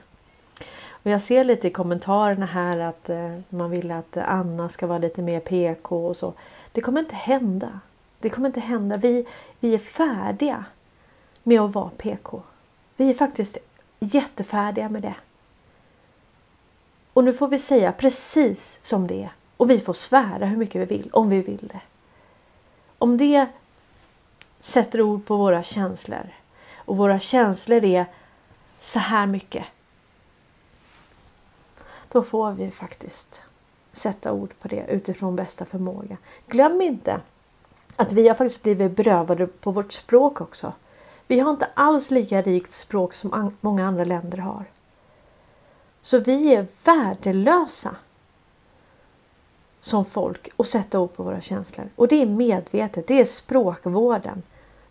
Och 0.91 1.11
jag 1.11 1.23
ser 1.23 1.45
lite 1.45 1.69
i 1.69 1.71
kommentarerna 1.71 2.47
här 2.47 2.79
att 2.79 3.09
eh, 3.09 3.39
man 3.49 3.71
vill 3.71 3.91
att 3.91 4.17
Anna 4.17 4.69
ska 4.69 4.87
vara 4.87 4.99
lite 4.99 5.23
mer 5.23 5.41
PK 5.41 6.07
och 6.07 6.17
så. 6.17 6.33
Det 6.73 6.81
kommer 6.81 7.01
inte 7.01 7.15
hända. 7.15 7.81
Det 8.23 8.31
kommer 8.31 8.49
inte 8.49 8.61
hända. 8.61 8.97
Vi, 8.97 9.27
vi 9.61 9.75
är 9.75 9.79
färdiga 9.79 10.65
med 11.43 11.61
att 11.61 11.75
vara 11.75 11.91
PK. 11.91 12.43
Vi 12.97 13.11
är 13.11 13.15
faktiskt 13.15 13.59
jättefärdiga 14.01 14.89
med 14.89 15.03
det. 15.03 15.15
Och 17.13 17.25
nu 17.25 17.33
får 17.33 17.49
vi 17.49 17.59
säga 17.59 17.93
precis 17.93 18.79
som 18.83 19.07
det 19.07 19.23
är. 19.23 19.33
Och 19.57 19.71
vi 19.71 19.81
får 19.81 19.93
svära 19.93 20.47
hur 20.47 20.57
mycket 20.57 20.81
vi 20.81 20.97
vill, 20.97 21.11
om 21.13 21.29
vi 21.29 21.41
vill 21.41 21.69
det. 21.73 21.81
Om 22.99 23.17
det 23.17 23.47
sätter 24.61 25.01
ord 25.01 25.27
på 25.27 25.37
våra 25.37 25.63
känslor 25.63 26.27
och 26.75 26.97
våra 26.97 27.19
känslor 27.19 27.85
är 27.85 28.07
så 28.81 28.99
här 28.99 29.27
mycket. 29.27 29.65
Då 32.09 32.23
får 32.23 32.53
vi 32.53 32.71
faktiskt 32.71 33.43
sätta 33.93 34.33
ord 34.33 34.55
på 34.61 34.69
det 34.69 34.87
utifrån 34.89 35.37
bästa 35.37 35.65
förmåga. 35.65 36.17
Glöm 36.47 36.81
inte 36.81 37.21
att 38.03 38.13
vi 38.13 38.29
har 38.29 38.35
faktiskt 38.35 38.63
blivit 38.63 38.97
berövade 38.97 39.47
på 39.47 39.71
vårt 39.71 39.93
språk 39.93 40.41
också. 40.41 40.73
Vi 41.27 41.41
har 41.41 41.51
inte 41.51 41.69
alls 41.75 42.11
lika 42.11 42.43
rikt 42.43 42.73
språk 42.73 43.15
som 43.15 43.53
många 43.61 43.87
andra 43.87 44.05
länder 44.05 44.39
har. 44.39 44.65
Så 46.03 46.19
vi 46.19 46.55
är 46.55 46.67
värdelösa 46.85 47.97
som 49.81 50.05
folk 50.05 50.51
och 50.57 50.67
sätta 50.67 51.01
ord 51.01 51.15
på 51.15 51.23
våra 51.23 51.41
känslor. 51.41 51.89
Och 51.97 52.09
det 52.09 52.23
är 52.23 52.27
medvetet, 52.27 53.07
det 53.07 53.21
är 53.21 53.25
språkvården. 53.25 54.43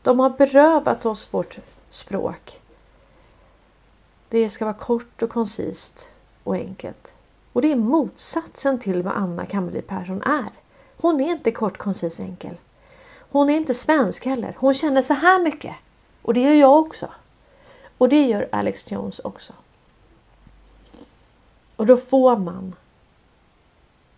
De 0.01 0.19
har 0.19 0.29
berövat 0.29 1.05
oss 1.05 1.27
vårt 1.31 1.57
språk. 1.89 2.61
Det 4.29 4.49
ska 4.49 4.65
vara 4.65 4.75
kort 4.75 5.21
och 5.21 5.29
koncist 5.29 6.09
och 6.43 6.55
enkelt. 6.55 7.11
Och 7.53 7.61
det 7.61 7.71
är 7.71 7.75
motsatsen 7.75 8.79
till 8.79 9.03
vad 9.03 9.13
Anna 9.13 9.45
Kammerli 9.45 9.81
Persson 9.81 10.21
är. 10.21 10.49
Hon 10.97 11.21
är 11.21 11.31
inte 11.31 11.51
kort, 11.51 11.77
koncis, 11.77 12.19
enkel. 12.19 12.57
Hon 13.31 13.49
är 13.49 13.57
inte 13.57 13.73
svensk 13.73 14.25
heller. 14.25 14.55
Hon 14.59 14.73
känner 14.73 15.01
så 15.01 15.13
här 15.13 15.43
mycket. 15.43 15.75
Och 16.21 16.33
det 16.33 16.41
gör 16.41 16.53
jag 16.53 16.79
också. 16.79 17.09
Och 17.97 18.09
det 18.09 18.25
gör 18.27 18.49
Alex 18.51 18.91
Jones 18.91 19.19
också. 19.19 19.53
Och 21.75 21.85
då 21.85 21.97
får 21.97 22.37
man 22.37 22.75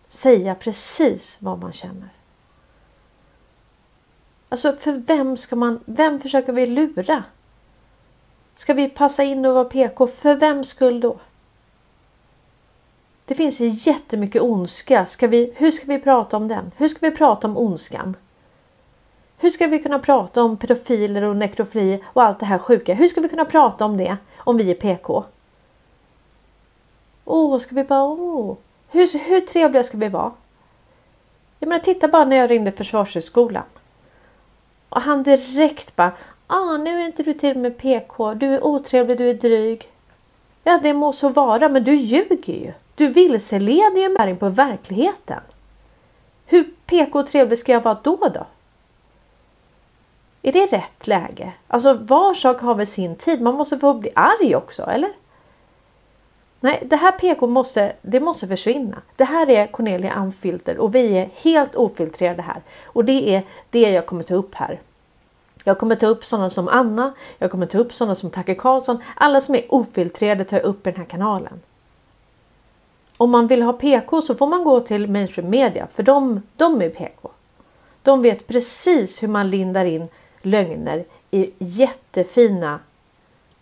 säga 0.08 0.54
precis 0.54 1.36
vad 1.38 1.58
man 1.58 1.72
känner. 1.72 2.08
Alltså 4.48 4.76
för 4.76 4.92
vem 4.92 5.36
ska 5.36 5.56
man, 5.56 5.80
vem 5.84 6.20
försöker 6.20 6.52
vi 6.52 6.66
lura? 6.66 7.24
Ska 8.54 8.74
vi 8.74 8.88
passa 8.88 9.22
in 9.22 9.46
och 9.46 9.54
vara 9.54 9.64
PK? 9.64 10.06
För 10.06 10.34
vems 10.34 10.68
skull 10.68 11.00
då? 11.00 11.18
Det 13.24 13.34
finns 13.34 13.86
jättemycket 13.86 14.42
ondska. 14.42 15.06
Ska 15.06 15.26
vi, 15.26 15.52
hur 15.56 15.70
ska 15.70 15.86
vi 15.86 15.98
prata 15.98 16.36
om 16.36 16.48
den? 16.48 16.70
Hur 16.76 16.88
ska 16.88 17.10
vi 17.10 17.16
prata 17.16 17.46
om 17.46 17.56
ondskan? 17.56 18.16
Hur 19.44 19.50
ska 19.50 19.66
vi 19.66 19.78
kunna 19.78 19.98
prata 19.98 20.42
om 20.42 20.56
pedofiler 20.56 21.22
och 21.22 21.36
nekrofili 21.36 22.02
och 22.06 22.22
allt 22.22 22.40
det 22.40 22.46
här 22.46 22.58
sjuka? 22.58 22.94
Hur 22.94 23.08
ska 23.08 23.20
vi 23.20 23.28
kunna 23.28 23.44
prata 23.44 23.84
om 23.84 23.96
det 23.96 24.16
om 24.36 24.56
vi 24.56 24.70
är 24.70 24.74
PK? 24.74 25.24
Åh, 27.24 27.58
ska 27.58 27.74
vi 27.74 27.84
bara 27.84 28.02
åh. 28.04 28.56
Hur, 28.88 29.18
hur 29.18 29.40
trevliga 29.40 29.84
ska 29.84 29.98
vi 29.98 30.08
vara? 30.08 30.32
Jag 31.58 31.68
menar, 31.68 31.82
titta 31.82 32.08
bara 32.08 32.24
när 32.24 32.36
jag 32.36 32.50
ringde 32.50 32.72
Försvarshögskolan. 32.72 33.62
Och 34.88 35.00
han 35.00 35.22
direkt 35.22 35.96
bara, 35.96 36.12
ah, 36.46 36.76
nu 36.76 37.00
är 37.00 37.06
inte 37.06 37.22
du 37.22 37.32
till 37.32 37.58
med 37.58 37.78
PK, 37.78 38.34
du 38.34 38.54
är 38.54 38.66
otrevlig, 38.66 39.18
du 39.18 39.30
är 39.30 39.34
dryg. 39.34 39.88
Ja, 40.62 40.80
det 40.82 40.94
må 40.94 41.12
så 41.12 41.28
vara, 41.28 41.68
men 41.68 41.84
du 41.84 41.94
ljuger 41.94 42.54
ju. 42.54 42.72
Du 42.94 43.06
vilseleder 43.06 44.00
ju 44.00 44.08
näring 44.08 44.36
på 44.36 44.48
verkligheten. 44.48 45.40
Hur 46.46 46.64
PK 46.86 47.18
och 47.18 47.26
trevlig 47.26 47.58
ska 47.58 47.72
jag 47.72 47.82
vara 47.82 47.98
då 48.02 48.16
då? 48.34 48.46
Är 50.46 50.52
det 50.52 50.66
rätt 50.66 51.06
läge? 51.06 51.52
Alltså 51.68 51.94
var 51.94 52.34
sak 52.34 52.60
har 52.60 52.74
väl 52.74 52.86
sin 52.86 53.16
tid. 53.16 53.40
Man 53.40 53.54
måste 53.54 53.78
få 53.78 53.94
bli 53.94 54.10
arg 54.14 54.56
också, 54.56 54.82
eller? 54.82 55.12
Nej, 56.60 56.82
det 56.86 56.96
här 56.96 57.12
PK 57.12 57.46
måste, 57.46 57.92
det 58.02 58.20
måste 58.20 58.48
försvinna. 58.48 59.02
Det 59.16 59.24
här 59.24 59.50
är 59.50 59.66
Cornelia 59.66 60.12
Amfilter 60.12 60.78
och 60.78 60.94
vi 60.94 61.18
är 61.18 61.30
helt 61.34 61.74
ofiltrerade 61.74 62.42
här. 62.42 62.62
Och 62.84 63.04
det 63.04 63.34
är 63.34 63.42
det 63.70 63.90
jag 63.90 64.06
kommer 64.06 64.22
ta 64.22 64.34
upp 64.34 64.54
här. 64.54 64.80
Jag 65.64 65.78
kommer 65.78 65.96
ta 65.96 66.06
upp 66.06 66.24
sådana 66.24 66.50
som 66.50 66.68
Anna, 66.68 67.12
jag 67.38 67.50
kommer 67.50 67.66
ta 67.66 67.78
upp 67.78 67.94
sådana 67.94 68.14
som 68.14 68.30
Tacke 68.30 68.54
Karlsson. 68.54 69.02
Alla 69.16 69.40
som 69.40 69.54
är 69.54 69.74
ofiltrerade 69.74 70.44
tar 70.44 70.56
jag 70.56 70.66
upp 70.66 70.86
i 70.86 70.90
den 70.90 71.00
här 71.00 71.06
kanalen. 71.06 71.60
Om 73.16 73.30
man 73.30 73.46
vill 73.46 73.62
ha 73.62 73.72
PK 73.72 74.22
så 74.22 74.34
får 74.34 74.46
man 74.46 74.64
gå 74.64 74.80
till 74.80 75.10
mainstream 75.10 75.50
media 75.50 75.86
för 75.92 76.02
de, 76.02 76.42
de 76.56 76.82
är 76.82 76.88
PK. 76.88 77.30
De 78.02 78.22
vet 78.22 78.46
precis 78.46 79.22
hur 79.22 79.28
man 79.28 79.50
lindar 79.50 79.84
in 79.84 80.08
lögner 80.46 81.04
i 81.30 81.50
jättefina 81.58 82.80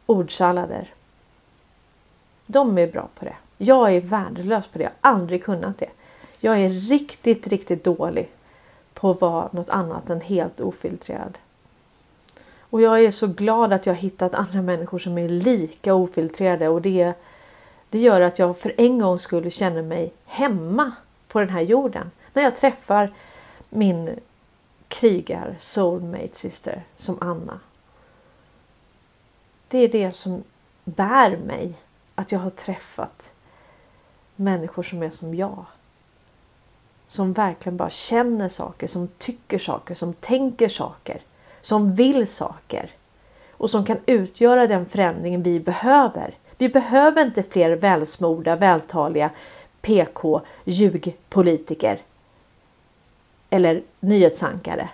ordsallader. 0.07 0.95
De 2.47 2.79
är 2.79 2.87
bra 2.87 3.09
på 3.19 3.25
det. 3.25 3.37
Jag 3.59 3.95
är 3.95 4.01
värdelös 4.01 4.67
på 4.67 4.79
det. 4.79 4.85
Jag 4.85 4.91
har 5.01 5.15
aldrig 5.15 5.45
kunnat 5.45 5.79
det. 5.79 5.91
Jag 6.41 6.61
är 6.61 6.69
riktigt, 6.69 7.47
riktigt 7.47 7.85
dålig 7.85 8.29
på 8.95 9.11
att 9.11 9.21
vara 9.21 9.49
något 9.53 9.69
annat 9.69 10.11
än 10.11 10.21
helt 10.21 10.61
ofiltrerad. 10.61 11.39
Och 12.61 12.83
jag 12.83 13.05
är 13.05 13.11
så 13.11 13.27
glad 13.27 13.73
att 13.73 13.87
jag 13.87 13.95
hittat 13.95 14.35
andra 14.35 14.63
människor 14.63 14.99
som 14.99 15.19
är 15.19 15.29
lika 15.29 15.95
ofiltrerade 15.95 16.69
och 16.69 16.83
det, 16.83 17.13
det 17.91 17.99
gör 17.99 18.21
att 18.21 18.39
jag 18.39 18.59
för 18.59 18.75
en 18.77 18.99
gång 18.99 19.19
skulle 19.19 19.51
känna 19.51 19.83
mig 19.83 20.13
hemma 20.25 20.93
på 21.29 21.39
den 21.39 21.49
här 21.49 21.61
jorden. 21.61 22.11
När 22.33 22.43
jag 22.43 22.57
träffar 22.57 23.13
min 23.71 24.11
krigar 24.93 25.57
soulmate 25.61 26.37
sister 26.37 26.83
som 26.97 27.19
Anna. 27.21 27.61
Det 29.69 29.79
är 29.79 29.89
det 29.89 30.17
som 30.17 30.43
bär 30.85 31.37
mig 31.37 31.75
att 32.15 32.33
jag 32.33 32.39
har 32.39 32.51
träffat 32.51 33.31
människor 34.37 34.83
som 34.83 35.03
är 35.03 35.11
som 35.11 35.35
jag. 35.35 35.65
Som 37.09 37.33
verkligen 37.33 37.77
bara 37.77 37.91
känner 37.91 38.49
saker, 38.49 38.87
som 38.87 39.09
tycker 39.19 39.59
saker, 39.59 39.95
som 39.95 40.15
tänker 40.15 40.69
saker, 40.69 41.21
som 41.61 41.95
vill 41.95 42.27
saker 42.27 42.91
och 43.51 43.71
som 43.71 43.85
kan 43.85 43.99
utgöra 44.07 44.67
den 44.67 44.87
förändringen 44.87 45.43
vi 45.43 45.61
behöver. 45.61 46.35
Vi 46.59 46.69
behöver 46.69 47.23
inte 47.23 47.43
fler 47.43 47.71
välsmorda, 47.77 48.57
vältaliga 48.57 49.31
PK 49.81 50.41
ljugpolitiker 50.65 52.01
eller 53.53 53.83
nyhetsankare. 54.01 54.89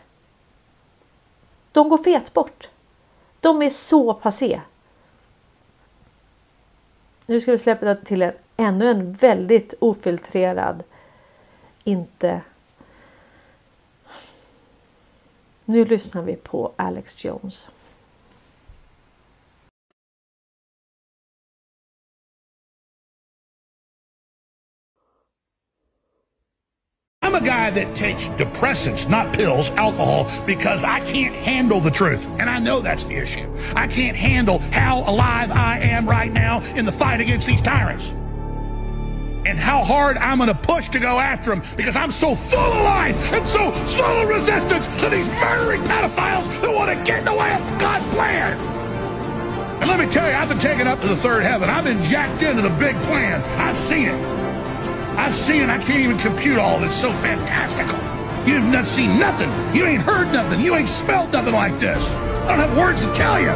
De 1.72 1.88
går 1.88 1.98
fet 1.98 2.32
bort. 2.32 2.68
De 3.40 3.62
är 3.62 3.70
så 3.70 4.14
passé. 4.14 4.60
Nu 7.26 7.40
ska 7.40 7.52
vi 7.52 7.58
släppa 7.58 7.94
till 7.94 8.22
en, 8.22 8.32
ännu 8.56 8.90
en 8.90 9.12
väldigt 9.12 9.74
ofiltrerad, 9.78 10.84
inte... 11.84 12.40
Nu 15.64 15.84
lyssnar 15.84 16.22
vi 16.22 16.36
på 16.36 16.72
Alex 16.76 17.24
Jones. 17.24 17.68
Guy 27.68 27.84
that 27.84 27.94
takes 27.94 28.28
depressants, 28.40 29.08
not 29.08 29.34
pills, 29.34 29.70
alcohol, 29.70 30.30
because 30.46 30.84
I 30.84 31.00
can't 31.00 31.34
handle 31.34 31.80
the 31.80 31.90
truth. 31.90 32.26
And 32.38 32.48
I 32.48 32.58
know 32.58 32.80
that's 32.80 33.04
the 33.06 33.16
issue. 33.16 33.50
I 33.74 33.86
can't 33.86 34.16
handle 34.16 34.58
how 34.58 35.00
alive 35.00 35.50
I 35.50 35.80
am 35.80 36.08
right 36.08 36.32
now 36.32 36.62
in 36.74 36.84
the 36.84 36.92
fight 36.92 37.20
against 37.20 37.46
these 37.46 37.60
tyrants. 37.60 38.08
And 39.46 39.58
how 39.58 39.82
hard 39.82 40.18
I'm 40.18 40.38
going 40.38 40.48
to 40.48 40.54
push 40.54 40.88
to 40.90 40.98
go 40.98 41.18
after 41.18 41.50
them 41.50 41.62
because 41.76 41.96
I'm 41.96 42.12
so 42.12 42.34
full 42.34 42.58
of 42.58 42.84
life 42.84 43.16
and 43.32 43.46
so 43.48 43.72
full 43.72 44.22
of 44.22 44.28
resistance 44.28 44.86
to 45.00 45.08
these 45.08 45.28
murdering 45.28 45.82
pedophiles 45.84 46.46
that 46.60 46.72
want 46.72 46.90
to 46.96 47.04
get 47.04 47.20
in 47.20 47.24
the 47.24 47.34
way 47.34 47.54
of 47.54 47.78
God's 47.78 48.06
plan. 48.14 48.58
And 49.80 49.88
let 49.88 50.00
me 50.00 50.12
tell 50.12 50.28
you, 50.28 50.34
I've 50.34 50.48
been 50.48 50.58
taken 50.58 50.86
up 50.86 51.00
to 51.00 51.08
the 51.08 51.16
third 51.16 51.44
heaven. 51.44 51.70
I've 51.70 51.84
been 51.84 52.02
jacked 52.02 52.42
into 52.42 52.62
the 52.62 52.70
big 52.70 52.96
plan. 53.02 53.42
I've 53.60 53.78
seen 53.78 54.08
it. 54.08 54.47
I've 55.18 55.34
seen, 55.34 55.68
I 55.68 55.78
can't 55.78 55.98
even 55.98 56.16
compute 56.16 56.58
all. 56.58 56.78
that's 56.78 56.96
so 56.96 57.12
fantastical. 57.14 57.98
You've 58.48 58.62
not 58.62 58.86
seen 58.86 59.18
nothing. 59.18 59.50
You 59.74 59.84
ain't 59.84 60.02
heard 60.02 60.32
nothing. 60.32 60.60
You 60.60 60.76
ain't 60.76 60.88
smelled 60.88 61.32
nothing 61.32 61.54
like 61.54 61.78
this. 61.80 62.02
I 62.46 62.56
don't 62.56 62.60
have 62.60 62.78
words 62.78 63.04
to 63.04 63.12
tell 63.14 63.40
you. 63.40 63.52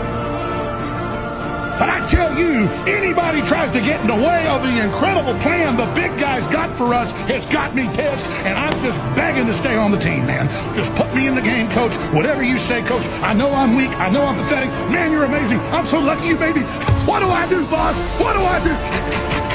But 1.78 1.88
I 1.88 2.04
tell 2.08 2.36
you, 2.36 2.68
anybody 2.92 3.42
tries 3.42 3.72
to 3.72 3.80
get 3.80 4.00
in 4.00 4.08
the 4.08 4.14
way 4.14 4.46
of 4.48 4.62
the 4.62 4.82
incredible 4.84 5.38
plan 5.40 5.76
the 5.76 5.86
big 5.94 6.10
guy's 6.18 6.46
got 6.48 6.76
for 6.76 6.92
us 6.94 7.10
has 7.30 7.46
got 7.46 7.74
me 7.76 7.86
pissed, 7.94 8.26
and 8.44 8.58
I'm 8.58 8.72
just 8.84 8.98
begging 9.16 9.46
to 9.46 9.54
stay 9.54 9.76
on 9.76 9.92
the 9.92 9.98
team, 9.98 10.26
man. 10.26 10.48
Just 10.74 10.92
put 10.96 11.14
me 11.14 11.28
in 11.28 11.36
the 11.36 11.40
game, 11.40 11.70
coach. 11.70 11.94
Whatever 12.12 12.42
you 12.42 12.58
say, 12.58 12.82
coach. 12.82 13.06
I 13.22 13.34
know 13.34 13.50
I'm 13.52 13.76
weak. 13.76 13.90
I 13.98 14.10
know 14.10 14.24
I'm 14.24 14.36
pathetic. 14.36 14.68
Man, 14.90 15.12
you're 15.12 15.24
amazing. 15.24 15.60
I'm 15.70 15.86
so 15.86 16.00
lucky 16.00 16.26
you 16.26 16.36
made 16.36 16.56
me. 16.56 16.62
What 17.06 17.20
do 17.20 17.30
I 17.30 17.48
do, 17.48 17.64
boss? 17.66 17.96
What 18.20 18.32
do 18.32 18.40
I 18.40 18.62
do? 18.62 19.51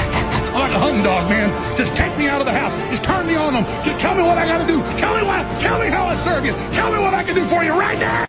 I'm 0.58 0.64
like 0.64 0.76
a 0.76 0.80
hunting 0.80 1.04
dog, 1.04 1.30
man. 1.30 1.78
Just 1.78 1.94
take 1.94 2.18
me 2.18 2.26
out 2.26 2.40
of 2.40 2.46
the 2.46 2.52
house. 2.52 2.74
Just 2.90 3.04
turn 3.04 3.26
me 3.28 3.36
on 3.36 3.52
them. 3.52 3.64
Just 3.84 4.00
tell 4.00 4.14
me 4.16 4.22
what 4.22 4.38
I 4.38 4.44
got 4.44 4.58
to 4.58 4.66
do. 4.66 4.82
Tell 4.98 5.14
me 5.14 5.22
what. 5.22 5.46
Tell 5.60 5.78
me 5.78 5.86
how 5.86 6.06
I 6.06 6.16
serve 6.16 6.44
you. 6.44 6.52
Tell 6.72 6.90
me 6.92 6.98
what 6.98 7.14
I 7.14 7.22
can 7.22 7.36
do 7.36 7.44
for 7.44 7.62
you 7.62 7.78
right 7.78 8.00
now. 8.00 8.26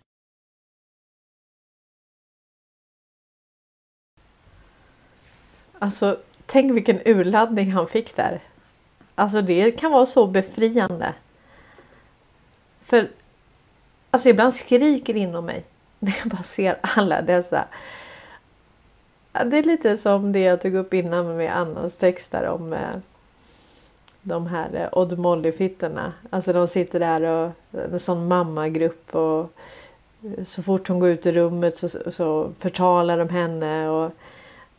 Alltså, 5.80 6.18
tänk 6.46 6.72
vilken 6.72 7.02
urladdning 7.06 7.72
han 7.72 7.88
fick 7.88 8.16
där. 8.16 8.40
Alltså 9.16 9.42
det 9.42 9.72
kan 9.72 9.92
vara 9.92 10.06
så 10.06 10.28
befriande. 10.28 11.14
För 12.86 13.10
alltså 14.12 14.30
ibland 14.30 14.54
skriker 14.54 15.16
inom 15.16 15.46
mig 15.46 15.64
när 16.00 16.16
jag 16.20 16.28
bara 16.28 16.44
ser 16.44 16.80
alla 16.82 17.22
dessa. 17.22 17.68
Det 19.46 19.58
är 19.58 19.64
lite 19.64 19.98
som 19.98 20.32
det 20.32 20.40
jag 20.40 20.62
tog 20.62 20.76
upp 20.76 20.94
innan 20.94 21.38
med 21.38 21.58
Annas 21.58 21.98
text 21.98 22.32
där 22.32 22.48
om 22.48 22.74
eh, 22.74 22.98
de 24.22 24.48
här 24.48 24.70
eh, 24.74 24.98
Odd 24.98 25.20
Molly-fittorna. 25.20 26.14
Alltså 26.30 26.54
de 26.54 26.68
sitter 26.68 27.00
där 27.00 27.22
och 27.22 27.52
en 27.72 28.00
sån 28.00 28.28
mammagrupp 28.28 29.16
och 29.16 29.40
eh, 30.24 30.44
så 30.46 30.64
fort 30.64 30.88
hon 30.88 31.00
går 31.00 31.10
ut 31.10 31.26
ur 31.26 31.32
rummet 31.34 31.76
så, 31.76 31.90
så 32.12 32.52
förtalar 32.60 33.18
de 33.18 33.30
henne. 33.30 33.90
och 33.90 34.12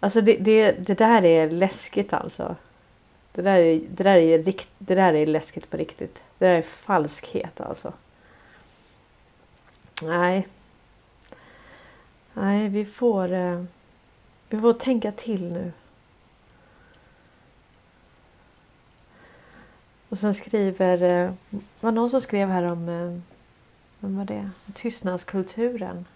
Alltså 0.00 0.20
det, 0.20 0.36
det, 0.36 0.72
det 0.72 0.94
där 0.94 1.24
är 1.24 1.50
läskigt 1.50 2.12
alltså. 2.12 2.56
Det 3.32 3.42
där, 3.42 3.58
är, 3.58 3.80
det, 3.90 4.04
där 4.04 4.16
är 4.16 4.38
rikt, 4.38 4.68
det 4.78 4.94
där 4.94 5.14
är 5.14 5.26
läskigt 5.26 5.70
på 5.70 5.76
riktigt. 5.76 6.14
Det 6.38 6.46
där 6.46 6.54
är 6.54 6.62
falskhet 6.62 7.60
alltså. 7.60 7.92
Nej. 10.02 10.48
Nej, 12.34 12.68
vi 12.68 12.84
får, 12.84 13.32
eh, 13.32 13.64
vi 14.50 14.60
får 14.60 14.72
tänka 14.72 15.12
till 15.12 15.52
nu. 15.52 15.72
Och 20.08 20.18
sen 20.18 20.34
skriver, 20.34 21.02
eh, 21.02 21.32
var 21.80 21.92
någon 21.92 22.10
som 22.10 22.20
skrev 22.20 22.48
här 22.48 22.62
om, 22.62 22.88
eh, 22.88 23.18
vem 24.00 24.16
var 24.16 24.24
det? 24.24 24.50
Tystnadskulturen. 24.74 26.06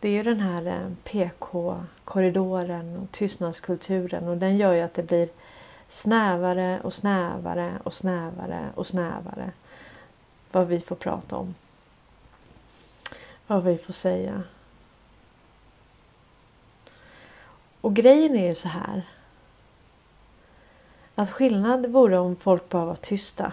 Det 0.00 0.08
är 0.08 0.12
ju 0.12 0.22
den 0.22 0.40
här 0.40 0.66
eh, 0.66 0.88
PK-korridoren 1.04 2.96
och 2.96 3.12
tystnadskulturen 3.12 4.28
och 4.28 4.36
den 4.36 4.56
gör 4.56 4.72
ju 4.72 4.80
att 4.80 4.94
det 4.94 5.02
blir 5.02 5.28
snävare 5.88 6.80
och 6.80 6.94
snävare 6.94 7.72
och 7.84 7.94
snävare 7.94 8.70
och 8.74 8.86
snävare 8.86 9.50
vad 10.52 10.66
vi 10.66 10.80
får 10.80 10.96
prata 10.96 11.36
om. 11.36 11.54
Vad 13.46 13.64
vi 13.64 13.78
får 13.78 13.92
säga. 13.92 14.42
Och 17.86 17.94
grejen 17.94 18.36
är 18.36 18.48
ju 18.48 18.54
så 18.54 18.68
här. 18.68 19.02
Att 21.14 21.30
skillnad 21.30 21.86
vore 21.86 22.18
om 22.18 22.36
folk 22.36 22.68
bara 22.68 22.84
var 22.84 22.94
tysta. 22.94 23.52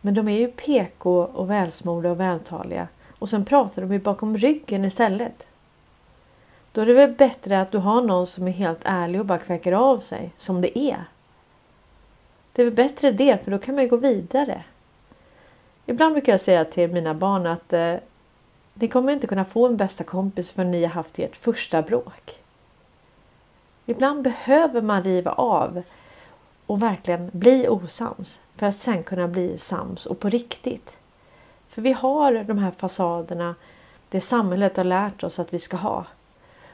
Men 0.00 0.14
de 0.14 0.28
är 0.28 0.38
ju 0.38 0.48
PK 0.48 1.24
och 1.24 1.50
välsmorda 1.50 2.10
och 2.10 2.20
vältaliga 2.20 2.88
och 3.18 3.30
sen 3.30 3.44
pratar 3.44 3.82
de 3.82 3.92
ju 3.92 3.98
bakom 3.98 4.38
ryggen 4.38 4.84
istället. 4.84 5.46
Då 6.72 6.80
är 6.80 6.86
det 6.86 6.92
väl 6.92 7.12
bättre 7.12 7.60
att 7.60 7.72
du 7.72 7.78
har 7.78 8.02
någon 8.02 8.26
som 8.26 8.48
är 8.48 8.52
helt 8.52 8.80
ärlig 8.84 9.20
och 9.20 9.26
bara 9.26 9.38
kväcker 9.38 9.72
av 9.72 10.00
sig 10.00 10.30
som 10.36 10.60
det 10.60 10.78
är. 10.78 11.04
Det 12.52 12.62
är 12.62 12.66
väl 12.66 12.74
bättre 12.74 13.12
det 13.12 13.44
för 13.44 13.50
då 13.50 13.58
kan 13.58 13.74
man 13.74 13.84
ju 13.84 13.90
gå 13.90 13.96
vidare. 13.96 14.64
Ibland 15.86 16.14
brukar 16.14 16.32
jag 16.32 16.40
säga 16.40 16.64
till 16.64 16.90
mina 16.90 17.14
barn 17.14 17.46
att 17.46 17.72
eh, 17.72 17.94
ni 18.74 18.88
kommer 18.88 19.12
inte 19.12 19.26
kunna 19.26 19.44
få 19.44 19.66
en 19.66 19.76
bästa 19.76 20.04
kompis 20.04 20.52
förrän 20.52 20.70
ni 20.70 20.82
har 20.82 20.90
haft 20.90 21.18
ert 21.18 21.36
första 21.36 21.82
bråk. 21.82 22.41
Ibland 23.92 24.22
behöver 24.22 24.82
man 24.82 25.02
riva 25.02 25.32
av 25.32 25.82
och 26.66 26.82
verkligen 26.82 27.30
bli 27.32 27.68
osams 27.68 28.40
för 28.56 28.66
att 28.66 28.76
sen 28.76 29.02
kunna 29.02 29.28
bli 29.28 29.58
sams 29.58 30.06
och 30.06 30.20
på 30.20 30.28
riktigt. 30.28 30.96
För 31.68 31.82
vi 31.82 31.92
har 31.92 32.44
de 32.44 32.58
här 32.58 32.70
fasaderna, 32.70 33.54
det 34.08 34.20
samhället 34.20 34.76
har 34.76 34.84
lärt 34.84 35.24
oss 35.24 35.38
att 35.38 35.54
vi 35.54 35.58
ska 35.58 35.76
ha. 35.76 36.04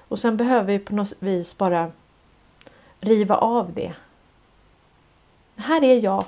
Och 0.09 0.19
sen 0.19 0.37
behöver 0.37 0.67
vi 0.67 0.79
på 0.79 0.95
något 0.95 1.13
vis 1.19 1.59
bara 1.59 1.91
riva 3.01 3.37
av 3.37 3.73
det. 3.73 3.95
Här 5.57 5.85
är 5.85 6.01
jag. 6.01 6.25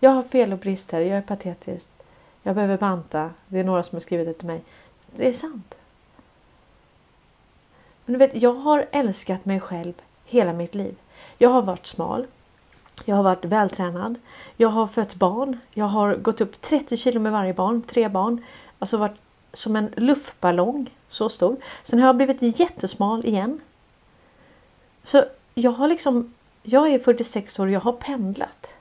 Jag 0.00 0.10
har 0.10 0.22
fel 0.22 0.52
och 0.52 0.58
brister, 0.58 1.00
jag 1.00 1.18
är 1.18 1.22
patetisk. 1.22 1.88
Jag 2.42 2.54
behöver 2.54 2.78
banta. 2.78 3.30
Det 3.46 3.58
är 3.58 3.64
några 3.64 3.82
som 3.82 3.96
har 3.96 4.00
skrivit 4.00 4.26
det 4.26 4.34
till 4.34 4.46
mig. 4.46 4.62
Det 5.06 5.28
är 5.28 5.32
sant. 5.32 5.74
Men 8.08 8.18
du 8.18 8.26
vet, 8.26 8.42
jag 8.42 8.54
har 8.54 8.86
älskat 8.92 9.44
mig 9.44 9.60
själv 9.60 9.92
hela 10.24 10.52
mitt 10.52 10.74
liv. 10.74 10.94
Jag 11.38 11.50
har 11.50 11.62
varit 11.62 11.86
smal. 11.86 12.26
Jag 13.04 13.16
har 13.16 13.22
varit 13.22 13.44
vältränad. 13.44 14.18
Jag 14.56 14.68
har 14.68 14.86
fött 14.86 15.14
barn. 15.14 15.58
Jag 15.72 15.84
har 15.84 16.14
gått 16.14 16.40
upp 16.40 16.62
30 16.62 16.96
kilo 16.96 17.20
med 17.20 17.32
varje 17.32 17.54
barn, 17.54 17.82
tre 17.82 18.08
barn. 18.08 18.44
Alltså 18.78 18.96
varit 18.96 19.16
som 19.52 19.76
en 19.76 19.92
luftballong, 19.96 20.90
så 21.08 21.28
stor. 21.28 21.56
Sen 21.82 21.98
har 21.98 22.06
jag 22.06 22.16
blivit 22.16 22.60
jättesmal 22.60 23.26
igen. 23.26 23.60
Så 25.04 25.24
jag 25.54 25.70
har 25.70 25.88
liksom, 25.88 26.34
jag 26.62 26.88
är 26.88 26.98
46 26.98 27.58
år 27.58 27.66
och 27.66 27.72
jag 27.72 27.80
har 27.80 27.92
pendlat. 27.92 28.72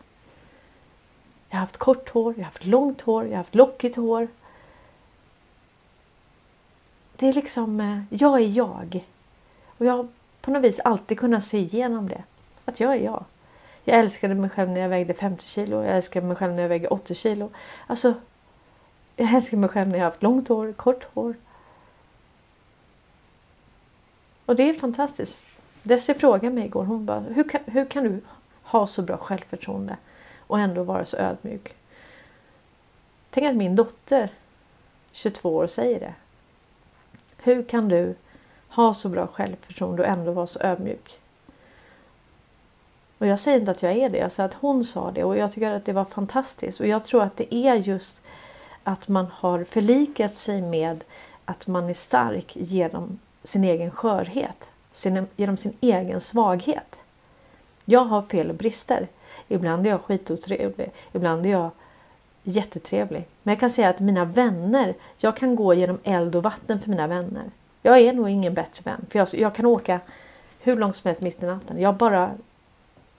Jag 1.49 1.55
har 1.55 1.59
haft 1.59 1.77
kort 1.77 2.09
hår, 2.09 2.33
jag 2.33 2.39
har 2.39 2.45
haft 2.45 2.65
långt 2.65 3.01
hår, 3.01 3.23
jag 3.23 3.31
har 3.31 3.37
haft 3.37 3.55
lockigt 3.55 3.95
hår. 3.95 4.27
Det 7.15 7.27
är 7.27 7.33
liksom, 7.33 7.79
eh, 7.79 8.17
jag 8.19 8.41
är 8.41 8.47
jag. 8.47 9.05
Och 9.77 9.85
jag 9.85 9.93
har 9.93 10.07
på 10.41 10.51
något 10.51 10.63
vis 10.63 10.79
alltid 10.79 11.19
kunnat 11.19 11.43
se 11.43 11.57
igenom 11.57 12.09
det. 12.09 12.23
Att 12.65 12.79
jag 12.79 12.93
är 12.93 12.99
jag. 12.99 13.25
Jag 13.83 13.99
älskade 13.99 14.35
mig 14.35 14.49
själv 14.49 14.69
när 14.69 14.81
jag 14.81 14.89
vägde 14.89 15.13
50 15.13 15.47
kilo. 15.47 15.83
Jag 15.83 15.95
älskade 15.95 16.25
mig 16.25 16.35
själv 16.35 16.53
när 16.53 16.61
jag 16.61 16.69
vägde 16.69 16.87
80 16.87 17.15
kilo. 17.15 17.49
Alltså, 17.87 18.13
jag 19.15 19.33
älskar 19.33 19.57
mig 19.57 19.69
själv 19.69 19.87
när 19.87 19.97
jag 19.97 20.05
har 20.05 20.11
haft 20.11 20.23
långt 20.23 20.47
hår, 20.47 20.73
kort 20.73 21.03
hår. 21.13 21.35
Och 24.45 24.55
det 24.55 24.69
är 24.69 24.73
fantastiskt. 24.73 25.45
Desi 25.83 26.13
frågade 26.13 26.55
mig 26.55 26.65
igår, 26.65 26.83
hon 26.83 27.05
bara, 27.05 27.19
hur 27.19 27.49
kan, 27.49 27.61
hur 27.65 27.85
kan 27.85 28.03
du 28.03 28.21
ha 28.63 28.87
så 28.87 29.01
bra 29.01 29.17
självförtroende 29.17 29.97
och 30.47 30.59
ändå 30.59 30.83
vara 30.83 31.05
så 31.05 31.17
ödmjuk? 31.17 31.75
Tänk 33.29 33.47
att 33.47 33.55
min 33.55 33.75
dotter, 33.75 34.29
22 35.11 35.55
år, 35.55 35.67
säger 35.67 35.99
det. 35.99 36.13
Hur 37.37 37.63
kan 37.63 37.89
du 37.89 38.15
ha 38.77 38.93
så 38.93 39.09
bra 39.09 39.27
självförtroende 39.27 40.01
och 40.01 40.09
ändå 40.09 40.31
vara 40.31 40.47
så 40.47 40.59
ödmjuk? 40.59 41.19
Och 43.17 43.27
jag 43.27 43.39
säger 43.39 43.59
inte 43.59 43.71
att 43.71 43.83
jag 43.83 43.91
är 43.91 44.09
det, 44.09 44.17
jag 44.17 44.31
säger 44.31 44.49
att 44.49 44.55
hon 44.55 44.85
sa 44.85 45.11
det 45.11 45.23
och 45.23 45.37
jag 45.37 45.51
tycker 45.51 45.71
att 45.71 45.85
det 45.85 45.93
var 45.93 46.05
fantastiskt. 46.05 46.79
Och 46.79 46.87
jag 46.87 47.05
tror 47.05 47.23
att 47.23 47.37
det 47.37 47.55
är 47.55 47.75
just 47.75 48.21
att 48.83 49.07
man 49.07 49.27
har 49.31 49.63
förlikat 49.63 50.33
sig 50.35 50.61
med 50.61 51.03
att 51.45 51.67
man 51.67 51.89
är 51.89 51.93
stark 51.93 52.55
genom 52.55 53.19
sin 53.43 53.63
egen 53.63 53.91
skörhet, 53.91 54.69
sin, 54.91 55.27
genom 55.35 55.57
sin 55.57 55.73
egen 55.81 56.21
svaghet. 56.21 56.95
Jag 57.85 58.05
har 58.05 58.21
fel 58.21 58.49
och 58.49 58.55
brister. 58.55 59.07
Ibland 59.47 59.87
är 59.87 59.91
jag 59.91 60.01
skitotrevlig, 60.01 60.91
ibland 61.13 61.45
är 61.45 61.49
jag 61.49 61.69
jättetrevlig. 62.43 63.27
Men 63.43 63.51
jag 63.51 63.59
kan 63.59 63.69
säga 63.69 63.89
att 63.89 63.99
mina 63.99 64.25
vänner, 64.25 64.93
jag 65.17 65.37
kan 65.37 65.55
gå 65.55 65.73
genom 65.73 65.99
eld 66.03 66.35
och 66.35 66.43
vatten 66.43 66.79
för 66.79 66.89
mina 66.89 67.07
vänner. 67.07 67.43
Jag 67.81 67.99
är 67.99 68.13
nog 68.13 68.29
ingen 68.29 68.53
bättre 68.53 68.81
vän, 68.83 69.05
för 69.09 69.19
jag, 69.19 69.27
jag 69.31 69.55
kan 69.55 69.65
åka 69.65 69.99
hur 70.59 70.75
långt 70.75 70.95
som 70.95 71.07
helst 71.07 71.21
mitt 71.21 71.43
i 71.43 71.45
natten. 71.45 71.81
Jag 71.81 71.95
bara 71.95 72.31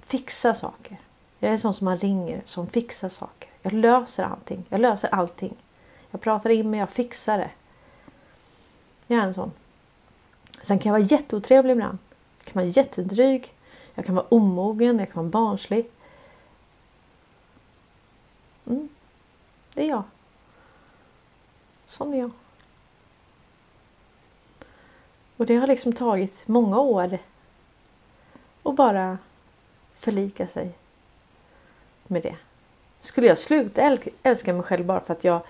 fixar 0.00 0.54
saker. 0.54 0.96
Jag 1.38 1.52
är 1.52 1.56
sån 1.56 1.74
som 1.74 1.84
man 1.84 1.98
ringer, 1.98 2.42
som 2.44 2.66
fixar 2.66 3.08
saker. 3.08 3.50
Jag 3.62 3.72
löser 3.72 4.24
allting. 4.24 4.64
Jag 4.68 4.80
löser 4.80 5.14
allting. 5.14 5.56
Jag 6.10 6.20
pratar 6.20 6.50
in 6.50 6.70
mig, 6.70 6.80
jag 6.80 6.90
fixar 6.90 7.38
det. 7.38 7.50
Jag 9.06 9.18
är 9.18 9.26
en 9.26 9.34
sån. 9.34 9.52
Sen 10.62 10.78
kan 10.78 10.90
jag 10.90 10.98
vara 10.98 11.08
jätteotrevlig 11.08 11.72
ibland. 11.72 11.98
Jag 12.38 12.52
kan 12.52 12.62
vara 12.62 12.70
jättedryg. 12.70 13.54
Jag 13.94 14.06
kan 14.06 14.14
vara 14.14 14.26
omogen, 14.28 14.98
jag 14.98 15.12
kan 15.12 15.22
vara 15.22 15.30
barnslig. 15.30 15.90
Mm. 18.66 18.88
Det 19.74 19.84
är 19.84 19.88
jag. 19.88 20.02
Sån 21.86 22.14
är 22.14 22.18
jag. 22.18 22.30
Och 25.38 25.46
det 25.46 25.56
har 25.56 25.66
liksom 25.66 25.92
tagit 25.92 26.48
många 26.48 26.80
år. 26.80 27.18
Och 28.62 28.74
bara 28.74 29.18
förlika 29.94 30.46
sig 30.46 30.72
med 32.06 32.22
det. 32.22 32.36
Skulle 33.00 33.26
jag 33.26 33.38
sluta 33.38 33.98
älska 34.22 34.52
mig 34.52 34.62
själv 34.62 34.86
bara 34.86 35.00
för 35.00 35.12
att 35.12 35.24
jag 35.24 35.40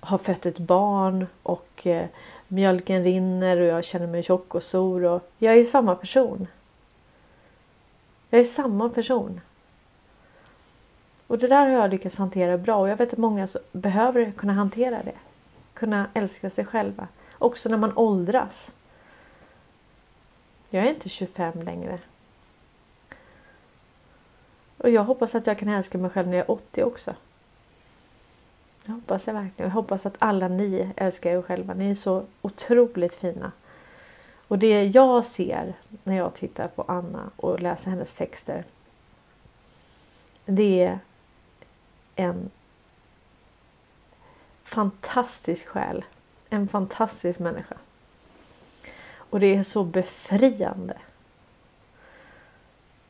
har 0.00 0.18
fött 0.18 0.46
ett 0.46 0.58
barn 0.58 1.26
och 1.42 1.86
eh, 1.86 2.06
mjölken 2.48 3.04
rinner 3.04 3.60
och 3.60 3.66
jag 3.66 3.84
känner 3.84 4.06
mig 4.06 4.22
tjock 4.22 4.54
och 4.54 4.62
stor 4.62 5.04
och 5.04 5.30
jag 5.38 5.56
är 5.56 5.64
samma 5.64 5.94
person. 5.94 6.46
Jag 8.30 8.40
är 8.40 8.44
samma 8.44 8.88
person. 8.88 9.40
Och 11.26 11.38
det 11.38 11.48
där 11.48 11.66
har 11.66 11.72
jag 11.72 11.90
lyckats 11.90 12.16
hantera 12.16 12.58
bra 12.58 12.76
och 12.76 12.88
jag 12.88 12.96
vet 12.96 13.12
att 13.12 13.18
många 13.18 13.48
behöver 13.72 14.32
kunna 14.36 14.52
hantera 14.52 15.02
det. 15.02 15.16
Kunna 15.74 16.06
älska 16.14 16.50
sig 16.50 16.64
själva. 16.64 17.08
Också 17.38 17.68
när 17.68 17.76
man 17.76 17.92
åldras. 17.96 18.72
Jag 20.70 20.84
är 20.84 20.90
inte 20.90 21.08
25 21.08 21.62
längre. 21.62 21.98
Och 24.78 24.90
jag 24.90 25.04
hoppas 25.04 25.34
att 25.34 25.46
jag 25.46 25.58
kan 25.58 25.68
älska 25.68 25.98
mig 25.98 26.10
själv 26.10 26.28
när 26.28 26.36
jag 26.36 26.44
är 26.44 26.50
80 26.50 26.82
också. 26.82 27.14
Jag 28.84 28.94
hoppas 28.94 29.26
jag 29.26 29.34
verkligen. 29.34 29.68
Jag 29.68 29.74
hoppas 29.74 30.06
att 30.06 30.16
alla 30.18 30.48
ni 30.48 30.92
älskar 30.96 31.30
er 31.30 31.42
själva. 31.42 31.74
Ni 31.74 31.90
är 31.90 31.94
så 31.94 32.24
otroligt 32.42 33.14
fina. 33.14 33.52
Och 34.48 34.58
det 34.58 34.84
jag 34.84 35.24
ser 35.24 35.74
när 36.04 36.16
jag 36.16 36.34
tittar 36.34 36.68
på 36.68 36.82
Anna 36.82 37.30
och 37.36 37.60
läser 37.60 37.90
hennes 37.90 38.16
texter. 38.16 38.64
Det 40.44 40.82
är 40.82 40.98
en 42.16 42.50
fantastisk 44.64 45.66
själ. 45.66 46.04
En 46.50 46.68
fantastisk 46.68 47.38
människa. 47.38 47.76
Och 49.36 49.40
det 49.40 49.54
är 49.54 49.62
så 49.62 49.84
befriande 49.84 50.96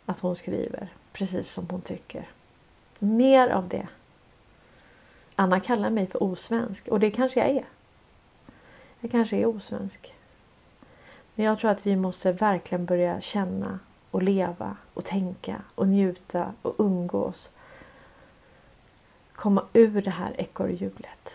att 0.07 0.21
hon 0.21 0.37
skriver 0.37 0.89
precis 1.13 1.51
som 1.51 1.67
hon 1.71 1.81
tycker. 1.81 2.29
Mer 2.99 3.49
av 3.49 3.69
det. 3.69 3.89
Anna 5.35 5.61
kallar 5.61 5.91
mig 5.91 6.07
för 6.07 6.23
osvensk 6.23 6.89
och 6.89 7.01
det 7.01 7.11
kanske 7.11 7.41
jag 7.41 7.49
är. 7.49 7.65
Jag 9.01 9.11
kanske 9.11 9.37
är 9.37 9.47
osvensk. 9.47 10.15
Men 11.35 11.47
jag 11.47 11.59
tror 11.59 11.71
att 11.71 11.87
vi 11.87 11.97
måste 11.97 12.33
verkligen 12.33 12.87
börja 12.87 13.21
känna 13.21 13.79
och 14.11 14.23
leva 14.23 14.77
och 14.95 15.05
tänka 15.05 15.63
och 15.75 15.89
njuta 15.89 16.53
och 16.63 16.75
umgås. 16.79 17.51
Komma 19.33 19.65
ur 19.73 20.03
det 20.03 20.11
här 20.11 20.41
ekorrhjulet. 20.41 21.35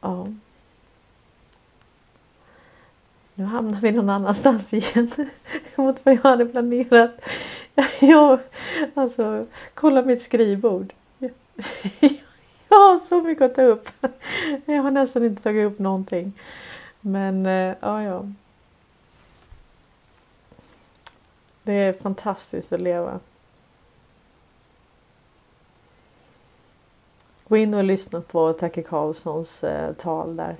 Ja. 0.00 0.26
Nu 3.40 3.46
hamnar 3.46 3.80
vi 3.80 3.92
någon 3.92 4.10
annanstans 4.10 4.74
igen 4.74 5.10
mot 5.76 6.06
vad 6.06 6.14
jag 6.14 6.22
hade 6.22 6.46
planerat. 6.46 7.10
Jag, 8.00 8.40
alltså, 8.94 9.46
kolla 9.74 10.02
mitt 10.02 10.22
skrivbord. 10.22 10.92
Jag 12.68 12.76
har 12.76 12.98
så 12.98 13.22
mycket 13.22 13.44
att 13.44 13.54
ta 13.54 13.62
upp. 13.62 13.88
Jag 14.64 14.82
har 14.82 14.90
nästan 14.90 15.24
inte 15.24 15.42
tagit 15.42 15.66
upp 15.66 15.78
någonting. 15.78 16.32
Men 17.00 17.46
eh, 17.46 17.74
ja, 17.80 18.02
ja. 18.02 18.26
Det 21.62 21.72
är 21.72 21.92
fantastiskt 21.92 22.72
att 22.72 22.80
leva. 22.80 23.20
Gå 27.48 27.56
in 27.56 27.74
och 27.74 27.84
lyssna 27.84 28.20
på 28.20 28.52
Tacke 28.52 28.82
Karlssons 28.82 29.64
eh, 29.64 29.92
tal 29.92 30.36
där. 30.36 30.56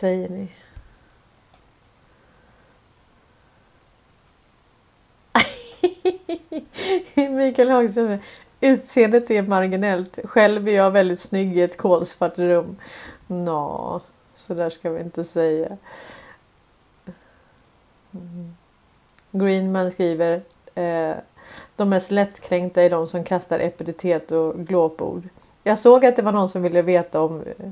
Säger 0.00 0.28
ni? 0.28 0.48
Mikael 7.30 7.70
Hagström. 7.70 8.18
Utseendet 8.60 9.30
är 9.30 9.42
marginellt. 9.42 10.18
Själv 10.24 10.68
är 10.68 10.72
jag 10.72 10.90
väldigt 10.90 11.20
snygg 11.20 11.58
i 11.58 11.62
ett 11.62 11.76
kolsvart 11.76 12.38
rum. 12.38 12.76
Nå, 13.26 14.00
så 14.36 14.54
där 14.54 14.70
ska 14.70 14.90
vi 14.90 15.00
inte 15.00 15.24
säga. 15.24 15.76
Mm. 18.12 18.56
Greenman 19.30 19.90
skriver 19.90 20.42
eh, 20.74 21.14
De 21.76 21.88
mest 21.88 22.10
lättkränkta 22.10 22.82
är 22.82 22.90
de 22.90 23.08
som 23.08 23.24
kastar 23.24 23.58
epitet 23.58 24.32
och 24.32 24.54
glåpord. 24.66 25.28
Jag 25.62 25.78
såg 25.78 26.06
att 26.06 26.16
det 26.16 26.22
var 26.22 26.32
någon 26.32 26.48
som 26.48 26.62
ville 26.62 26.82
veta 26.82 27.22
om 27.22 27.42
eh, 27.42 27.70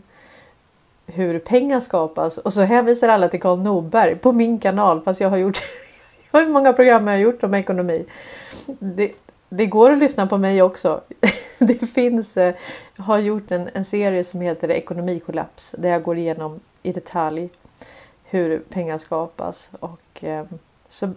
hur 1.13 1.39
pengar 1.39 1.81
skapas 1.81 2.39
och 2.39 2.53
så 2.53 2.63
hänvisar 2.63 3.09
alla 3.09 3.29
till 3.29 3.41
Karl 3.41 3.61
Norberg 3.61 4.17
på 4.17 4.33
min 4.33 4.59
kanal 4.59 5.01
fast 5.01 5.21
jag 5.21 5.31
har 5.31 5.37
gjort 5.37 5.63
hur 6.33 6.49
många 6.49 6.73
program 6.73 7.07
jag 7.07 7.15
har 7.15 7.21
gjort 7.21 7.43
om 7.43 7.55
ekonomi. 7.55 8.07
Det, 8.67 9.13
det 9.49 9.67
går 9.67 9.93
att 9.93 9.99
lyssna 9.99 10.27
på 10.27 10.39
mig 10.39 10.63
också. 10.63 11.01
Det 11.59 11.87
finns, 11.87 12.37
jag 12.37 12.55
har 12.97 13.19
gjort 13.19 13.51
en, 13.51 13.69
en 13.73 13.85
serie 13.85 14.25
som 14.25 14.41
heter 14.41 14.71
Ekonomikollaps 14.71 15.75
där 15.79 15.89
jag 15.89 16.03
går 16.03 16.19
igenom 16.19 16.61
i 16.83 16.93
detalj 16.93 17.49
hur 18.25 18.59
pengar 18.59 18.99
skapas 18.99 19.71
och 19.81 20.25
eh, 20.25 20.45
så 20.89 21.13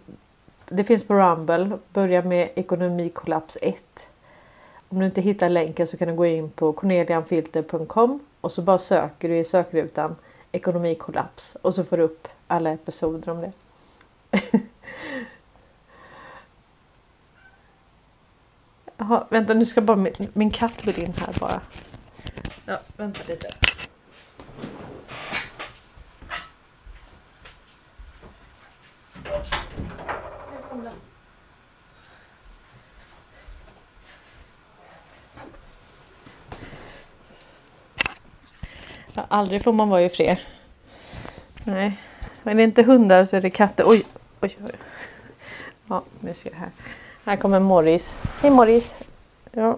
det 0.70 0.84
finns 0.84 1.04
på 1.04 1.14
Rumble. 1.14 1.78
Börja 1.94 2.22
med 2.22 2.50
Ekonomikollaps 2.56 3.58
1. 3.62 3.76
Om 4.92 5.00
du 5.00 5.06
inte 5.06 5.22
hittar 5.22 5.50
länken 5.50 5.88
så 5.88 5.98
kan 5.98 6.08
du 6.08 6.14
gå 6.14 6.26
in 6.26 6.50
på 6.50 6.74
cornelianfilter.com 6.74 8.20
och 8.42 8.52
så 8.52 8.62
bara 8.62 8.78
söker 8.78 9.30
du 9.30 9.38
i 9.38 9.44
sökrutan 9.44 10.16
ekonomikollaps 10.52 11.58
och 11.62 11.76
så 11.76 11.84
får 11.84 11.98
du 11.98 12.04
upp 12.04 12.28
alla 12.48 12.72
episoder 12.72 13.30
om 13.30 13.42
det. 13.42 13.52
Jaha, 18.98 19.28
vänta 19.30 19.54
nu 19.54 19.66
ska 19.66 19.82
bara 19.82 19.98
min, 19.98 20.14
min 20.34 20.52
katt 20.52 20.88
vill 20.88 21.00
in 21.04 21.14
här 21.18 21.36
bara. 21.40 21.62
Ja, 22.66 22.78
vänta 22.98 23.20
lite. 23.28 23.48
Ja, 39.16 39.26
aldrig 39.28 39.64
får 39.64 39.74
man 39.74 39.90
vara 39.90 40.02
i 40.02 40.10
fred. 40.10 40.38
Nej, 41.64 41.98
men 42.44 42.58
det 42.58 42.64
är 42.64 42.66
inte 42.66 42.84
hundar 42.84 43.26
så 43.26 43.38
är 43.38 43.42
det 43.42 43.50
katter. 43.50 43.84
Oj, 43.88 44.06
oj, 44.42 44.58
oj. 44.64 44.72
Ja, 45.88 46.04
nu 46.20 46.34
ser 46.34 46.52
jag 46.52 46.58
här. 46.58 46.72
Här 47.26 47.38
kommer 47.38 47.60
Morris. 47.60 48.14
Hej 48.42 48.52
Morris! 48.52 48.96
Ja. 49.52 49.78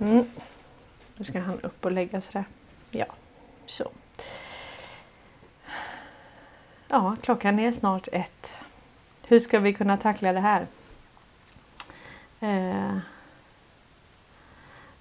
Mm. 0.00 0.24
Nu 1.16 1.24
ska 1.24 1.40
han 1.40 1.60
upp 1.60 1.84
och 1.84 1.92
lägga 1.92 2.20
sig 2.20 2.32
där. 2.32 2.44
Ja, 2.90 3.06
så. 3.66 3.90
Ja, 6.88 7.16
klockan 7.22 7.58
är 7.58 7.72
snart 7.72 8.08
ett. 8.12 8.52
Hur 9.22 9.40
ska 9.40 9.58
vi 9.58 9.72
kunna 9.72 9.96
tackla 9.96 10.32
det 10.32 10.40
här? 10.40 10.66
Eh. 12.40 12.98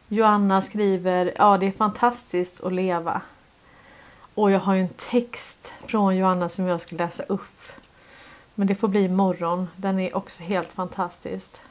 Joanna 0.08 0.62
skriver, 0.62 1.34
ja 1.38 1.58
det 1.58 1.66
är 1.66 1.72
fantastiskt 1.72 2.64
att 2.64 2.74
leva. 2.74 3.22
Och 4.34 4.51
jag 4.51 4.60
har 4.60 4.74
ju 4.74 4.82
en 4.82 4.89
text 4.89 5.74
från 5.86 6.18
Joanna 6.18 6.49
som 6.49 6.68
jag 6.68 6.82
ska 6.82 6.95
läsa 6.95 7.24
upp. 7.24 7.72
Men 8.56 8.68
det 8.68 8.76
får 8.76 8.88
bli 8.88 9.01
imorgon. 9.01 9.68
Den 9.76 9.99
är 9.99 10.16
också 10.16 10.43
helt 10.43 10.74
fantastisk. 10.74 11.62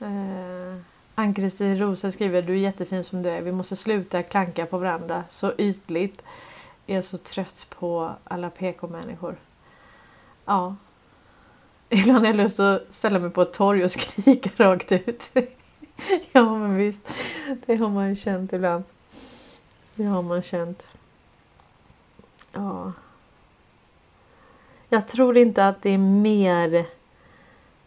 Eh, 0.00 0.76
Ann-Kristin 1.14 1.78
Rosa 1.78 2.12
skriver 2.12 2.42
Du 2.42 2.52
är 2.52 2.56
jättefin 2.56 3.04
som 3.04 3.22
du 3.22 3.28
är. 3.28 3.42
Vi 3.42 3.52
måste 3.52 3.76
sluta 3.76 4.22
klanka 4.22 4.66
på 4.66 4.78
varandra 4.78 5.24
så 5.28 5.52
ytligt. 5.58 6.22
Jag 6.86 6.98
är 6.98 7.02
så 7.02 7.18
trött 7.18 7.66
på 7.70 8.12
alla 8.24 8.50
PK-människor. 8.50 9.36
Ja. 10.44 10.76
Ibland 11.88 12.18
har 12.18 12.26
jag 12.26 12.36
lust 12.36 12.60
att 12.60 12.82
ställa 12.90 13.18
mig 13.18 13.30
på 13.30 13.42
ett 13.42 13.52
torg 13.52 13.84
och 13.84 13.90
skrika 13.90 14.50
rakt 14.64 14.92
ut. 14.92 15.30
ja 16.32 16.58
men 16.58 16.76
visst. 16.76 17.12
Det 17.66 17.76
har 17.76 17.88
man 17.88 18.08
ju 18.08 18.16
känt 18.16 18.52
ibland. 18.52 18.84
Det 19.94 20.04
har 20.04 20.22
man 20.22 20.42
känt. 20.42 20.82
Ja. 22.52 22.92
Jag 24.88 25.08
tror 25.08 25.36
inte 25.36 25.68
att 25.68 25.82
det 25.82 25.90
är 25.90 25.98
mer 25.98 26.86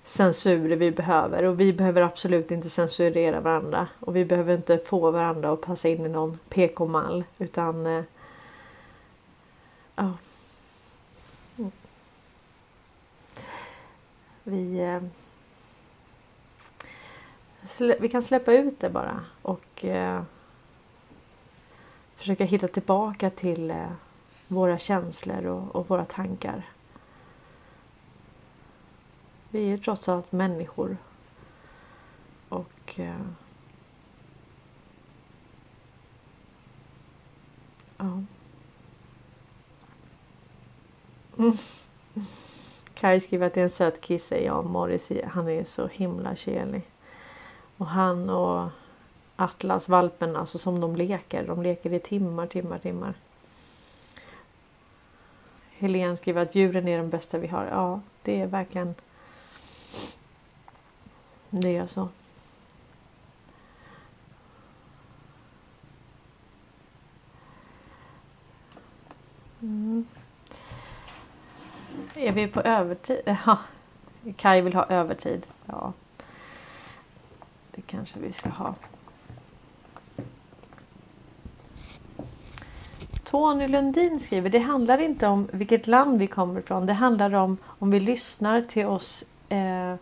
censur 0.04 0.76
vi 0.76 0.92
behöver 0.92 1.44
och 1.44 1.60
vi 1.60 1.74
behöver 1.74 2.02
absolut 2.02 2.52
inte 2.52 2.70
censurera 2.70 3.40
varandra 3.40 3.88
och 4.00 4.16
vi 4.16 4.26
behöver 4.26 4.56
inte 4.56 4.78
få 4.78 5.12
varandra 5.12 5.52
att 5.52 5.62
passa 5.62 5.90
in 5.90 6.06
i 6.06 6.10
någon 6.10 6.40
PK-mall 6.50 7.24
utan 7.38 7.86
eh, 7.86 8.04
ja. 9.96 10.14
Vi, 14.44 14.80
eh, 14.80 15.02
vi 18.00 18.10
kan 18.10 18.22
släppa 18.22 18.54
ut 18.54 18.80
det 18.80 18.90
bara 18.90 19.26
och 19.42 19.86
eh, 19.86 20.24
försöka 22.16 22.46
hitta 22.46 22.68
tillbaka 22.68 23.30
till 23.30 23.72
eh, 23.72 23.92
våra 24.48 24.78
känslor 24.78 25.46
och, 25.46 25.76
och, 25.76 25.90
våra 25.90 26.06
tankar. 26.06 26.70
Vi 29.50 29.64
är 29.64 29.68
ju 29.68 29.78
trots 29.78 30.10
allt 30.10 30.32
människor. 30.32 30.98
Och 32.50 33.00
ja. 37.98 38.24
Mm. 41.38 41.58
Kaj 43.02 43.20
skriver 43.20 43.48
att 43.48 43.54
det 43.54 43.62
är 43.62 43.64
en 43.64 43.70
söt 43.70 44.06
kisse. 44.06 44.44
Ja, 44.44 44.62
Morris 44.62 45.12
han 45.28 45.50
är 45.50 45.64
så 45.64 45.88
himla 45.88 46.36
kelig. 46.36 46.82
Och 47.78 47.88
han 47.88 48.30
och 48.30 48.70
Atlas, 49.36 49.90
valpen, 49.90 50.36
alltså 50.36 50.58
som 50.58 50.80
de 50.80 50.96
leker. 50.96 51.48
De 51.48 51.64
leker 51.64 51.94
i 51.94 52.00
timmar, 52.00 52.48
timmar, 52.48 52.80
timmar. 52.80 53.14
Helene 55.72 56.18
skriver 56.18 56.42
att 56.42 56.56
djuren 56.56 56.88
är 56.88 56.98
de 56.98 57.10
bästa 57.10 57.38
vi 57.38 57.48
har. 57.48 57.66
Ja, 57.66 58.02
det 58.24 58.42
är 58.42 58.48
verkligen 58.48 58.96
det 61.50 61.78
är 61.78 61.88
så. 61.88 62.10
Mm. 69.62 70.06
Är 72.16 72.32
vi 72.32 72.48
på 72.48 72.62
övertid? 72.62 73.22
Eh, 73.26 73.38
ja. 73.46 73.58
Kaj 74.36 74.62
vill 74.62 74.74
ha 74.74 74.86
övertid. 74.86 75.48
Ja. 75.66 75.94
Det 77.72 77.82
kanske 77.82 78.20
vi 78.20 78.34
ska 78.34 78.50
ha. 78.50 78.76
Tony 83.24 83.68
Lundin 83.68 84.20
skriver, 84.20 84.50
det 84.50 84.60
handlar 84.60 84.98
inte 84.98 85.28
om 85.28 85.50
vilket 85.52 85.88
land 85.88 86.20
vi 86.20 86.28
kommer 86.28 86.60
ifrån. 86.60 86.86
Det 86.86 86.94
handlar 86.94 87.34
om 87.34 87.58
om 87.64 87.92
vi 87.92 88.00
lyssnar 88.00 88.62
till 88.62 88.86
oss. 88.86 89.24
Eh, 89.50 89.96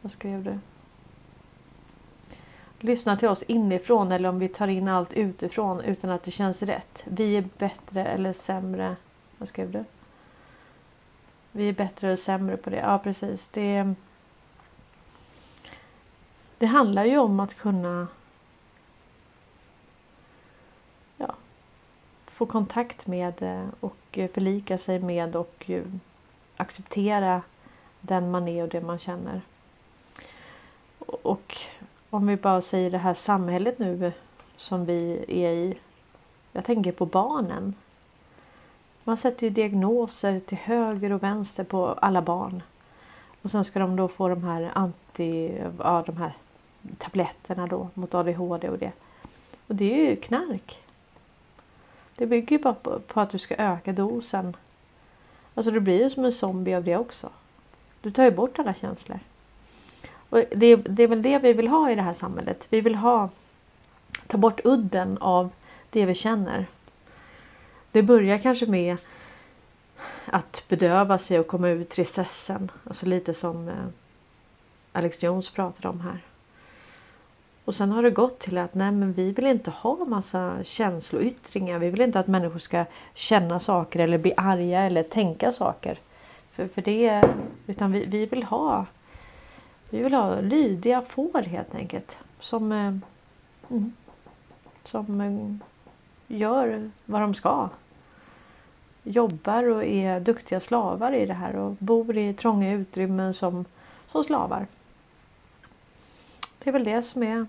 vad 0.00 0.12
skrev 0.12 0.44
du? 0.44 0.58
Lyssna 2.80 3.16
till 3.16 3.28
oss 3.28 3.42
inifrån 3.42 4.12
eller 4.12 4.28
om 4.28 4.38
vi 4.38 4.48
tar 4.48 4.68
in 4.68 4.88
allt 4.88 5.12
utifrån 5.12 5.80
utan 5.80 6.10
att 6.10 6.22
det 6.22 6.30
känns 6.30 6.62
rätt. 6.62 7.02
Vi 7.04 7.36
är 7.36 7.44
bättre 7.58 8.04
eller 8.04 8.32
sämre. 8.32 8.96
Vad 9.38 9.48
skrev 9.48 9.70
du? 9.70 9.84
Vi 11.52 11.68
är 11.68 11.72
bättre 11.72 12.06
eller 12.06 12.16
sämre 12.16 12.56
på 12.56 12.70
det. 12.70 12.76
Ja 12.76 12.98
precis. 12.98 13.48
Det, 13.48 13.94
det 16.58 16.66
handlar 16.66 17.04
ju 17.04 17.18
om 17.18 17.40
att 17.40 17.54
kunna 17.54 18.08
ja, 21.16 21.34
få 22.26 22.46
kontakt 22.46 23.06
med 23.06 23.42
eh, 23.42 23.66
och 23.80 24.18
förlika 24.34 24.78
sig 24.78 25.00
med 25.00 25.36
och 25.36 25.70
acceptera 26.56 27.42
den 28.00 28.30
man 28.30 28.48
är 28.48 28.62
och 28.62 28.68
det 28.68 28.80
man 28.80 28.98
känner. 28.98 29.40
Och 30.98 31.56
om 32.10 32.26
vi 32.26 32.36
bara 32.36 32.60
säger 32.60 32.90
det 32.90 32.98
här 32.98 33.14
samhället 33.14 33.78
nu 33.78 34.12
som 34.56 34.84
vi 34.84 35.24
är 35.28 35.50
i. 35.50 35.78
Jag 36.52 36.64
tänker 36.64 36.92
på 36.92 37.06
barnen. 37.06 37.74
Man 39.08 39.16
sätter 39.16 39.46
ju 39.46 39.50
diagnoser 39.50 40.40
till 40.40 40.58
höger 40.58 41.12
och 41.12 41.22
vänster 41.22 41.64
på 41.64 41.86
alla 41.86 42.22
barn. 42.22 42.62
Och 43.42 43.50
sen 43.50 43.64
ska 43.64 43.78
de 43.78 43.96
då 43.96 44.08
få 44.08 44.28
de 44.28 44.44
här 44.44 44.70
anti, 44.74 45.62
ja, 45.78 46.02
de 46.06 46.16
här 46.16 46.32
tabletterna 46.98 47.66
då 47.66 47.88
mot 47.94 48.14
ADHD 48.14 48.68
och 48.68 48.78
det. 48.78 48.92
Och 49.66 49.74
det 49.74 49.94
är 49.94 50.10
ju 50.10 50.16
knark. 50.16 50.82
Det 52.16 52.26
bygger 52.26 52.56
ju 52.56 52.62
bara 52.62 52.74
på, 52.74 52.98
på 52.98 53.20
att 53.20 53.30
du 53.30 53.38
ska 53.38 53.54
öka 53.54 53.92
dosen. 53.92 54.56
Alltså 55.54 55.70
du 55.70 55.80
blir 55.80 56.02
ju 56.02 56.10
som 56.10 56.24
en 56.24 56.32
zombie 56.32 56.74
av 56.74 56.84
det 56.84 56.96
också. 56.96 57.30
Du 58.00 58.10
tar 58.10 58.24
ju 58.24 58.30
bort 58.30 58.58
alla 58.58 58.74
känslor. 58.74 59.18
Och 60.30 60.44
det, 60.56 60.76
det 60.76 61.02
är 61.02 61.08
väl 61.08 61.22
det 61.22 61.38
vi 61.38 61.52
vill 61.52 61.68
ha 61.68 61.90
i 61.90 61.94
det 61.94 62.02
här 62.02 62.12
samhället. 62.12 62.66
Vi 62.70 62.80
vill 62.80 62.94
ha 62.94 63.28
ta 64.26 64.38
bort 64.38 64.60
udden 64.64 65.18
av 65.18 65.50
det 65.90 66.04
vi 66.04 66.14
känner. 66.14 66.66
Det 67.98 68.02
börjar 68.02 68.38
kanske 68.38 68.66
med 68.66 68.96
att 70.26 70.64
bedöva 70.68 71.18
sig 71.18 71.38
och 71.38 71.46
komma 71.46 71.68
ur 71.68 71.84
tristessen. 71.84 72.70
Alltså 72.84 73.06
lite 73.06 73.34
som 73.34 73.68
eh, 73.68 73.74
Alex 74.92 75.22
Jones 75.22 75.50
pratade 75.50 75.88
om 75.88 76.00
här. 76.00 76.24
Och 77.64 77.74
sen 77.74 77.90
har 77.92 78.02
det 78.02 78.10
gått 78.10 78.38
till 78.38 78.58
att 78.58 78.74
nej 78.74 78.92
men 78.92 79.12
vi 79.12 79.32
vill 79.32 79.46
inte 79.46 79.70
ha 79.70 80.04
massa 80.04 80.64
känsloyttringar. 80.64 81.78
Vi 81.78 81.90
vill 81.90 82.00
inte 82.00 82.20
att 82.20 82.26
människor 82.26 82.58
ska 82.58 82.84
känna 83.14 83.60
saker 83.60 84.00
eller 84.00 84.18
bli 84.18 84.32
arga 84.36 84.80
eller 84.80 85.02
tänka 85.02 85.52
saker. 85.52 85.98
För, 86.52 86.68
för 86.68 86.82
det, 86.82 87.22
utan 87.66 87.92
vi, 87.92 88.06
vi 88.06 88.26
vill 88.26 88.42
ha 88.42 88.86
vi 89.90 90.02
vill 90.02 90.14
ha 90.14 90.40
lydiga 90.40 91.02
får 91.02 91.42
helt 91.42 91.74
enkelt. 91.74 92.18
Som, 92.40 92.72
eh, 92.72 92.94
mm, 93.70 93.92
som 94.84 95.20
eh, 95.20 95.68
gör 96.36 96.90
vad 97.04 97.20
de 97.20 97.34
ska. 97.34 97.68
Jobbar 99.10 99.64
och 99.68 99.84
är 99.84 100.20
duktiga 100.20 100.60
slavar 100.60 101.12
i 101.12 101.26
det 101.26 101.34
här 101.34 101.56
och 101.56 101.72
bor 101.78 102.16
i 102.16 102.34
trånga 102.34 102.72
utrymmen 102.72 103.34
som, 103.34 103.64
som 104.08 104.24
slavar. 104.24 104.66
Det 106.58 106.70
är 106.70 106.72
väl 106.72 106.84
det 106.84 107.02
som 107.02 107.22
är 107.22 107.46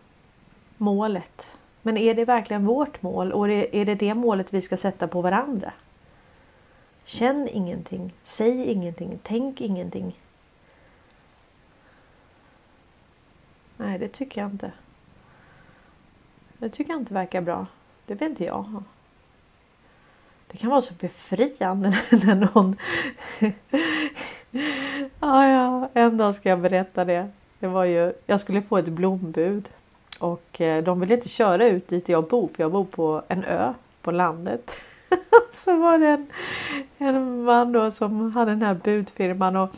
målet. 0.77 1.47
Men 1.81 1.97
är 1.97 2.13
det 2.13 2.25
verkligen 2.25 2.65
vårt 2.65 3.01
mål 3.01 3.31
och 3.31 3.49
är 3.49 3.85
det 3.85 3.95
det 3.95 4.13
målet 4.13 4.53
vi 4.53 4.61
ska 4.61 4.77
sätta 4.77 5.07
på 5.07 5.21
varandra? 5.21 5.73
Känn 7.05 7.47
ingenting, 7.47 8.13
säg 8.23 8.65
ingenting, 8.65 9.19
tänk 9.23 9.61
ingenting. 9.61 10.19
Nej, 13.77 13.99
det 13.99 14.07
tycker 14.07 14.41
jag 14.41 14.51
inte. 14.51 14.71
Det 16.57 16.69
tycker 16.69 16.91
jag 16.91 17.01
inte 17.01 17.13
verkar 17.13 17.41
bra. 17.41 17.65
Det 18.05 18.13
vet 18.13 18.29
inte 18.29 18.45
jag. 18.45 18.83
Det 20.51 20.57
kan 20.57 20.69
vara 20.69 20.81
så 20.81 20.93
befriande 20.93 21.89
när 22.25 22.35
någon... 22.35 22.75
ja, 25.19 25.47
ja, 25.47 25.89
en 25.93 26.17
dag 26.17 26.35
ska 26.35 26.49
jag 26.49 26.59
berätta 26.59 27.05
det. 27.05 27.29
Det 27.59 27.67
var 27.67 27.83
ju, 27.85 28.13
jag 28.25 28.39
skulle 28.39 28.61
få 28.61 28.77
ett 28.77 28.87
blombud 28.87 29.69
och 30.19 30.61
eh, 30.61 30.83
de 30.83 30.99
ville 30.99 31.13
inte 31.13 31.29
köra 31.29 31.67
ut 31.67 31.87
dit 31.87 32.09
jag 32.09 32.27
bor 32.27 32.47
för 32.47 32.63
jag 32.63 32.71
bor 32.71 32.85
på 32.85 33.23
en 33.27 33.43
ö 33.43 33.73
på 34.01 34.11
landet. 34.11 34.71
så 35.51 35.77
var 35.77 35.97
det 35.97 36.07
en, 36.07 36.27
en 36.97 37.43
man 37.43 37.71
då 37.71 37.91
som 37.91 38.31
hade 38.31 38.51
den 38.51 38.61
här 38.61 38.73
budfirman 38.73 39.55
och 39.55 39.69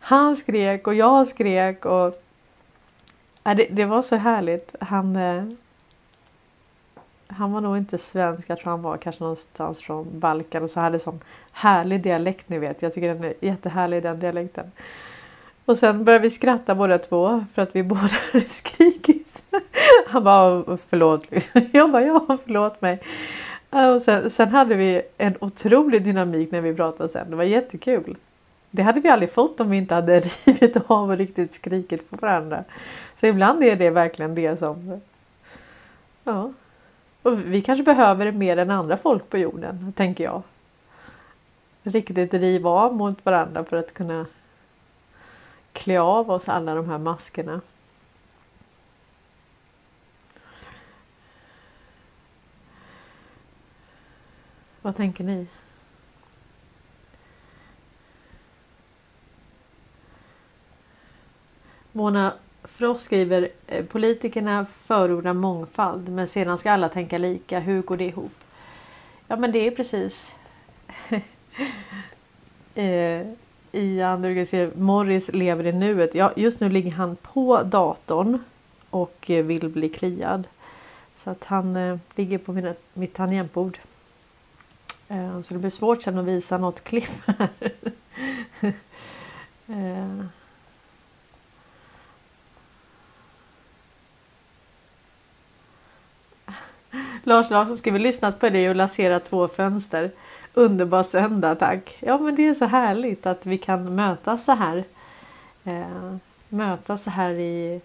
han 0.00 0.36
skrek 0.36 0.86
och 0.86 0.94
jag 0.94 1.26
skrek 1.26 1.84
och 1.84 2.22
Ja, 3.46 3.54
det, 3.54 3.66
det 3.70 3.84
var 3.84 4.02
så 4.02 4.16
härligt. 4.16 4.74
Han, 4.80 5.16
eh, 5.16 5.44
han 7.28 7.52
var 7.52 7.60
nog 7.60 7.76
inte 7.76 7.98
svensk. 7.98 8.50
Jag 8.50 8.58
tror 8.58 8.70
han 8.70 8.82
var 8.82 8.96
kanske 8.96 9.22
någonstans 9.22 9.80
från 9.80 10.20
Balkan 10.20 10.62
och 10.62 10.70
så 10.70 10.80
hade 10.80 10.98
sån 10.98 11.14
liksom, 11.14 11.28
härlig 11.52 12.02
dialekt 12.02 12.48
ni 12.48 12.58
vet. 12.58 12.82
Jag 12.82 12.94
tycker 12.94 13.14
den 13.14 13.24
är 13.24 13.34
jättehärlig 13.40 14.02
den 14.02 14.20
dialekten. 14.20 14.72
Och 15.64 15.78
sen 15.78 16.04
började 16.04 16.22
vi 16.22 16.30
skratta 16.30 16.74
båda 16.74 16.98
två 16.98 17.44
för 17.54 17.62
att 17.62 17.76
vi 17.76 17.82
båda 17.82 18.00
hade 18.32 18.44
skrikit. 18.44 19.42
Han 20.06 20.24
bara 20.24 20.76
förlåt. 20.76 21.30
Liksom. 21.30 21.68
Jag 21.72 21.92
bara 21.92 22.02
ja 22.02 22.38
förlåt 22.44 22.80
mig. 22.80 23.00
Eh, 23.70 23.88
och 23.88 24.02
sen, 24.02 24.30
sen 24.30 24.48
hade 24.48 24.74
vi 24.74 25.02
en 25.18 25.34
otrolig 25.40 26.04
dynamik 26.04 26.50
när 26.50 26.60
vi 26.60 26.74
pratade 26.74 27.08
sen. 27.08 27.30
Det 27.30 27.36
var 27.36 27.44
jättekul. 27.44 28.16
Det 28.70 28.82
hade 28.82 29.00
vi 29.00 29.08
aldrig 29.08 29.30
fått 29.32 29.60
om 29.60 29.70
vi 29.70 29.76
inte 29.76 29.94
hade 29.94 30.20
rivit 30.46 30.76
av 30.86 31.10
och 31.10 31.16
riktigt 31.16 31.52
skrikit 31.52 32.10
på 32.10 32.16
varandra. 32.16 32.64
Så 33.14 33.26
ibland 33.26 33.64
är 33.64 33.76
det 33.76 33.90
verkligen 33.90 34.34
det 34.34 34.58
som... 34.58 35.00
Ja. 36.24 36.52
Och 37.26 37.40
vi 37.40 37.62
kanske 37.62 37.82
behöver 37.82 38.24
det 38.24 38.32
mer 38.32 38.56
än 38.56 38.70
andra 38.70 38.96
folk 38.96 39.30
på 39.30 39.38
jorden, 39.38 39.92
tänker 39.96 40.24
jag. 40.24 40.42
Riktigt 41.82 42.34
riva 42.34 42.70
av 42.70 42.94
mot 42.94 43.24
varandra 43.24 43.64
för 43.64 43.76
att 43.76 43.94
kunna 43.94 44.26
klä 45.72 46.00
av 46.00 46.30
oss 46.30 46.48
alla 46.48 46.74
de 46.74 46.88
här 46.88 46.98
maskerna. 46.98 47.60
Vad 54.82 54.96
tänker 54.96 55.24
ni? 55.24 55.46
Mona 61.92 62.32
Frost 62.76 63.04
skriver 63.04 63.48
eh, 63.66 63.84
politikerna 63.84 64.66
förordar 64.80 65.32
mångfald 65.32 66.08
men 66.08 66.26
sedan 66.26 66.58
ska 66.58 66.72
alla 66.72 66.88
tänka 66.88 67.18
lika. 67.18 67.60
Hur 67.60 67.82
går 67.82 67.96
det 67.96 68.04
ihop? 68.04 68.32
Ja 69.28 69.36
men 69.36 69.52
det 69.52 69.66
är 69.66 69.70
precis 69.70 70.34
eh, 72.74 73.26
skriver 74.42 74.70
Morris 74.76 75.32
lever 75.32 75.66
i 75.66 75.72
nuet. 75.72 76.14
Ja, 76.14 76.32
just 76.36 76.60
nu 76.60 76.68
ligger 76.68 76.92
han 76.92 77.16
på 77.16 77.62
datorn 77.62 78.38
och 78.90 79.30
eh, 79.30 79.44
vill 79.44 79.68
bli 79.68 79.88
kliad. 79.88 80.46
Så 81.14 81.30
att 81.30 81.44
han 81.44 81.76
eh, 81.76 81.98
ligger 82.14 82.38
på 82.38 82.52
mina, 82.52 82.74
mitt 82.94 83.14
tangentbord. 83.14 83.78
Eh, 85.08 85.42
så 85.42 85.54
det 85.54 85.60
blir 85.60 85.70
svårt 85.70 86.02
sen 86.02 86.18
att 86.18 86.24
visa 86.24 86.58
något 86.58 86.84
klipp 86.84 87.10
här. 87.26 87.48
eh. 89.66 90.26
Lars 97.22 97.50
Larsson 97.50 97.76
skriver 97.76 97.98
lyssnat 97.98 98.40
på 98.40 98.48
dig 98.48 98.68
och 98.68 98.76
laserat 98.76 99.24
två 99.24 99.48
fönster. 99.48 100.10
Underbar 100.54 101.02
söndag 101.02 101.54
tack. 101.54 101.98
Ja 102.00 102.18
men 102.18 102.34
det 102.34 102.46
är 102.46 102.54
så 102.54 102.64
härligt 102.64 103.26
att 103.26 103.46
vi 103.46 103.58
kan 103.58 103.94
mötas 103.94 104.44
så 104.44 104.52
här. 104.52 104.84
Eh, 105.64 106.16
mötas 106.48 107.02
så 107.02 107.10
här 107.10 107.30
i, 107.30 107.80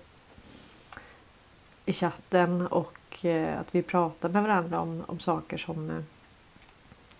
i 1.86 1.94
chatten 1.94 2.68
och 2.68 3.26
eh, 3.26 3.60
att 3.60 3.76
vi 3.76 3.82
pratar 3.82 4.30
med 4.30 4.44
varandra 4.44 4.80
om, 4.80 5.04
om 5.08 5.20
saker 5.20 5.58
som, 5.58 5.90
eh, 5.90 6.04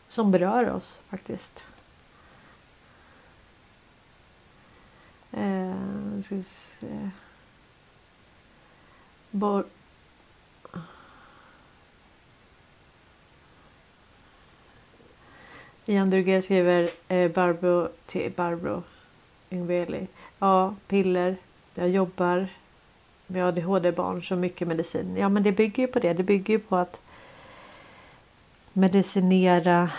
som 0.10 0.32
berör 0.32 0.70
oss 0.70 1.00
faktiskt. 1.10 1.64
Eh, 5.32 5.74
ska 6.24 6.44
se. 6.44 7.10
Bor 9.32 9.66
Ian 15.86 16.10
Durge 16.10 16.42
skriver 16.42 16.90
eh, 17.08 17.32
Barbro 17.32 17.90
till 18.06 18.32
Barbro 18.36 18.84
Yngveli. 19.52 20.08
Ja, 20.40 20.76
piller. 20.88 21.36
Jag 21.74 21.90
jobbar 21.90 22.48
med 23.28 23.46
ADHD-barn 23.46 24.24
så 24.24 24.36
mycket 24.36 24.68
medicin. 24.68 25.18
Ja, 25.18 25.30
men 25.30 25.44
det 25.44 25.52
bygger 25.52 25.84
ju 25.84 25.88
på 25.88 26.00
det. 26.00 26.14
Det 26.14 26.24
bygger 26.24 26.54
ju 26.54 26.60
på 26.60 26.76
att 26.76 27.02
medicinera 28.74 29.90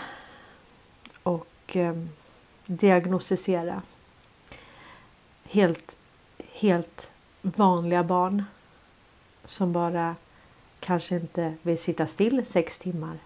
och 1.22 1.76
eh, 1.76 1.96
diagnostisera 2.66 3.82
helt, 5.44 5.96
helt 6.52 7.10
vanliga 7.42 8.04
barn 8.04 8.44
som 9.44 9.72
bara 9.72 10.16
kanske 10.80 11.14
inte 11.14 11.54
vill 11.62 11.78
sitta 11.78 12.06
still 12.06 12.46
sex 12.46 12.78
timmar 12.78 13.18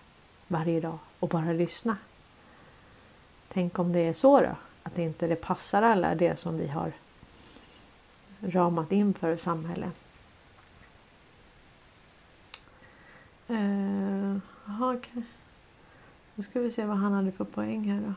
varje 0.48 0.80
dag 0.80 0.98
och 1.20 1.28
bara 1.28 1.52
lyssna. 1.52 1.96
Tänk 3.56 3.78
om 3.78 3.92
det 3.92 4.00
är 4.00 4.12
så 4.12 4.40
då? 4.40 4.56
Att 4.82 4.98
inte 4.98 5.26
det 5.26 5.36
passar 5.36 5.82
alla 5.82 6.14
det 6.14 6.36
som 6.36 6.58
vi 6.58 6.68
har 6.68 6.92
ramat 8.40 8.92
in 8.92 9.14
för 9.14 9.36
samhälle. 9.36 9.90
Uh, 13.50 14.30
eh, 14.30 14.36
aha, 14.66 14.94
okay. 14.94 15.22
Nu 16.34 16.42
ska 16.42 16.60
vi 16.60 16.70
se 16.70 16.84
vad 16.84 16.96
han 16.96 17.12
hade 17.12 17.32
för 17.32 17.44
poäng 17.44 17.90
här 17.90 18.00
då. 18.00 18.12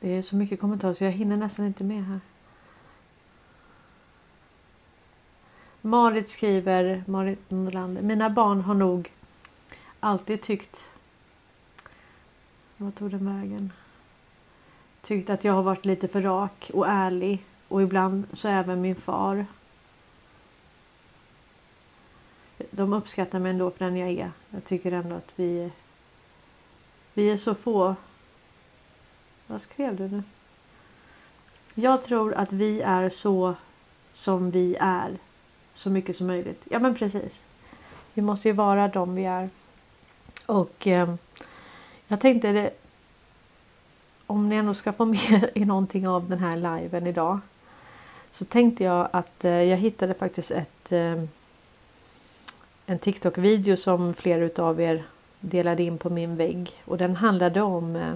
Det 0.00 0.08
är 0.08 0.22
så 0.22 0.36
mycket 0.36 0.60
kommentarer 0.60 0.94
så 0.94 1.04
jag 1.04 1.12
hinner 1.12 1.36
nästan 1.36 1.66
inte 1.66 1.84
med 1.84 2.04
här. 2.04 2.20
Marit 5.80 6.28
skriver, 6.28 7.04
Marit 7.06 7.50
Nordlander, 7.50 8.02
mina 8.02 8.30
barn 8.30 8.60
har 8.60 8.74
nog 8.74 9.10
alltid 10.02 10.42
tyckt... 10.42 10.86
Vad 12.76 12.94
tog 12.94 13.10
den 13.10 13.40
vägen? 13.40 13.72
Tyckt 15.02 15.30
att 15.30 15.44
jag 15.44 15.52
har 15.52 15.62
varit 15.62 15.84
lite 15.84 16.08
för 16.08 16.22
rak 16.22 16.70
och 16.74 16.88
ärlig 16.88 17.44
och 17.68 17.82
ibland 17.82 18.26
så 18.32 18.48
även 18.48 18.80
min 18.80 18.96
far. 18.96 19.46
De 22.70 22.92
uppskattar 22.92 23.38
mig 23.38 23.50
ändå 23.50 23.70
för 23.70 23.84
den 23.84 23.96
jag 23.96 24.10
är. 24.10 24.30
Jag 24.50 24.64
tycker 24.64 24.92
ändå 24.92 25.16
att 25.16 25.32
vi, 25.36 25.70
vi 27.14 27.30
är 27.30 27.36
så 27.36 27.54
få. 27.54 27.94
Vad 29.46 29.62
skrev 29.62 29.96
du 29.96 30.08
nu? 30.08 30.22
Jag 31.74 32.04
tror 32.04 32.34
att 32.34 32.52
vi 32.52 32.80
är 32.80 33.10
så 33.10 33.54
som 34.12 34.50
vi 34.50 34.76
är. 34.80 35.18
Så 35.74 35.90
mycket 35.90 36.16
som 36.16 36.26
möjligt. 36.26 36.62
Ja 36.70 36.78
men 36.78 36.94
precis. 36.94 37.44
Vi 38.14 38.22
måste 38.22 38.48
ju 38.48 38.54
vara 38.54 38.88
de 38.88 39.14
vi 39.14 39.24
är. 39.24 39.50
Och 40.46 40.86
eh, 40.86 41.14
jag 42.08 42.20
tänkte 42.20 42.52
det, 42.52 42.70
om 44.26 44.48
ni 44.48 44.56
ändå 44.56 44.74
ska 44.74 44.92
få 44.92 45.04
med 45.04 45.50
i 45.54 45.64
någonting 45.64 46.08
av 46.08 46.28
den 46.28 46.38
här 46.38 46.56
liven 46.56 47.06
idag. 47.06 47.38
Så 48.30 48.44
tänkte 48.44 48.84
jag 48.84 49.08
att 49.12 49.44
eh, 49.44 49.62
jag 49.62 49.76
hittade 49.76 50.14
faktiskt 50.14 50.50
ett 50.50 50.92
eh, 50.92 51.24
en 52.86 52.98
TikTok-video 52.98 53.76
som 53.76 54.14
flera 54.14 54.44
utav 54.44 54.80
er 54.80 55.04
delade 55.40 55.82
in 55.82 55.98
på 55.98 56.10
min 56.10 56.36
vägg 56.36 56.82
och 56.84 56.98
den 56.98 57.16
handlade 57.16 57.62
om 57.62 57.96
eh, 57.96 58.14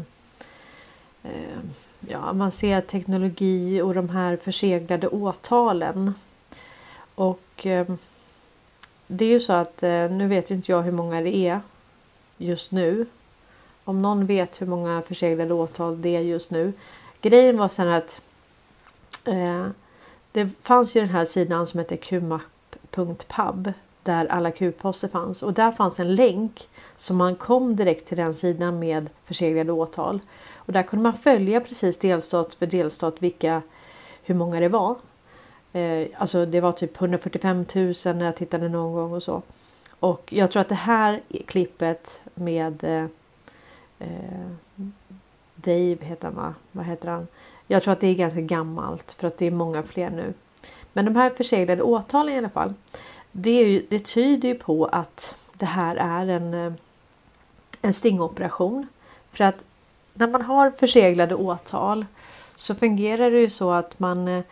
eh, 1.23 1.59
ja, 2.09 2.19
avancerad 2.19 2.87
teknologi 2.87 3.81
och 3.81 3.95
de 3.95 4.09
här 4.09 4.37
förseglade 4.37 5.09
åtalen. 5.09 6.15
Och 7.15 7.67
eh, 7.67 7.87
det 9.07 9.25
är 9.25 9.29
ju 9.29 9.41
så 9.41 9.53
att 9.53 9.83
eh, 9.83 10.11
nu 10.11 10.29
vet 10.29 10.51
inte 10.51 10.73
jag 10.73 10.83
hur 10.83 10.93
många 10.93 11.21
det 11.21 11.37
är 11.37 11.61
just 12.39 12.73
nu. 12.73 13.07
Om 13.85 14.03
någon 14.03 14.27
vet 14.27 14.63
hur 14.63 14.67
många 14.67 15.03
förseglade 15.03 15.55
åtal 15.55 16.03
det 16.03 16.17
är 16.17 16.21
just 16.21 16.51
nu. 16.51 16.73
Grejen 17.21 17.59
var 17.59 17.69
sen 17.69 17.89
att 17.89 18.21
eh, 19.25 19.67
det 20.33 20.49
fanns 20.63 20.97
ju 20.97 21.01
den 21.01 21.11
här 21.11 21.25
sidan 21.25 21.67
som 21.67 21.81
heter 21.81 21.97
qmap.pub 21.97 23.73
där 24.03 24.27
alla 24.27 24.51
Q-poster 24.51 25.09
fanns 25.09 25.43
och 25.43 25.53
där 25.53 25.73
fanns 25.73 26.01
en 26.01 26.15
länk 26.15 26.69
så 26.97 27.15
man 27.15 27.37
kom 27.37 27.77
direkt 27.77 28.09
till 28.09 28.17
den 28.17 28.35
sidan 28.35 28.79
med 28.79 29.11
förseglade 29.25 29.73
åtal. 29.73 30.21
Och 30.55 30.73
där 30.73 30.83
kunde 30.83 31.03
man 31.03 31.15
följa 31.19 31.61
precis 31.61 31.99
delstat 31.99 32.55
för 32.55 32.67
delstat 32.67 33.17
vilka, 33.19 33.63
hur 34.23 34.35
många 34.35 34.61
det 34.61 34.69
var. 34.69 34.97
Eh, 35.73 36.07
alltså 36.17 36.47
det 36.47 36.61
var 36.61 36.73
typ 36.73 37.01
145 37.01 37.65
000 37.75 37.95
när 38.05 38.25
jag 38.25 38.37
tittade 38.37 38.69
någon 38.69 38.95
gång 38.95 39.13
och 39.13 39.23
så. 39.23 39.43
Och 40.01 40.33
jag 40.33 40.51
tror 40.51 40.61
att 40.61 40.69
det 40.69 40.75
här 40.75 41.21
klippet 41.47 42.21
med 42.35 42.85
eh, 42.85 43.05
eh, 43.99 44.51
Dave 45.55 45.97
heter 46.01 46.25
han 46.25 46.35
va? 46.35 46.55
Vad 46.73 46.87
heter 46.87 47.11
han? 47.11 47.27
Jag 47.67 47.83
tror 47.83 47.93
att 47.93 48.01
det 48.01 48.07
är 48.07 48.15
ganska 48.15 48.41
gammalt 48.41 49.13
för 49.13 49.29
att 49.29 49.39
det 49.39 49.47
är 49.47 49.51
många 49.51 49.83
fler 49.83 50.11
nu. 50.11 50.35
Men 50.93 51.05
de 51.05 51.17
här 51.17 51.31
förseglade 51.31 51.83
åtalen 51.83 52.35
i 52.35 52.39
alla 52.39 52.49
fall. 52.49 52.75
Det, 53.33 53.51
är 53.51 53.67
ju, 53.67 53.87
det 53.89 53.99
tyder 53.99 54.49
ju 54.49 54.55
på 54.55 54.85
att 54.87 55.35
det 55.53 55.67
här 55.67 55.97
är 55.97 56.27
en, 56.27 56.55
eh, 56.55 56.73
en 57.83 57.93
stingoperation. 57.93 58.87
För 59.33 59.45
att 59.45 59.65
när 60.15 60.27
man 60.27 60.43
har 60.43 60.71
förseglade 60.71 61.35
åtal 61.35 62.07
så 62.57 62.75
fungerar 62.75 63.31
det 63.31 63.39
ju 63.39 63.51
så 63.51 63.73
att 63.73 63.99
man 63.99 64.29
eh, 64.29 64.45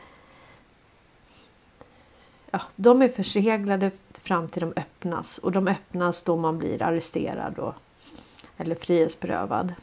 ja, 2.50 2.60
de 2.76 3.02
är 3.02 3.08
förseglade 3.08 3.90
fram 4.24 4.48
till 4.48 4.60
de 4.60 4.72
öppnas 4.76 5.38
och 5.38 5.52
de 5.52 5.68
öppnas 5.68 6.22
då 6.22 6.36
man 6.36 6.58
blir 6.58 6.82
arresterad 6.82 7.58
och, 7.58 7.74
eller 8.56 8.74
frihetsberövad. 8.74 9.74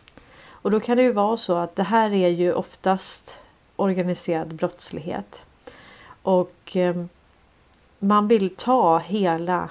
Och 0.50 0.72
då 0.72 0.80
kan 0.80 0.98
det 0.98 1.04
ju 1.04 1.12
vara 1.12 1.38
så 1.38 1.58
att 1.58 1.76
det 1.76 1.84
här 1.84 2.14
är 2.14 2.30
ju 2.30 2.54
oftast 2.54 3.38
organiserad 3.76 4.56
brottslighet. 4.56 5.42
Och 6.22 6.76
eh, 6.76 7.06
man 8.00 8.28
vill 8.28 8.56
ta 8.56 8.98
hela 8.98 9.70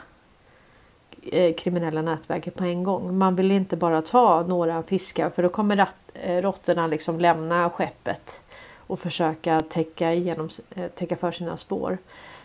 eh, 1.23 1.55
kriminella 1.55 2.03
nätverket 2.03 2.55
på 2.55 2.65
en 2.65 2.83
gång. 2.83 3.19
Man 3.19 3.37
vill 3.37 3.51
inte 3.51 3.77
bara 3.77 4.03
ta 4.03 4.43
några 4.43 4.83
fiskar 4.83 5.31
för 5.31 5.43
då 5.43 5.49
kommer 5.49 5.77
rat, 5.77 5.95
eh, 6.15 6.43
råttorna 6.43 6.87
liksom 6.87 7.21
lämna 7.21 7.71
skeppet 7.71 8.41
och 8.87 8.99
försöka 8.99 9.61
täcka, 9.61 10.13
igenom, 10.15 10.49
eh, 10.71 10.89
täcka 10.89 11.17
för 11.17 11.33
sina 11.33 11.57
spår. 11.57 11.99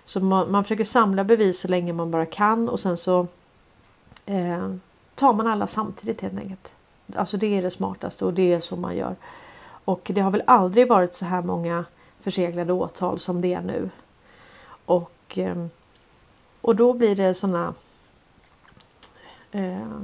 Så 0.05 0.19
man, 0.19 0.51
man 0.51 0.63
försöker 0.63 0.83
samla 0.83 1.23
bevis 1.23 1.59
så 1.59 1.67
länge 1.67 1.93
man 1.93 2.11
bara 2.11 2.25
kan 2.25 2.69
och 2.69 2.79
sen 2.79 2.97
så 2.97 3.27
eh, 4.25 4.75
tar 5.15 5.33
man 5.33 5.47
alla 5.47 5.67
samtidigt 5.67 6.21
helt 6.21 6.39
enkelt. 6.39 6.71
Alltså 7.15 7.37
det 7.37 7.57
är 7.57 7.61
det 7.61 7.71
smartaste 7.71 8.25
och 8.25 8.33
det 8.33 8.53
är 8.53 8.59
så 8.59 8.75
man 8.75 8.95
gör. 8.95 9.15
Och 9.85 10.11
det 10.13 10.21
har 10.21 10.31
väl 10.31 10.43
aldrig 10.47 10.87
varit 10.87 11.13
så 11.13 11.25
här 11.25 11.41
många 11.41 11.85
förseglade 12.19 12.73
åtal 12.73 13.19
som 13.19 13.41
det 13.41 13.53
är 13.53 13.61
nu. 13.61 13.89
Och, 14.85 15.37
eh, 15.37 15.65
och 16.61 16.75
då 16.75 16.93
blir 16.93 17.15
det 17.15 17.33
sådana 17.33 17.73
eh, 19.51 19.97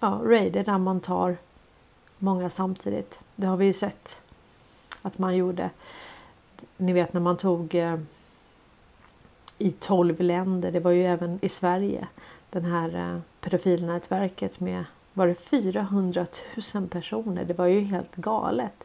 ja, 0.00 0.20
raider 0.24 0.64
där 0.64 0.78
man 0.78 1.00
tar 1.00 1.36
många 2.18 2.50
samtidigt. 2.50 3.20
Det 3.36 3.46
har 3.46 3.56
vi 3.56 3.66
ju 3.66 3.72
sett 3.72 4.22
att 5.02 5.18
man 5.18 5.36
gjorde. 5.36 5.70
Ni 6.76 6.92
vet 6.92 7.12
när 7.12 7.20
man 7.20 7.36
tog 7.36 7.74
eh, 7.74 7.98
i 9.58 9.70
12 9.70 10.20
länder. 10.20 10.72
Det 10.72 10.80
var 10.80 10.90
ju 10.90 11.04
även 11.04 11.38
i 11.42 11.48
Sverige. 11.48 12.08
Den 12.50 12.64
här 12.64 13.14
eh, 13.14 13.20
pedofilnätverket 13.40 14.60
med 14.60 14.84
var 15.12 15.26
det 15.26 15.34
400 15.34 16.26
000 16.74 16.88
personer. 16.88 17.44
Det 17.44 17.54
var 17.54 17.66
ju 17.66 17.80
helt 17.80 18.16
galet. 18.16 18.84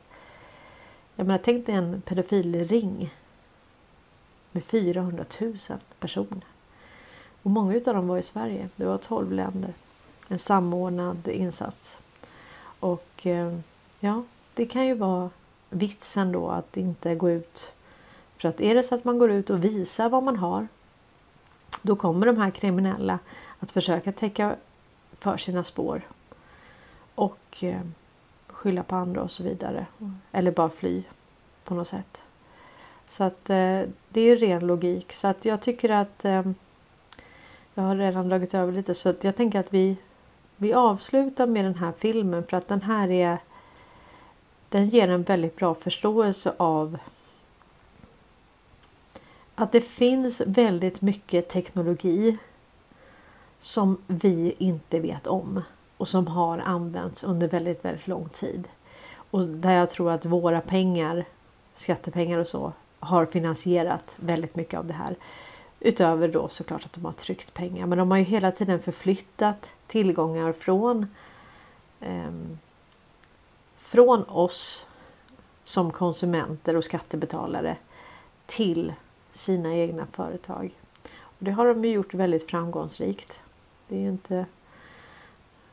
Jag 1.15 1.27
menar, 1.27 1.39
tänk 1.43 1.65
dig 1.65 1.75
en 1.75 2.01
pedofilring 2.01 3.13
med 4.51 4.63
400 4.63 5.25
000 5.39 5.57
personer. 5.99 6.45
Och 7.43 7.51
många 7.51 7.75
av 7.75 7.81
dem 7.81 8.07
var 8.07 8.17
i 8.17 8.23
Sverige. 8.23 8.69
Det 8.75 8.85
var 8.85 8.97
12 8.97 9.31
länder. 9.31 9.73
En 10.27 10.39
samordnad 10.39 11.27
insats. 11.27 11.99
Och 12.79 13.27
eh, 13.27 13.57
ja, 13.99 14.23
det 14.53 14.65
kan 14.65 14.85
ju 14.85 14.93
vara 14.93 15.29
vitsen 15.69 16.31
då 16.31 16.49
att 16.49 16.77
inte 16.77 17.15
gå 17.15 17.29
ut. 17.29 17.71
För 18.39 18.49
att 18.49 18.61
är 18.61 18.75
det 18.75 18.83
så 18.83 18.95
att 18.95 19.05
man 19.05 19.19
går 19.19 19.31
ut 19.31 19.49
och 19.49 19.63
visar 19.63 20.09
vad 20.09 20.23
man 20.23 20.35
har. 20.35 20.67
Då 21.81 21.95
kommer 21.95 22.25
de 22.25 22.37
här 22.37 22.51
kriminella 22.51 23.19
att 23.59 23.71
försöka 23.71 24.11
täcka 24.11 24.55
för 25.19 25.37
sina 25.37 25.63
spår. 25.63 26.01
Och 27.15 27.63
eh, 27.63 27.81
skylla 28.47 28.83
på 28.83 28.95
andra 28.95 29.21
och 29.21 29.31
så 29.31 29.43
vidare. 29.43 29.85
Eller 30.31 30.51
bara 30.51 30.69
fly 30.69 31.03
på 31.63 31.73
något 31.73 31.87
sätt. 31.87 32.21
Så 33.09 33.23
att 33.23 33.49
eh, 33.49 33.81
det 34.09 34.21
är 34.21 34.35
ren 34.35 34.67
logik. 34.67 35.13
Så 35.13 35.27
att 35.27 35.45
jag 35.45 35.61
tycker 35.61 35.89
att 35.89 36.25
eh, 36.25 36.43
jag 37.73 37.83
har 37.83 37.95
redan 37.95 38.29
dragit 38.29 38.53
över 38.53 38.71
lite 38.71 38.95
så 38.95 39.09
att 39.09 39.23
jag 39.23 39.35
tänker 39.35 39.59
att 39.59 39.73
vi, 39.73 39.97
vi 40.55 40.73
avslutar 40.73 41.47
med 41.47 41.65
den 41.65 41.75
här 41.75 41.93
filmen 41.97 42.43
för 42.43 42.57
att 42.57 42.67
den 42.67 42.81
här 42.81 43.09
är 43.09 43.37
den 44.69 44.89
ger 44.89 45.07
en 45.07 45.23
väldigt 45.23 45.55
bra 45.55 45.75
förståelse 45.75 46.53
av 46.57 46.97
att 49.61 49.71
det 49.71 49.81
finns 49.81 50.41
väldigt 50.45 51.01
mycket 51.01 51.49
teknologi 51.49 52.37
som 53.61 53.97
vi 54.07 54.55
inte 54.57 54.99
vet 54.99 55.27
om 55.27 55.61
och 55.97 56.07
som 56.07 56.27
har 56.27 56.57
använts 56.57 57.23
under 57.23 57.47
väldigt, 57.47 57.85
väldigt 57.85 58.07
lång 58.07 58.29
tid. 58.29 58.67
Och 59.31 59.47
där 59.47 59.71
jag 59.71 59.89
tror 59.89 60.11
att 60.11 60.25
våra 60.25 60.61
pengar, 60.61 61.25
skattepengar 61.75 62.37
och 62.37 62.47
så, 62.47 62.73
har 62.99 63.25
finansierat 63.25 64.15
väldigt 64.19 64.55
mycket 64.55 64.79
av 64.79 64.85
det 64.85 64.93
här. 64.93 65.15
Utöver 65.79 66.27
då 66.27 66.49
såklart 66.49 66.85
att 66.85 66.93
de 66.93 67.05
har 67.05 67.11
tryckt 67.11 67.53
pengar. 67.53 67.85
Men 67.85 67.97
de 67.97 68.11
har 68.11 68.17
ju 68.17 68.23
hela 68.23 68.51
tiden 68.51 68.81
förflyttat 68.81 69.71
tillgångar 69.87 70.51
från 70.53 71.07
eh, 71.99 72.31
från 73.77 74.23
oss 74.23 74.85
som 75.63 75.91
konsumenter 75.91 76.75
och 76.75 76.83
skattebetalare 76.83 77.77
till 78.45 78.93
sina 79.31 79.75
egna 79.75 80.07
företag. 80.11 80.71
Och 81.07 81.45
det 81.45 81.51
har 81.51 81.65
de 81.65 81.85
gjort 81.85 82.13
väldigt 82.13 82.49
framgångsrikt. 82.49 83.39
Det 83.87 83.95
är 83.95 83.99
ju 83.99 84.09
inte 84.09 84.45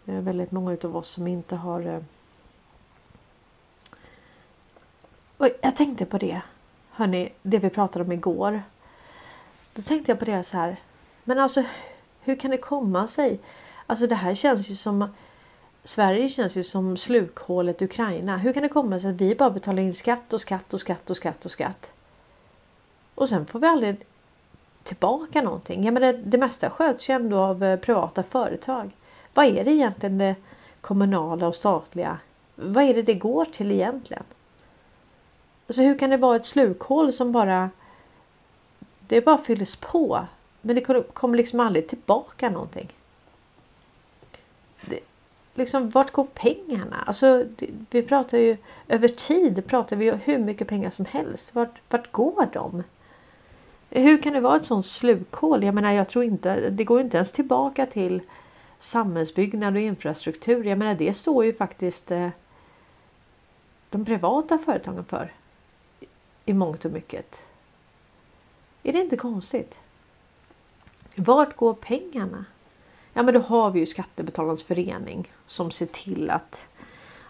det 0.04 0.12
är 0.12 0.20
väldigt 0.20 0.50
många 0.50 0.76
av 0.84 0.96
oss 0.96 1.08
som 1.08 1.26
inte 1.26 1.56
har 1.56 1.80
eh, 1.80 2.00
Oj, 5.38 5.56
jag 5.62 5.76
tänkte 5.76 6.06
på 6.06 6.18
det. 6.18 6.40
Hörni, 6.90 7.32
det 7.42 7.58
vi 7.58 7.70
pratade 7.70 8.04
om 8.04 8.12
igår. 8.12 8.62
Då 9.74 9.82
tänkte 9.82 10.12
jag 10.12 10.18
på 10.18 10.24
det 10.24 10.44
så 10.44 10.56
här. 10.56 10.76
Men 11.24 11.38
alltså, 11.38 11.64
hur 12.20 12.36
kan 12.36 12.50
det 12.50 12.58
komma 12.58 13.06
sig? 13.06 13.40
Alltså 13.86 14.06
det 14.06 14.14
här 14.14 14.34
känns 14.34 14.70
ju 14.70 14.76
som 14.76 15.08
Sverige 15.84 16.28
känns 16.28 16.56
ju 16.56 16.64
som 16.64 16.96
slukhålet 16.96 17.82
Ukraina. 17.82 18.36
Hur 18.36 18.52
kan 18.52 18.62
det 18.62 18.68
komma 18.68 19.00
sig 19.00 19.10
att 19.10 19.20
vi 19.20 19.34
bara 19.34 19.50
betalar 19.50 19.82
in 19.82 19.94
skatt 19.94 20.32
och 20.32 20.40
skatt 20.40 20.74
och 20.74 20.80
skatt 20.80 21.10
och 21.10 21.16
skatt 21.16 21.44
och 21.44 21.50
skatt? 21.50 21.92
Och 23.16 23.28
sen 23.28 23.46
får 23.46 23.58
vi 23.58 23.66
aldrig 23.66 23.96
tillbaka 24.82 25.42
någonting. 25.42 25.84
Ja, 25.84 25.90
men 25.90 26.02
det, 26.02 26.12
det 26.12 26.38
mesta 26.38 26.70
sköts 26.70 27.10
ju 27.10 27.14
ändå 27.14 27.38
av 27.38 27.64
eh, 27.64 27.78
privata 27.78 28.22
företag. 28.22 28.90
Vad 29.34 29.46
är 29.46 29.64
det 29.64 29.70
egentligen 29.70 30.18
det 30.18 30.34
kommunala 30.80 31.48
och 31.48 31.54
statliga? 31.54 32.18
Vad 32.54 32.84
är 32.84 32.94
det 32.94 33.02
det 33.02 33.14
går 33.14 33.44
till 33.44 33.72
egentligen? 33.72 34.22
Så 35.68 35.82
hur 35.82 35.98
kan 35.98 36.10
det 36.10 36.16
vara 36.16 36.36
ett 36.36 36.46
slukhål 36.46 37.12
som 37.12 37.32
bara 37.32 37.70
det 39.08 39.24
bara 39.24 39.38
fylls 39.38 39.76
på 39.76 40.26
men 40.60 40.76
det 40.76 41.04
kommer 41.12 41.36
liksom 41.36 41.60
aldrig 41.60 41.88
tillbaka 41.88 42.50
någonting. 42.50 42.92
Det, 44.80 45.00
liksom, 45.54 45.90
vart 45.90 46.10
går 46.10 46.26
pengarna? 46.34 47.04
Alltså, 47.06 47.44
vi 47.90 48.02
pratar 48.02 48.38
ju 48.38 48.56
över 48.88 49.08
tid 49.08 49.66
pratar 49.66 49.96
vi 49.96 50.10
hur 50.10 50.38
mycket 50.38 50.68
pengar 50.68 50.90
som 50.90 51.04
helst. 51.04 51.54
Vart, 51.54 51.74
vart 51.88 52.12
går 52.12 52.48
de? 52.52 52.82
Hur 53.96 54.22
kan 54.22 54.32
det 54.32 54.40
vara 54.40 54.56
ett 54.56 54.66
sånt 54.66 54.86
slukhål? 54.86 55.64
Jag 55.64 55.74
menar, 55.74 55.92
jag 55.92 56.08
tror 56.08 56.24
inte 56.24 56.70
det 56.70 56.84
går 56.84 57.00
inte 57.00 57.16
ens 57.16 57.32
tillbaka 57.32 57.86
till 57.86 58.20
samhällsbyggnad 58.80 59.74
och 59.74 59.80
infrastruktur. 59.80 60.64
Jag 60.64 60.78
menar, 60.78 60.94
det 60.94 61.14
står 61.14 61.44
ju 61.44 61.52
faktiskt 61.52 62.10
eh, 62.10 62.28
de 63.90 64.04
privata 64.04 64.58
företagen 64.58 65.04
för 65.04 65.32
i 66.44 66.52
mångt 66.52 66.84
och 66.84 66.90
mycket. 66.90 67.42
Är 68.82 68.92
det 68.92 69.00
inte 69.00 69.16
konstigt? 69.16 69.78
Vart 71.14 71.56
går 71.56 71.74
pengarna? 71.74 72.44
Ja, 73.12 73.22
men 73.22 73.34
då 73.34 73.40
har 73.40 73.70
vi 73.70 73.80
ju 73.80 73.86
Skattebetalarnas 73.86 74.62
förening 74.62 75.32
som 75.46 75.70
ser 75.70 75.86
till 75.86 76.30
att, 76.30 76.68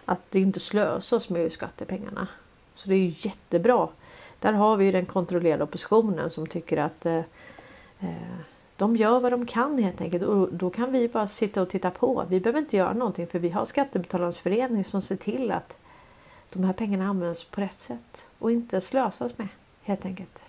att 0.05 0.31
det 0.31 0.39
inte 0.39 0.59
slösas 0.59 1.29
med 1.29 1.51
skattepengarna. 1.51 2.27
Så 2.75 2.89
det 2.89 2.95
är 2.95 2.99
ju 2.99 3.13
jättebra. 3.17 3.87
Där 4.39 4.53
har 4.53 4.77
vi 4.77 4.85
ju 4.85 4.91
den 4.91 5.05
kontrollerade 5.05 5.63
oppositionen 5.63 6.31
som 6.31 6.47
tycker 6.47 6.77
att 6.77 7.05
eh, 7.05 7.21
eh, 7.99 8.37
de 8.77 8.95
gör 8.95 9.19
vad 9.19 9.31
de 9.31 9.45
kan 9.45 9.83
helt 9.83 10.01
enkelt 10.01 10.23
och 10.23 10.53
då 10.53 10.69
kan 10.69 10.91
vi 10.91 11.07
bara 11.07 11.27
sitta 11.27 11.61
och 11.61 11.69
titta 11.69 11.91
på. 11.91 12.25
Vi 12.29 12.39
behöver 12.39 12.59
inte 12.59 12.77
göra 12.77 12.93
någonting 12.93 13.27
för 13.27 13.39
vi 13.39 13.49
har 13.49 13.65
Skattebetalarnas 13.65 14.37
förening 14.37 14.85
som 14.85 15.01
ser 15.01 15.15
till 15.15 15.51
att 15.51 15.77
de 16.53 16.63
här 16.63 16.73
pengarna 16.73 17.07
används 17.07 17.43
på 17.43 17.61
rätt 17.61 17.77
sätt 17.77 18.25
och 18.39 18.51
inte 18.51 18.81
slösas 18.81 19.37
med 19.37 19.47
helt 19.83 20.05
enkelt. 20.05 20.43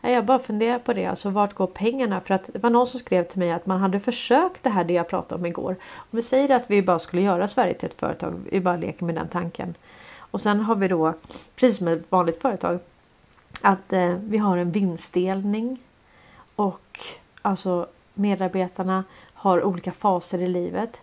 Jag 0.00 0.24
bara 0.24 0.38
funderar 0.38 0.78
på 0.78 0.92
det, 0.92 1.06
alltså 1.06 1.30
vart 1.30 1.54
går 1.54 1.66
pengarna? 1.66 2.20
För 2.20 2.34
att 2.34 2.50
det 2.52 2.58
var 2.58 2.70
någon 2.70 2.86
som 2.86 3.00
skrev 3.00 3.24
till 3.24 3.38
mig 3.38 3.52
att 3.52 3.66
man 3.66 3.80
hade 3.80 4.00
försökt 4.00 4.62
det 4.62 4.70
här 4.70 4.84
det 4.84 4.92
jag 4.92 5.08
pratade 5.08 5.40
om 5.40 5.46
igår. 5.46 5.76
Om 5.94 6.16
vi 6.16 6.22
säger 6.22 6.56
att 6.56 6.70
vi 6.70 6.82
bara 6.82 6.98
skulle 6.98 7.22
göra 7.22 7.48
Sverige 7.48 7.74
till 7.74 7.88
ett 7.88 8.00
företag, 8.00 8.40
vi 8.50 8.60
bara 8.60 8.76
leker 8.76 9.04
med 9.04 9.14
den 9.14 9.28
tanken. 9.28 9.74
Och 10.32 10.40
sen 10.40 10.60
har 10.60 10.74
vi 10.74 10.88
då, 10.88 11.14
precis 11.54 11.78
som 11.78 11.88
ett 11.88 12.12
vanligt 12.12 12.42
företag, 12.42 12.78
att 13.62 13.92
eh, 13.92 14.08
vi 14.08 14.38
har 14.38 14.56
en 14.56 14.70
vinstdelning 14.70 15.82
och 16.56 17.00
alltså 17.42 17.86
medarbetarna 18.14 19.04
har 19.34 19.64
olika 19.64 19.92
faser 19.92 20.42
i 20.42 20.48
livet. 20.48 21.00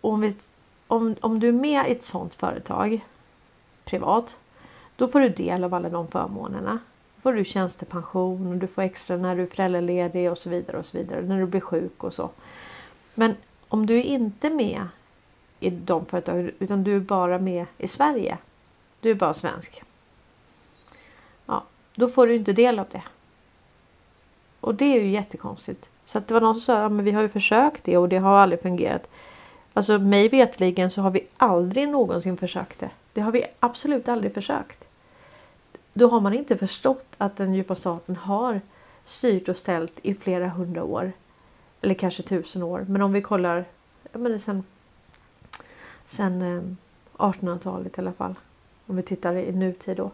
Och 0.00 0.12
om, 0.12 0.20
vi, 0.20 0.36
om, 0.86 1.16
om 1.20 1.40
du 1.40 1.48
är 1.48 1.52
med 1.52 1.88
i 1.88 1.92
ett 1.92 2.04
sådant 2.04 2.34
företag 2.34 3.00
privat, 3.84 4.36
då 4.96 5.08
får 5.08 5.20
du 5.20 5.28
del 5.28 5.64
av 5.64 5.74
alla 5.74 5.88
de 5.88 6.08
förmånerna 6.08 6.78
Då 7.16 7.20
får 7.20 7.32
du 7.32 7.44
tjänstepension 7.44 8.46
och 8.46 8.56
du 8.56 8.66
får 8.66 8.82
extra 8.82 9.16
när 9.16 9.36
du 9.36 9.42
är 9.42 9.46
föräldraledig 9.46 10.30
och 10.30 10.38
så 10.38 10.50
vidare 10.50 10.78
och 10.78 10.86
så 10.86 10.98
vidare. 10.98 11.22
När 11.22 11.40
du 11.40 11.46
blir 11.46 11.60
sjuk 11.60 12.04
och 12.04 12.14
så. 12.14 12.30
Men 13.14 13.36
om 13.68 13.86
du 13.86 14.02
inte 14.02 14.46
är 14.46 14.50
med 14.50 14.88
i 15.62 15.70
de 15.70 16.06
företagen 16.06 16.50
utan 16.58 16.84
du 16.84 16.96
är 16.96 17.00
bara 17.00 17.38
med 17.38 17.66
i 17.78 17.88
Sverige. 17.88 18.38
Du 19.00 19.10
är 19.10 19.14
bara 19.14 19.34
svensk. 19.34 19.82
Ja, 21.46 21.64
då 21.94 22.08
får 22.08 22.26
du 22.26 22.34
inte 22.34 22.52
del 22.52 22.78
av 22.78 22.86
det. 22.92 23.02
Och 24.60 24.74
det 24.74 24.84
är 24.84 25.02
ju 25.02 25.10
jättekonstigt. 25.10 25.90
Så 26.04 26.18
att 26.18 26.28
det 26.28 26.34
var 26.34 26.40
någon 26.40 26.54
som 26.54 26.60
sa 26.60 26.84
att 26.84 26.92
ja, 26.92 27.02
vi 27.02 27.12
har 27.12 27.22
ju 27.22 27.28
försökt 27.28 27.84
det 27.84 27.98
och 27.98 28.08
det 28.08 28.16
har 28.16 28.38
aldrig 28.38 28.62
fungerat. 28.62 29.08
Alltså 29.74 29.98
mig 29.98 30.28
vetligen 30.28 30.90
så 30.90 31.00
har 31.00 31.10
vi 31.10 31.26
aldrig 31.36 31.88
någonsin 31.88 32.36
försökt 32.36 32.78
det. 32.78 32.90
Det 33.12 33.20
har 33.20 33.32
vi 33.32 33.44
absolut 33.60 34.08
aldrig 34.08 34.34
försökt. 34.34 34.84
Då 35.92 36.08
har 36.08 36.20
man 36.20 36.34
inte 36.34 36.56
förstått 36.56 37.06
att 37.18 37.36
den 37.36 37.54
djupa 37.54 37.74
staten 37.74 38.16
har 38.16 38.60
styrt 39.04 39.48
och 39.48 39.56
ställt 39.56 39.98
i 40.02 40.14
flera 40.14 40.48
hundra 40.48 40.84
år. 40.84 41.12
Eller 41.80 41.94
kanske 41.94 42.22
tusen 42.22 42.62
år. 42.62 42.86
Men 42.88 43.02
om 43.02 43.12
vi 43.12 43.22
kollar 43.22 43.64
ja, 44.12 44.18
men 44.18 44.40
sen, 44.40 44.64
sen 46.12 46.42
eh, 46.42 46.62
1800-talet 47.16 47.98
i 47.98 48.00
alla 48.00 48.12
fall. 48.12 48.34
Om 48.86 48.96
vi 48.96 49.02
tittar 49.02 49.34
i 49.34 49.52
nutid 49.52 49.96
då. 49.96 50.10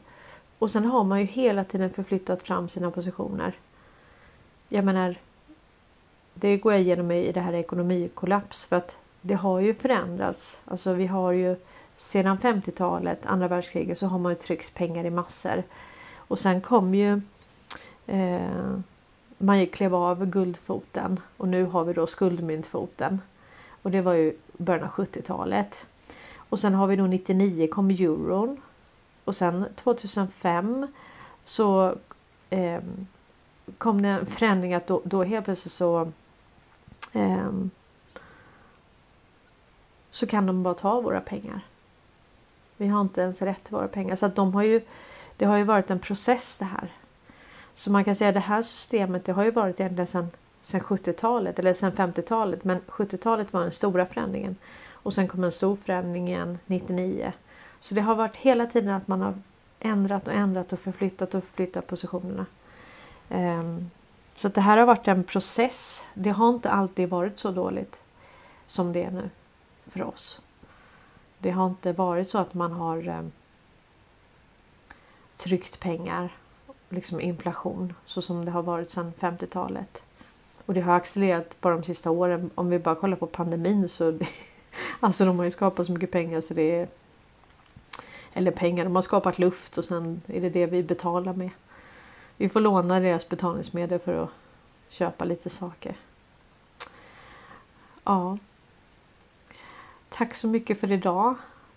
Och 0.59 0.71
sen 0.71 0.85
har 0.85 1.05
man 1.05 1.21
ju 1.21 1.27
hela 1.27 1.65
tiden 1.65 1.91
förflyttat 1.91 2.43
fram 2.43 2.69
sina 2.69 2.91
positioner. 2.91 3.53
Jag 4.69 4.85
menar, 4.85 5.17
det 6.35 6.57
går 6.57 6.73
jag 6.73 6.83
igenom 6.83 7.11
i 7.11 7.33
det 7.33 7.41
här 7.41 7.55
ekonomikollaps 7.55 8.67
för 8.67 8.77
att 8.77 8.97
det 9.21 9.35
har 9.35 9.61
ju 9.61 9.75
förändrats. 9.75 10.63
Alltså 10.65 10.93
vi 10.93 11.07
har 11.07 11.33
ju 11.33 11.57
sedan 11.95 12.39
50-talet, 12.39 13.27
andra 13.27 13.49
världskriget, 13.49 13.99
så 13.99 14.07
har 14.07 14.19
man 14.19 14.33
ju 14.33 14.39
tryckt 14.39 14.75
pengar 14.75 15.05
i 15.05 15.11
massor. 15.11 15.63
Och 16.15 16.39
sen 16.39 16.61
kom 16.61 16.95
ju 16.95 17.21
eh, 18.07 18.79
man 19.39 19.67
klev 19.67 19.95
av 19.95 20.27
guldfoten 20.27 21.21
och 21.37 21.49
nu 21.49 21.65
har 21.65 21.85
vi 21.85 21.93
då 21.93 22.07
skuldmyntfoten. 22.07 23.21
Och 23.83 23.91
det 23.91 24.01
var 24.01 24.13
ju 24.13 24.37
början 24.59 24.85
av 24.85 24.91
70-talet. 24.91 25.87
Och 26.37 26.61
sen 26.61 26.75
har 26.75 26.87
vi 26.87 26.97
då 26.97 27.07
99 27.07 27.69
kom 27.69 27.91
euron. 27.91 28.61
Och 29.25 29.37
sen 29.37 29.65
2005 29.77 30.87
så 31.45 31.97
eh, 32.51 32.81
kom 33.79 34.03
det 34.03 34.09
en 34.09 34.27
förändring 34.27 34.75
att 34.75 34.87
då, 34.87 35.03
då 35.05 35.25
helt 35.25 35.45
plötsligt 35.45 35.73
så 35.73 36.13
eh, 37.13 37.51
så 40.11 40.27
kan 40.27 40.47
de 40.47 40.63
bara 40.63 40.75
ta 40.75 41.01
våra 41.01 41.21
pengar. 41.21 41.61
Vi 42.77 42.87
har 42.87 43.01
inte 43.01 43.21
ens 43.21 43.43
rätt 43.43 43.65
till 43.65 43.75
våra 43.75 43.89
pengar. 43.89 44.17
Så 44.17 44.27
att 44.27 44.37
de 44.37 44.55
har 44.55 44.63
ju 44.63 44.81
det 45.37 45.45
har 45.45 45.57
ju 45.57 45.65
varit 45.65 45.91
en 45.91 45.99
process 45.99 46.59
det 46.59 46.65
här. 46.65 46.93
Så 47.75 47.91
man 47.91 48.05
kan 48.05 48.15
säga 48.15 48.29
att 48.29 48.35
det 48.35 48.41
här 48.41 48.63
systemet 48.63 49.25
det 49.25 49.33
har 49.33 49.45
ju 49.45 49.51
varit 49.51 49.81
egentligen 49.81 50.07
sedan, 50.07 50.31
sen 50.63 50.81
70-talet 50.81 51.59
eller 51.59 51.73
sen 51.73 51.93
50-talet. 51.93 52.65
Men 52.65 52.81
70-talet 52.81 53.53
var 53.53 53.61
den 53.61 53.73
stora 53.73 54.07
förändringen. 54.07 54.57
Och 54.93 55.15
sen 55.15 55.29
kom 55.29 55.45
en 55.45 55.53
stor 55.53 55.77
förändring 55.77 56.29
igen 56.29 56.59
99. 56.67 57.33
Så 57.81 57.95
det 57.95 58.01
har 58.01 58.15
varit 58.15 58.37
hela 58.37 58.67
tiden 58.67 58.95
att 58.95 59.09
man 59.09 59.21
har 59.21 59.35
ändrat 59.81 60.27
och 60.27 60.35
ändrat 60.35 60.73
och 60.73 60.79
förflyttat 60.79 61.35
och 61.35 61.45
förflyttat 61.45 61.87
positionerna. 61.87 62.47
Ehm, 63.29 63.91
så 64.37 64.49
det 64.49 64.61
här 64.61 64.79
har 64.79 64.87
varit 64.87 65.09
en 65.09 65.25
process. 65.25 66.07
Det 66.15 66.31
har 66.31 66.49
inte 66.49 66.71
alltid 66.71 67.09
varit 67.09 67.39
så 67.39 67.51
dåligt 67.51 67.99
som 68.67 68.93
det 68.93 69.03
är 69.03 69.11
nu 69.11 69.31
för 69.87 70.03
oss. 70.03 70.41
Det 71.39 71.51
har 71.51 71.67
inte 71.67 71.93
varit 71.93 72.31
så 72.31 72.39
att 72.39 72.55
man 72.55 72.73
har 72.73 73.09
ehm, 73.09 73.33
tryckt 75.37 75.81
pengar, 75.81 76.37
liksom 76.89 77.21
inflation, 77.21 77.95
så 78.07 78.23
som 78.23 78.45
det 78.45 78.51
har 78.51 78.63
varit 78.63 78.91
sedan 78.91 79.13
50-talet. 79.19 80.03
Och 80.69 80.75
det 80.75 80.81
har 80.81 80.97
accelererat 80.97 81.61
bara 81.61 81.75
de 81.75 81.85
sista 81.85 82.11
åren. 82.11 82.51
Om 82.55 82.71
vi 82.71 82.79
bara 82.79 82.95
kollar 82.95 83.17
på 83.17 83.27
pandemin 83.27 83.89
så 83.89 84.11
det, 84.11 84.27
alltså 85.01 85.25
de 85.25 85.39
har 85.39 85.45
ju 85.45 85.51
skapat 85.51 85.87
så 85.87 85.93
mycket 85.93 86.11
pengar 86.11 86.41
så 86.41 86.55
det 86.55 86.81
är 86.81 86.89
eller 88.33 88.51
pengar, 88.51 88.85
de 88.85 88.95
har 88.95 89.03
skapat 89.03 89.39
luft 89.39 89.79
och 89.79 89.85
sen 89.85 90.23
är 90.27 90.41
det 90.41 90.51
det 90.51 90.67
vi 90.67 90.83
betalar 90.83 91.35
med. 91.35 91.51
Vi 92.37 92.49
får 92.49 92.61
låna 92.61 93.01
deras 93.01 93.29
betalningsmedel 93.29 93.99
för 93.99 94.23
att 94.23 94.31
köpa 94.89 95.25
lite 95.25 95.51
saker. 95.51 95.97
Ja. 98.05 98.39
Tack 100.09 100.35
så 100.35 100.49
mycket 100.49 100.81
för 100.81 100.93
idag. 100.93 101.35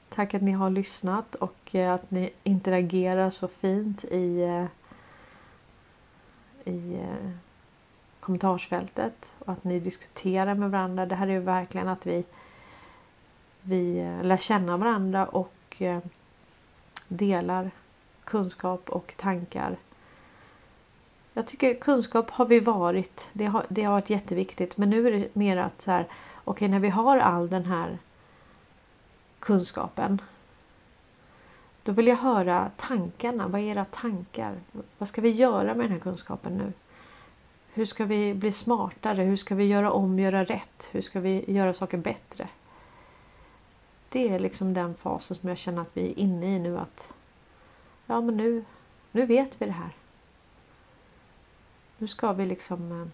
Tack 0.10 0.34
att 0.34 0.42
ni 0.42 0.52
har 0.52 0.70
lyssnat 0.70 1.36
och 1.36 1.76
eh, 1.76 1.94
att 1.94 2.12
ni 2.12 2.34
interagerar 2.44 3.30
så 3.30 3.48
fint 3.48 4.04
i, 4.04 4.42
eh, 4.42 4.66
i 6.74 6.94
eh, 6.94 7.32
kommentarsfältet 8.22 9.26
och 9.40 9.50
att 9.50 9.64
ni 9.64 9.80
diskuterar 9.80 10.56
med 10.56 10.72
varandra. 10.72 11.06
Det 11.06 11.16
här 11.16 11.28
är 11.28 11.32
ju 11.32 11.40
verkligen 11.40 11.88
att 11.88 12.06
vi, 12.06 12.24
vi 13.62 14.00
eh, 14.00 14.24
lär 14.24 14.38
känna 14.38 14.78
varandra 14.78 15.26
och 15.26 15.76
eh, 15.78 16.00
delar 17.08 17.72
kunskap 18.24 18.90
och 18.90 19.14
tankar. 19.18 19.78
Jag 21.34 21.48
tycker 21.48 21.74
kunskap 21.74 22.30
har 22.30 22.46
vi 22.46 22.60
varit. 22.60 23.28
Det 23.34 23.46
har, 23.46 23.66
det 23.70 23.84
har 23.84 23.92
varit 23.92 24.10
jätteviktigt. 24.10 24.78
Men 24.78 24.90
nu 24.90 25.08
är 25.08 25.12
det 25.12 25.36
mer 25.36 25.58
att 25.58 25.82
så 25.82 25.92
här, 25.92 26.04
okej 26.04 26.52
okay, 26.52 26.68
när 26.68 26.80
vi 26.80 26.90
har 26.90 27.18
all 27.18 27.50
den 27.50 27.66
här 27.66 27.98
kunskapen. 29.40 30.22
Då 31.84 31.92
vill 31.92 32.08
jag 32.08 32.18
höra 32.18 32.72
tankarna. 32.78 33.48
Vad 33.48 33.62
är 33.62 33.66
era 33.66 33.86
tankar? 33.86 34.56
Vad 34.98 35.10
ska 35.10 35.22
vi 35.22 35.30
göra 35.30 35.76
med 35.76 35.86
den 35.86 35.92
här 35.92 36.00
kunskapen 36.00 36.58
nu? 36.58 36.74
Hur 37.74 37.86
ska 37.86 38.06
vi 38.06 38.34
bli 38.34 38.52
smartare? 38.52 39.24
Hur 39.24 39.36
ska 39.36 39.56
vi 39.56 39.66
göra 39.66 39.92
om, 39.92 40.20
göra 40.20 40.44
rätt? 40.44 40.90
Hur 40.92 41.02
ska 41.02 41.20
vi 41.20 41.52
göra 41.52 41.74
saker 41.74 41.98
bättre? 41.98 42.50
Det 44.10 44.30
är 44.30 44.40
liksom 44.40 44.74
den 44.74 44.96
fasen 44.96 45.38
som 45.38 45.50
jag 45.50 45.58
känner 45.58 45.82
att 45.82 45.90
vi 45.94 46.12
är 46.12 46.20
inne 46.20 46.56
i 46.56 46.60
nu 46.60 46.78
att 46.78 47.14
ja 48.06 48.22
men 48.22 48.38
nu, 48.38 48.66
nu 49.12 49.26
vet 49.26 49.62
vi 49.62 49.66
det 49.66 49.72
här. 49.72 49.92
Nu 51.98 52.08
ska 52.08 52.34
vi 52.34 52.46
liksom 52.46 53.02
eh, 53.02 53.08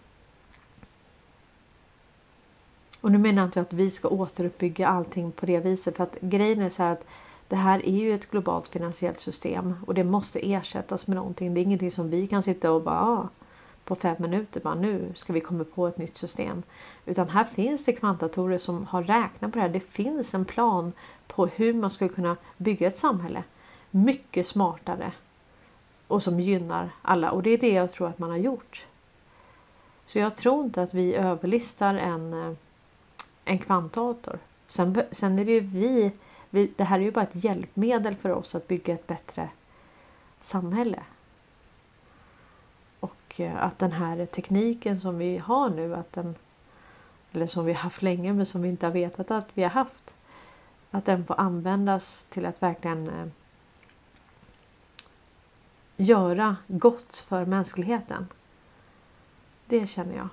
och 3.00 3.12
nu 3.12 3.18
menar 3.18 3.42
jag 3.42 3.48
inte 3.48 3.60
att 3.60 3.72
vi 3.72 3.90
ska 3.90 4.08
återuppbygga 4.08 4.88
allting 4.88 5.32
på 5.32 5.46
det 5.46 5.60
viset 5.60 5.96
för 5.96 6.04
att 6.04 6.16
grejen 6.20 6.62
är 6.62 6.70
så 6.70 6.82
här 6.82 6.92
att 6.92 7.06
det 7.48 7.56
här 7.56 7.86
är 7.86 7.98
ju 7.98 8.14
ett 8.14 8.30
globalt 8.30 8.68
finansiellt 8.68 9.20
system 9.20 9.74
och 9.86 9.94
det 9.94 10.04
måste 10.04 10.52
ersättas 10.52 11.06
med 11.06 11.16
någonting. 11.16 11.54
Det 11.54 11.60
är 11.60 11.62
ingenting 11.62 11.90
som 11.90 12.10
vi 12.10 12.26
kan 12.26 12.42
sitta 12.42 12.70
och 12.70 12.82
bara 12.82 13.00
ah, 13.00 13.28
på 13.88 13.94
fem 13.94 14.16
minuter 14.18 14.60
bara 14.60 14.74
nu 14.74 15.12
ska 15.16 15.32
vi 15.32 15.40
komma 15.40 15.64
på 15.64 15.86
ett 15.86 15.98
nytt 15.98 16.16
system. 16.16 16.62
Utan 17.06 17.28
här 17.28 17.44
finns 17.44 17.84
det 17.84 17.92
kvantdatorer 17.92 18.58
som 18.58 18.86
har 18.86 19.02
räknat 19.02 19.52
på 19.52 19.58
det 19.58 19.60
här. 19.60 19.68
Det 19.68 19.80
finns 19.80 20.34
en 20.34 20.44
plan 20.44 20.92
på 21.26 21.46
hur 21.46 21.74
man 21.74 21.90
skulle 21.90 22.10
kunna 22.10 22.36
bygga 22.56 22.86
ett 22.86 22.96
samhälle 22.96 23.42
mycket 23.90 24.46
smartare 24.46 25.12
och 26.08 26.22
som 26.22 26.40
gynnar 26.40 26.90
alla 27.02 27.30
och 27.30 27.42
det 27.42 27.50
är 27.50 27.58
det 27.58 27.72
jag 27.72 27.92
tror 27.92 28.08
att 28.08 28.18
man 28.18 28.30
har 28.30 28.36
gjort. 28.36 28.86
Så 30.06 30.18
jag 30.18 30.36
tror 30.36 30.64
inte 30.64 30.82
att 30.82 30.94
vi 30.94 31.14
överlistar 31.14 31.94
en, 31.94 32.32
eh, 32.32 32.52
en 33.44 33.58
kvantdator. 33.58 34.38
Sen, 34.66 35.02
sen 35.10 35.38
är 35.38 35.44
det 35.44 35.52
ju 35.52 35.60
vi, 35.60 36.12
vi, 36.50 36.72
det 36.76 36.84
här 36.84 36.98
är 36.98 37.02
ju 37.02 37.10
bara 37.10 37.24
ett 37.24 37.44
hjälpmedel 37.44 38.16
för 38.16 38.30
oss 38.30 38.54
att 38.54 38.68
bygga 38.68 38.94
ett 38.94 39.06
bättre 39.06 39.48
samhälle. 40.40 41.02
Och 43.28 43.40
eh, 43.40 43.62
att 43.62 43.78
den 43.78 43.92
här 43.92 44.26
tekniken 44.26 45.00
som 45.00 45.18
vi 45.18 45.38
har 45.38 45.70
nu, 45.70 45.94
att 45.94 46.12
den, 46.12 46.34
eller 47.32 47.46
som 47.46 47.64
vi 47.64 47.72
har 47.72 47.80
haft 47.80 48.02
länge 48.02 48.32
men 48.32 48.46
som 48.46 48.62
vi 48.62 48.68
inte 48.68 48.86
har 48.86 48.92
vetat 48.92 49.30
att 49.30 49.48
vi 49.54 49.62
har 49.62 49.70
haft, 49.70 50.14
att 50.90 51.04
den 51.04 51.24
får 51.24 51.40
användas 51.40 52.26
till 52.30 52.46
att 52.46 52.62
verkligen 52.62 53.08
eh, 53.08 53.26
göra 55.96 56.56
gott 56.66 57.16
för 57.16 57.44
mänskligheten. 57.44 58.28
Det 59.66 59.86
känner 59.86 60.16
jag. 60.16 60.28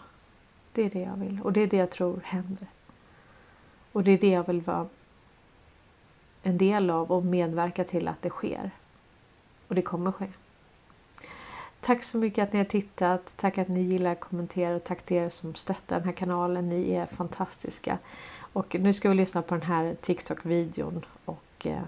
Det 0.72 0.82
är 0.82 0.90
det 0.90 1.02
jag 1.02 1.16
vill 1.16 1.42
och 1.44 1.54
det 1.54 1.62
är 1.62 1.68
det 1.68 1.78
jag 1.78 1.92
tror 1.92 2.20
händer. 2.24 2.68
Och 3.92 4.04
det 4.04 4.12
är 4.12 4.18
det 4.18 4.30
jag 4.30 4.48
vill 4.48 4.62
vara 4.62 4.88
en 6.44 6.58
del 6.58 6.90
av 6.90 7.12
och 7.12 7.26
medverka 7.26 7.84
till 7.84 8.08
att 8.08 8.22
det 8.22 8.30
sker. 8.30 8.72
Och 9.68 9.76
det 9.76 9.82
kommer 9.82 10.12
ske. 10.12 10.28
Tack 11.86 12.04
så 12.04 12.18
mycket 12.18 12.44
att 12.44 12.54
ni 12.54 12.60
har 12.60 12.66
tittat. 12.66 13.34
Tack 13.36 13.58
att 13.58 13.68
ni 13.68 13.82
gillar, 13.82 14.16
kommenterar 14.16 14.76
och 14.76 14.84
tack 14.84 15.02
till 15.02 15.18
er 15.18 15.30
som 15.30 15.56
stöttar 15.56 15.96
den 15.96 16.06
här 16.06 16.12
kanalen. 16.12 16.70
Ni 16.70 16.92
är 16.92 17.06
fantastiska. 17.06 17.98
Och 18.38 18.76
nu 18.80 18.94
ska 18.94 19.10
vi 19.10 19.16
lyssna 19.16 19.42
på 19.42 19.56
den 19.56 19.64
här 19.64 19.96
TikTok-videon 20.02 21.06
och 21.26 21.66
eh, 21.66 21.82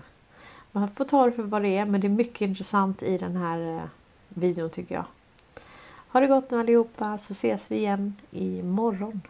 man 0.72 0.90
får 0.90 1.06
ta 1.06 1.26
det 1.26 1.32
för 1.32 1.44
vad 1.44 1.62
det 1.62 1.78
är 1.78 1.86
men 1.86 2.02
det 2.02 2.08
är 2.08 2.10
mycket 2.10 2.42
intressant 2.42 3.04
i 3.04 3.18
den 3.18 3.36
här 3.36 3.76
eh, 3.76 3.84
videon 4.30 4.70
tycker 4.70 4.96
jag. 4.96 5.06
Ha 6.08 6.20
det 6.20 6.28
gott 6.28 6.52
nu 6.52 6.60
allihopa 6.60 7.18
så 7.18 7.34
ses 7.34 7.72
vi 7.72 7.76
igen 7.76 8.16
imorgon. 8.32 9.22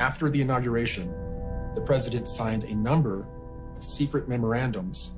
After 0.00 0.30
the 0.30 0.40
inauguration, 0.40 1.12
the 1.74 1.82
president 1.82 2.26
signed 2.26 2.64
a 2.64 2.74
number 2.74 3.26
of 3.76 3.84
secret 3.84 4.30
memorandums 4.30 5.14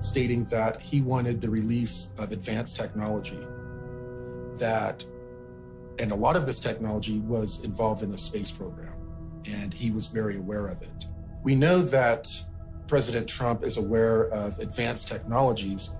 stating 0.00 0.44
that 0.44 0.82
he 0.82 1.00
wanted 1.00 1.40
the 1.40 1.48
release 1.48 2.12
of 2.18 2.30
advanced 2.30 2.76
technology 2.76 3.40
that, 4.56 5.02
and 5.98 6.12
a 6.12 6.14
lot 6.14 6.36
of 6.36 6.44
this 6.44 6.60
technology 6.60 7.20
was 7.20 7.64
involved 7.64 8.02
in 8.02 8.10
the 8.10 8.18
space 8.18 8.50
program, 8.50 8.92
and 9.46 9.72
he 9.72 9.90
was 9.90 10.08
very 10.08 10.36
aware 10.36 10.66
of 10.66 10.82
it. 10.82 11.06
We 11.42 11.54
know 11.54 11.80
that 11.80 12.28
President 12.86 13.26
Trump 13.26 13.64
is 13.64 13.78
aware 13.78 14.24
of 14.24 14.58
advanced 14.58 15.08
technologies 15.08 15.96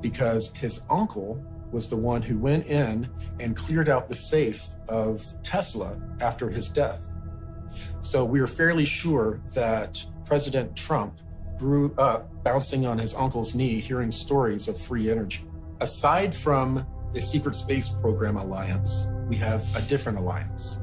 because 0.00 0.52
his 0.54 0.86
uncle 0.88 1.44
was 1.72 1.88
the 1.88 1.96
one 1.96 2.22
who 2.22 2.38
went 2.38 2.66
in 2.66 3.10
and 3.40 3.56
cleared 3.56 3.88
out 3.88 4.08
the 4.08 4.14
safe 4.14 4.62
of 4.88 5.24
Tesla 5.42 6.00
after 6.20 6.48
his 6.48 6.68
death. 6.68 7.10
So 8.04 8.22
we 8.22 8.38
are 8.40 8.46
fairly 8.46 8.84
sure 8.84 9.40
that 9.54 10.04
President 10.26 10.76
Trump 10.76 11.20
grew 11.56 11.94
up 11.96 12.44
bouncing 12.44 12.84
on 12.86 12.98
his 12.98 13.14
uncle's 13.14 13.54
knee, 13.54 13.80
hearing 13.80 14.10
stories 14.10 14.68
of 14.68 14.78
free 14.78 15.10
energy. 15.10 15.42
Aside 15.80 16.34
from 16.34 16.86
the 17.14 17.20
Secret 17.20 17.54
Space 17.54 17.88
Program 17.88 18.36
Alliance, 18.36 19.08
we 19.26 19.36
have 19.36 19.64
a 19.74 19.80
different 19.80 20.18
alliance. 20.18 20.80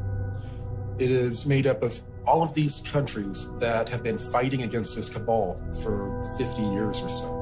It 0.98 1.12
is 1.12 1.46
made 1.46 1.68
up 1.68 1.84
of 1.84 2.02
all 2.26 2.42
of 2.42 2.56
these 2.56 2.80
countries 2.80 3.48
that 3.60 3.88
have 3.88 4.02
been 4.02 4.18
fighting 4.18 4.64
against 4.64 4.96
this 4.96 5.08
cabal 5.08 5.62
for 5.84 6.24
50 6.40 6.64
years 6.64 7.04
or 7.04 7.10
so. 7.10 7.38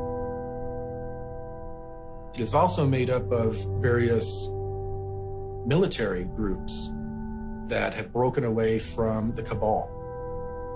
It 2.35 2.41
is 2.41 2.53
also 2.53 2.85
made 2.85 3.09
up 3.09 3.31
of 3.31 3.55
various 3.81 4.49
military 5.65 6.25
groups 6.25 6.91
that 7.69 7.93
have 7.93 8.11
broken 8.11 8.43
away 8.43 8.79
from 8.79 9.33
the 9.33 9.43
cabal, 9.43 9.89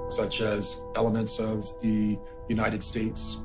such 0.09 0.41
as 0.41 0.83
elements 0.95 1.39
of 1.39 1.65
the 1.81 2.17
United 2.49 2.81
States 2.81 3.43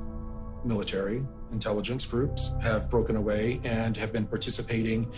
military, 0.63 1.23
intelligence 1.51 2.05
groups 2.05 2.53
have 2.61 2.89
broken 2.89 3.15
away 3.15 3.59
and 3.63 3.97
have 3.97 4.13
been 4.13 4.25
participating 4.25 5.11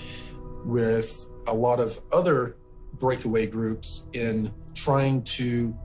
with 0.65 1.27
a 1.47 1.53
lot 1.53 1.79
of 1.79 1.99
other 2.11 2.57
breakaway 2.93 3.47
groups 3.47 4.05
in 4.13 4.53
trying 4.73 5.23
to 5.23 5.75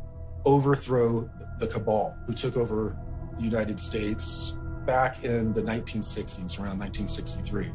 overthrow 0.44 1.28
the 1.59 1.66
cabal 1.66 2.14
who 2.27 2.32
took 2.32 2.56
over 2.56 2.97
the 3.36 3.43
United 3.43 3.81
States 3.81 4.59
back 4.85 5.24
in 5.24 5.52
the 5.52 5.62
1960s, 5.62 6.59
around 6.59 6.78
1963. 6.78 7.73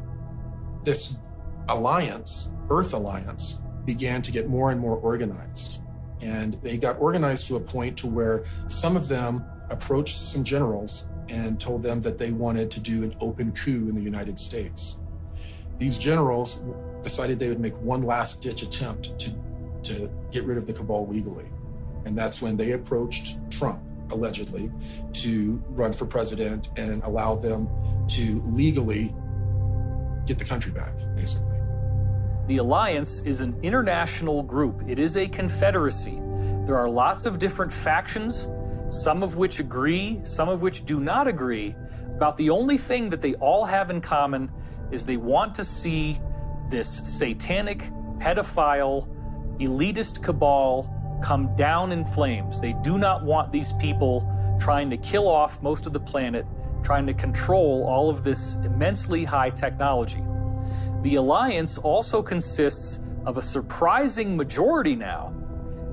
This 0.83 1.17
alliance, 1.67 2.51
Earth 2.69 2.93
Alliance, 2.93 3.61
began 3.85 4.21
to 4.21 4.31
get 4.31 4.47
more 4.47 4.71
and 4.71 4.79
more 4.79 4.97
organized. 4.97 5.81
And 6.21 6.53
they 6.61 6.77
got 6.77 6.99
organized 6.99 7.47
to 7.47 7.55
a 7.55 7.59
point 7.59 7.97
to 7.99 8.07
where 8.07 8.45
some 8.67 8.95
of 8.95 9.07
them 9.07 9.43
approached 9.69 10.19
some 10.19 10.43
generals 10.43 11.05
and 11.29 11.59
told 11.59 11.81
them 11.81 12.01
that 12.01 12.17
they 12.17 12.31
wanted 12.31 12.69
to 12.71 12.79
do 12.79 13.03
an 13.03 13.15
open 13.21 13.51
coup 13.53 13.87
in 13.89 13.95
the 13.95 14.01
United 14.01 14.37
States. 14.37 14.99
These 15.79 15.97
generals 15.97 16.61
decided 17.01 17.39
they 17.39 17.49
would 17.49 17.59
make 17.59 17.75
one 17.81 18.03
last 18.03 18.41
ditch 18.41 18.61
attempt 18.61 19.17
to, 19.19 19.33
to 19.83 20.11
get 20.31 20.43
rid 20.43 20.57
of 20.57 20.67
the 20.67 20.73
cabal 20.73 21.07
legally. 21.07 21.49
And 22.05 22.17
that's 22.17 22.41
when 22.41 22.57
they 22.57 22.73
approached 22.73 23.37
Trump, 23.49 23.81
allegedly, 24.11 24.71
to 25.13 25.61
run 25.69 25.93
for 25.93 26.05
president 26.05 26.69
and 26.77 27.01
allow 27.03 27.35
them 27.35 27.67
to 28.09 28.41
legally 28.45 29.15
get 30.25 30.37
the 30.37 30.45
country 30.45 30.71
back, 30.71 30.97
basically. 31.15 31.50
The 32.47 32.57
alliance 32.57 33.21
is 33.21 33.41
an 33.41 33.57
international 33.61 34.43
group, 34.43 34.83
it 34.87 34.99
is 34.99 35.15
a 35.15 35.27
confederacy. 35.27 36.19
There 36.65 36.75
are 36.75 36.89
lots 36.89 37.25
of 37.25 37.39
different 37.39 37.71
factions, 37.71 38.47
some 38.89 39.23
of 39.23 39.37
which 39.37 39.59
agree, 39.59 40.19
some 40.23 40.49
of 40.49 40.61
which 40.61 40.85
do 40.85 40.99
not 40.99 41.27
agree. 41.27 41.75
About 42.15 42.37
the 42.37 42.49
only 42.49 42.77
thing 42.77 43.09
that 43.09 43.21
they 43.21 43.35
all 43.35 43.65
have 43.65 43.89
in 43.89 44.01
common 44.01 44.51
is 44.91 45.05
they 45.05 45.17
want 45.17 45.55
to 45.55 45.63
see 45.63 46.19
this 46.69 46.87
satanic, 47.05 47.89
pedophile, 48.17 49.07
elitist 49.59 50.21
cabal 50.23 50.89
come 51.21 51.55
down 51.55 51.91
in 51.91 52.03
flames. 52.03 52.59
They 52.59 52.73
do 52.81 52.97
not 52.97 53.23
want 53.23 53.51
these 53.51 53.73
people 53.73 54.27
trying 54.59 54.89
to 54.89 54.97
kill 54.97 55.27
off 55.27 55.61
most 55.61 55.85
of 55.85 55.93
the 55.93 55.99
planet, 55.99 56.45
trying 56.83 57.05
to 57.07 57.13
control 57.13 57.85
all 57.87 58.09
of 58.09 58.23
this 58.23 58.55
immensely 58.57 59.23
high 59.23 59.49
technology. 59.49 60.23
The 61.01 61.15
alliance 61.15 61.77
also 61.77 62.21
consists 62.21 62.99
of 63.25 63.37
a 63.37 63.41
surprising 63.41 64.37
majority 64.37 64.95
now 64.95 65.33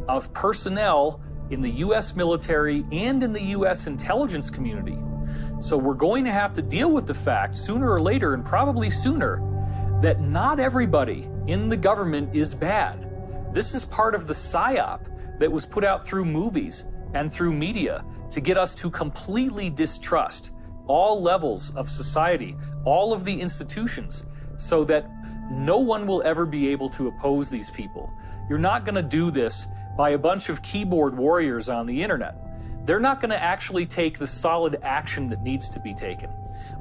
of 0.08 0.32
personnel 0.32 1.20
in 1.50 1.62
the 1.62 1.70
U.S. 1.70 2.14
military 2.14 2.84
and 2.92 3.22
in 3.22 3.32
the 3.32 3.42
U.S. 3.42 3.86
intelligence 3.86 4.50
community. 4.50 4.98
So 5.60 5.76
we're 5.76 5.94
going 5.94 6.24
to 6.24 6.30
have 6.30 6.52
to 6.54 6.62
deal 6.62 6.92
with 6.92 7.06
the 7.06 7.14
fact 7.14 7.56
sooner 7.56 7.90
or 7.90 8.00
later, 8.00 8.34
and 8.34 8.44
probably 8.44 8.90
sooner, 8.90 9.42
that 10.02 10.20
not 10.20 10.60
everybody 10.60 11.28
in 11.46 11.68
the 11.68 11.76
government 11.76 12.34
is 12.34 12.54
bad. 12.54 13.10
This 13.52 13.74
is 13.74 13.84
part 13.84 14.14
of 14.14 14.26
the 14.26 14.34
psyop 14.34 15.38
that 15.38 15.50
was 15.50 15.64
put 15.64 15.84
out 15.84 16.06
through 16.06 16.26
movies 16.26 16.86
and 17.14 17.32
through 17.32 17.52
media 17.54 18.04
to 18.30 18.40
get 18.40 18.58
us 18.58 18.74
to 18.76 18.90
completely 18.90 19.70
distrust 19.70 20.52
all 20.86 21.22
levels 21.22 21.74
of 21.74 21.88
society, 21.88 22.56
all 22.84 23.12
of 23.12 23.24
the 23.24 23.40
institutions, 23.40 24.24
so 24.58 24.84
that 24.84 25.06
no 25.50 25.78
one 25.78 26.06
will 26.06 26.22
ever 26.24 26.44
be 26.44 26.68
able 26.68 26.90
to 26.90 27.08
oppose 27.08 27.48
these 27.48 27.70
people. 27.70 28.12
You're 28.50 28.58
not 28.58 28.84
going 28.84 28.96
to 28.96 29.02
do 29.02 29.30
this 29.30 29.68
by 29.96 30.10
a 30.10 30.18
bunch 30.18 30.50
of 30.50 30.60
keyboard 30.62 31.16
warriors 31.16 31.68
on 31.68 31.86
the 31.86 32.02
internet. 32.02 32.36
They're 32.84 33.00
not 33.00 33.20
going 33.20 33.30
to 33.30 33.42
actually 33.42 33.86
take 33.86 34.18
the 34.18 34.26
solid 34.26 34.78
action 34.82 35.26
that 35.28 35.42
needs 35.42 35.68
to 35.70 35.80
be 35.80 35.94
taken. 35.94 36.30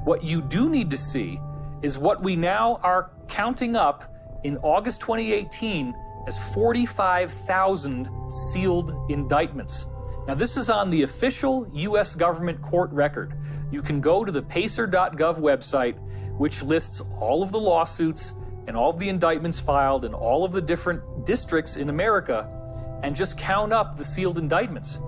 What 0.04 0.22
you 0.22 0.42
do 0.42 0.68
need 0.68 0.90
to 0.90 0.98
see 0.98 1.40
is 1.82 1.98
what 1.98 2.22
we 2.22 2.36
now 2.36 2.80
are 2.82 3.10
counting 3.28 3.76
up 3.76 4.14
in 4.44 4.56
August 4.58 5.00
2018 5.00 5.94
as 6.26 6.38
45,000 6.52 8.08
sealed 8.30 8.94
indictments. 9.10 9.86
Now, 10.26 10.34
this 10.34 10.56
is 10.58 10.68
on 10.68 10.90
the 10.90 11.02
official 11.02 11.66
U.S. 11.72 12.14
government 12.14 12.60
court 12.60 12.90
record. 12.92 13.34
You 13.70 13.80
can 13.80 14.00
go 14.00 14.24
to 14.24 14.30
the 14.30 14.42
pacer.gov 14.42 15.38
website, 15.40 15.98
which 16.38 16.62
lists 16.62 17.02
all 17.20 17.42
of 17.42 17.52
the 17.52 17.60
lawsuits 17.60 18.34
and 18.66 18.76
all 18.76 18.90
of 18.90 18.98
the 18.98 19.08
indictments 19.08 19.60
filed 19.60 20.04
in 20.04 20.14
all 20.14 20.44
of 20.44 20.52
the 20.52 20.60
different 20.60 21.26
districts 21.26 21.76
in 21.76 21.88
America, 21.88 22.54
and 23.02 23.14
just 23.14 23.38
count 23.38 23.72
up 23.72 23.96
the 23.96 24.04
sealed 24.04 24.38
indictments. 24.38 25.00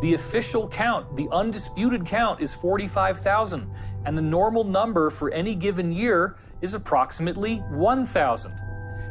The 0.00 0.14
official 0.14 0.68
count, 0.68 1.16
the 1.16 1.28
undisputed 1.32 2.06
count, 2.06 2.40
is 2.40 2.54
45,000, 2.54 3.68
and 4.04 4.16
the 4.16 4.22
normal 4.22 4.62
number 4.62 5.10
for 5.10 5.30
any 5.32 5.54
given 5.54 5.90
year 5.90 6.36
is 6.60 6.74
approximately 6.74 7.58
1,000. 7.70 8.52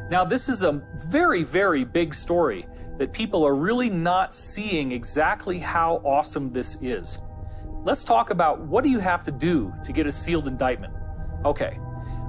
Now, 0.10 0.24
this 0.24 0.48
is 0.48 0.64
a 0.64 0.82
very, 1.08 1.44
very 1.44 1.84
big 1.84 2.14
story 2.14 2.66
that 2.98 3.12
people 3.12 3.46
are 3.46 3.56
really 3.56 3.90
not 3.90 4.34
seeing 4.34 4.94
exactly 4.94 5.60
how 5.60 6.02
awesome 6.06 6.52
this 6.52 6.78
is. 6.82 7.20
Let's 7.84 8.06
talk 8.06 8.30
about 8.30 8.62
what 8.62 8.86
do 8.86 8.90
you 8.90 9.00
have 9.00 9.24
to 9.24 9.32
do 9.32 9.74
to 9.84 9.92
get 9.92 10.08
a 10.08 10.12
sealed 10.12 10.48
indictment? 10.48 10.94
Okay, 11.46 11.80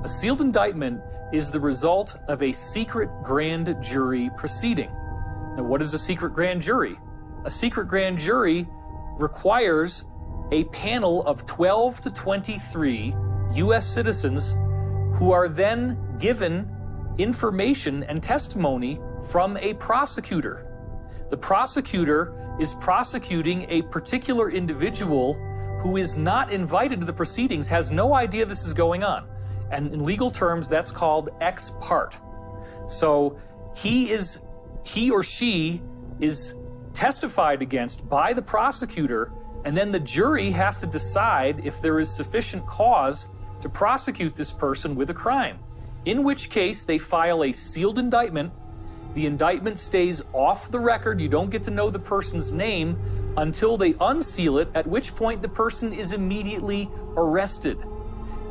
a 0.05 0.09
sealed 0.09 0.41
indictment 0.41 1.01
is 1.33 1.51
the 1.51 1.61
result 1.61 2.19
of 2.29 2.43
a 2.43 2.53
secret 2.53 3.11
grand 3.23 3.77
jury 3.83 4.31
proceeding. 4.37 4.91
Now, 5.57 5.65
what 5.65 5.83
is 5.83 5.93
a 5.95 5.99
secret 5.99 6.35
grand 6.35 6.63
jury? 6.63 6.99
A 7.45 7.51
secret 7.51 7.89
grand 7.89 8.19
jury 8.19 8.67
requires 9.19 10.05
a 10.53 10.65
panel 10.65 11.23
of 11.25 11.45
12 11.47 12.01
to 12.01 12.11
23 12.11 13.15
U.S. 13.55 13.87
citizens 13.87 14.53
who 15.15 15.33
are 15.33 15.49
then 15.49 15.99
given 16.19 16.71
information 17.19 18.05
and 18.05 18.23
testimony 18.23 19.01
from 19.31 19.57
a 19.59 19.75
prosecutor. 19.75 20.65
The 21.31 21.37
prosecutor 21.37 22.57
is 22.61 22.75
prosecuting 22.75 23.67
a 23.69 23.83
particular 23.83 24.51
individual 24.51 25.37
who 25.81 25.97
is 25.97 26.17
not 26.17 26.53
invited 26.53 27.01
to 27.01 27.07
the 27.07 27.13
proceedings, 27.13 27.69
has 27.69 27.91
no 27.91 28.15
idea 28.15 28.45
this 28.45 28.65
is 28.65 28.73
going 28.73 29.05
on. 29.05 29.29
And 29.71 29.93
in 29.93 30.05
legal 30.05 30.31
terms, 30.31 30.69
that's 30.69 30.91
called 30.91 31.31
ex 31.41 31.73
parte. 31.81 32.19
So 32.87 33.39
he 33.77 34.11
is, 34.11 34.39
he 34.85 35.11
or 35.11 35.23
she 35.23 35.83
is 36.21 36.55
testified 36.93 37.63
against 37.63 38.09
by 38.09 38.33
the 38.33 38.43
prosecutor, 38.43 39.33
and 39.65 39.77
then 39.77 39.91
the 39.91 40.01
jury 40.01 40.51
has 40.51 40.77
to 40.79 40.87
decide 40.87 41.65
if 41.65 41.81
there 41.81 42.01
is 42.01 42.11
sufficient 42.11 42.67
cause 42.67 43.29
to 43.61 43.69
prosecute 43.69 44.35
this 44.35 44.53
person 44.53 44.95
with 44.95 45.11
a 45.11 45.15
crime 45.15 45.59
in 46.05 46.25
which 46.25 46.49
case 46.49 46.85
they 46.85 46.99
file 46.99 47.45
a 47.45 47.53
sealed 47.53 47.99
indictment. 47.99 48.53
The 49.15 49.27
indictment 49.27 49.79
stays 49.79 50.23
off 50.33 50.71
the 50.71 50.79
record. 50.79 51.21
You 51.21 51.29
don't 51.29 51.51
get 51.51 51.63
to 51.65 51.71
know 51.71 51.91
the 51.91 51.99
person's 51.99 52.53
name 52.53 52.97
until 53.37 53.77
they 53.77 53.95
unseal 54.01 54.59
it, 54.59 54.69
at 54.75 54.87
which 54.87 55.15
point 55.15 55.43
the 55.43 55.49
person 55.49 55.93
is 55.93 56.13
immediately 56.13 56.89
arrested. 57.17 57.79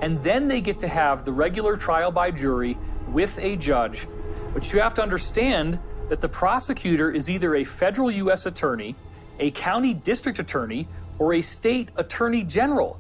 And 0.02 0.22
then 0.24 0.48
they 0.48 0.62
get 0.62 0.80
to 0.80 0.88
have 0.88 1.26
the 1.26 1.32
regular 1.32 1.78
trial 1.78 2.12
by 2.12 2.32
jury 2.32 2.78
with 3.08 3.38
a 3.40 3.56
judge. 3.56 4.08
But 4.54 4.72
you 4.74 4.80
have 4.82 4.94
to 4.96 5.04
understand 5.04 5.80
that 6.10 6.22
the 6.22 6.30
prosecutor 6.30 7.12
is 7.12 7.30
either 7.30 7.56
a 7.56 7.64
federal 7.64 8.12
U.S. 8.12 8.46
attorney, 8.46 8.96
a 9.40 9.52
county 9.52 9.94
district 9.94 10.40
attorney, 10.40 10.88
or 11.20 11.34
a 11.34 11.42
state 11.42 11.92
attorney 11.96 12.44
general. 12.44 13.00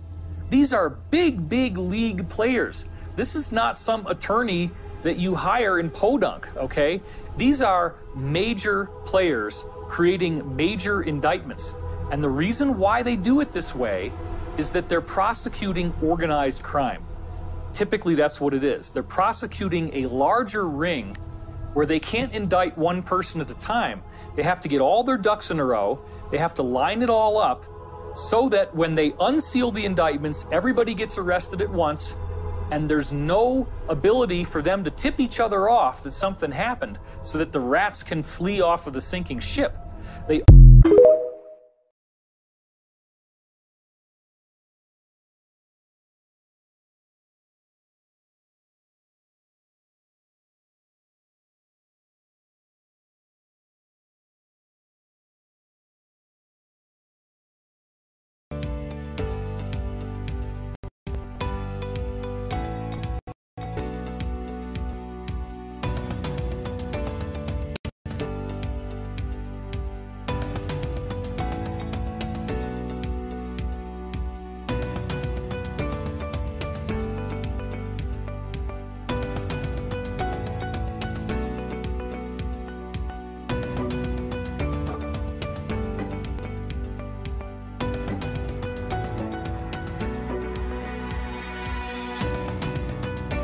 These 0.49 0.73
are 0.73 0.89
big, 0.89 1.49
big 1.49 1.77
league 1.77 2.29
players. 2.29 2.88
This 3.15 3.35
is 3.35 3.51
not 3.51 3.77
some 3.77 4.07
attorney 4.07 4.71
that 5.03 5.17
you 5.17 5.35
hire 5.35 5.79
in 5.79 5.89
Podunk, 5.89 6.49
okay? 6.57 7.01
These 7.38 7.61
are 7.61 7.95
major 8.15 8.89
players 9.05 9.64
creating 9.88 10.55
major 10.55 11.03
indictments. 11.03 11.76
And 12.11 12.23
the 12.23 12.30
reason 12.30 12.80
why 12.80 13.03
they 13.03 13.15
do 13.15 13.41
it 13.41 13.51
this 13.51 13.76
way 13.76 14.11
is 14.57 14.72
that 14.72 14.89
they're 14.89 15.01
prosecuting 15.01 15.93
organized 16.01 16.64
crime. 16.64 17.03
Typically, 17.73 18.15
that's 18.15 18.41
what 18.41 18.55
it 18.55 18.64
is. 18.64 18.89
They're 18.89 19.03
prosecuting 19.03 19.93
a 19.93 20.07
larger 20.07 20.68
ring 20.68 21.15
where 21.73 21.85
they 21.85 21.99
can't 21.99 22.34
indict 22.34 22.76
one 22.76 23.03
person 23.03 23.39
at 23.39 23.51
a 23.51 23.53
time. 23.55 24.01
They 24.35 24.41
have 24.41 24.59
to 24.61 24.68
get 24.68 24.81
all 24.81 25.03
their 25.03 25.18
ducks 25.18 25.51
in 25.51 25.59
a 25.59 25.65
row, 25.65 25.99
they 26.31 26.39
have 26.39 26.55
to 26.55 26.64
line 26.64 27.03
it 27.03 27.09
all 27.09 27.38
up 27.38 27.65
so 28.15 28.49
that 28.49 28.76
when 28.76 28.95
they 28.95 29.14
unseal 29.19 29.69
the 29.69 29.85
indictments, 29.85 30.45
everybody 30.51 30.95
gets 30.95 31.19
arrested 31.19 31.61
at 31.61 31.69
once 31.69 32.18
and 32.72 32.89
there's 32.89 33.14
no 33.14 33.68
ability 33.89 34.44
for 34.44 34.61
them 34.61 34.84
to 34.84 34.91
tip 34.91 35.19
each 35.19 35.39
other 35.39 35.69
off 35.69 36.03
that 36.03 36.11
something 36.11 36.52
happened 36.52 36.99
so 37.22 37.38
that 37.38 37.52
the 37.52 37.60
rats 37.60 38.03
can 38.03 38.22
flee 38.22 38.61
off 38.61 38.88
of 38.88 38.94
the 38.94 39.02
sinking 39.02 39.39
ship. 39.39 39.77
They 40.27 40.41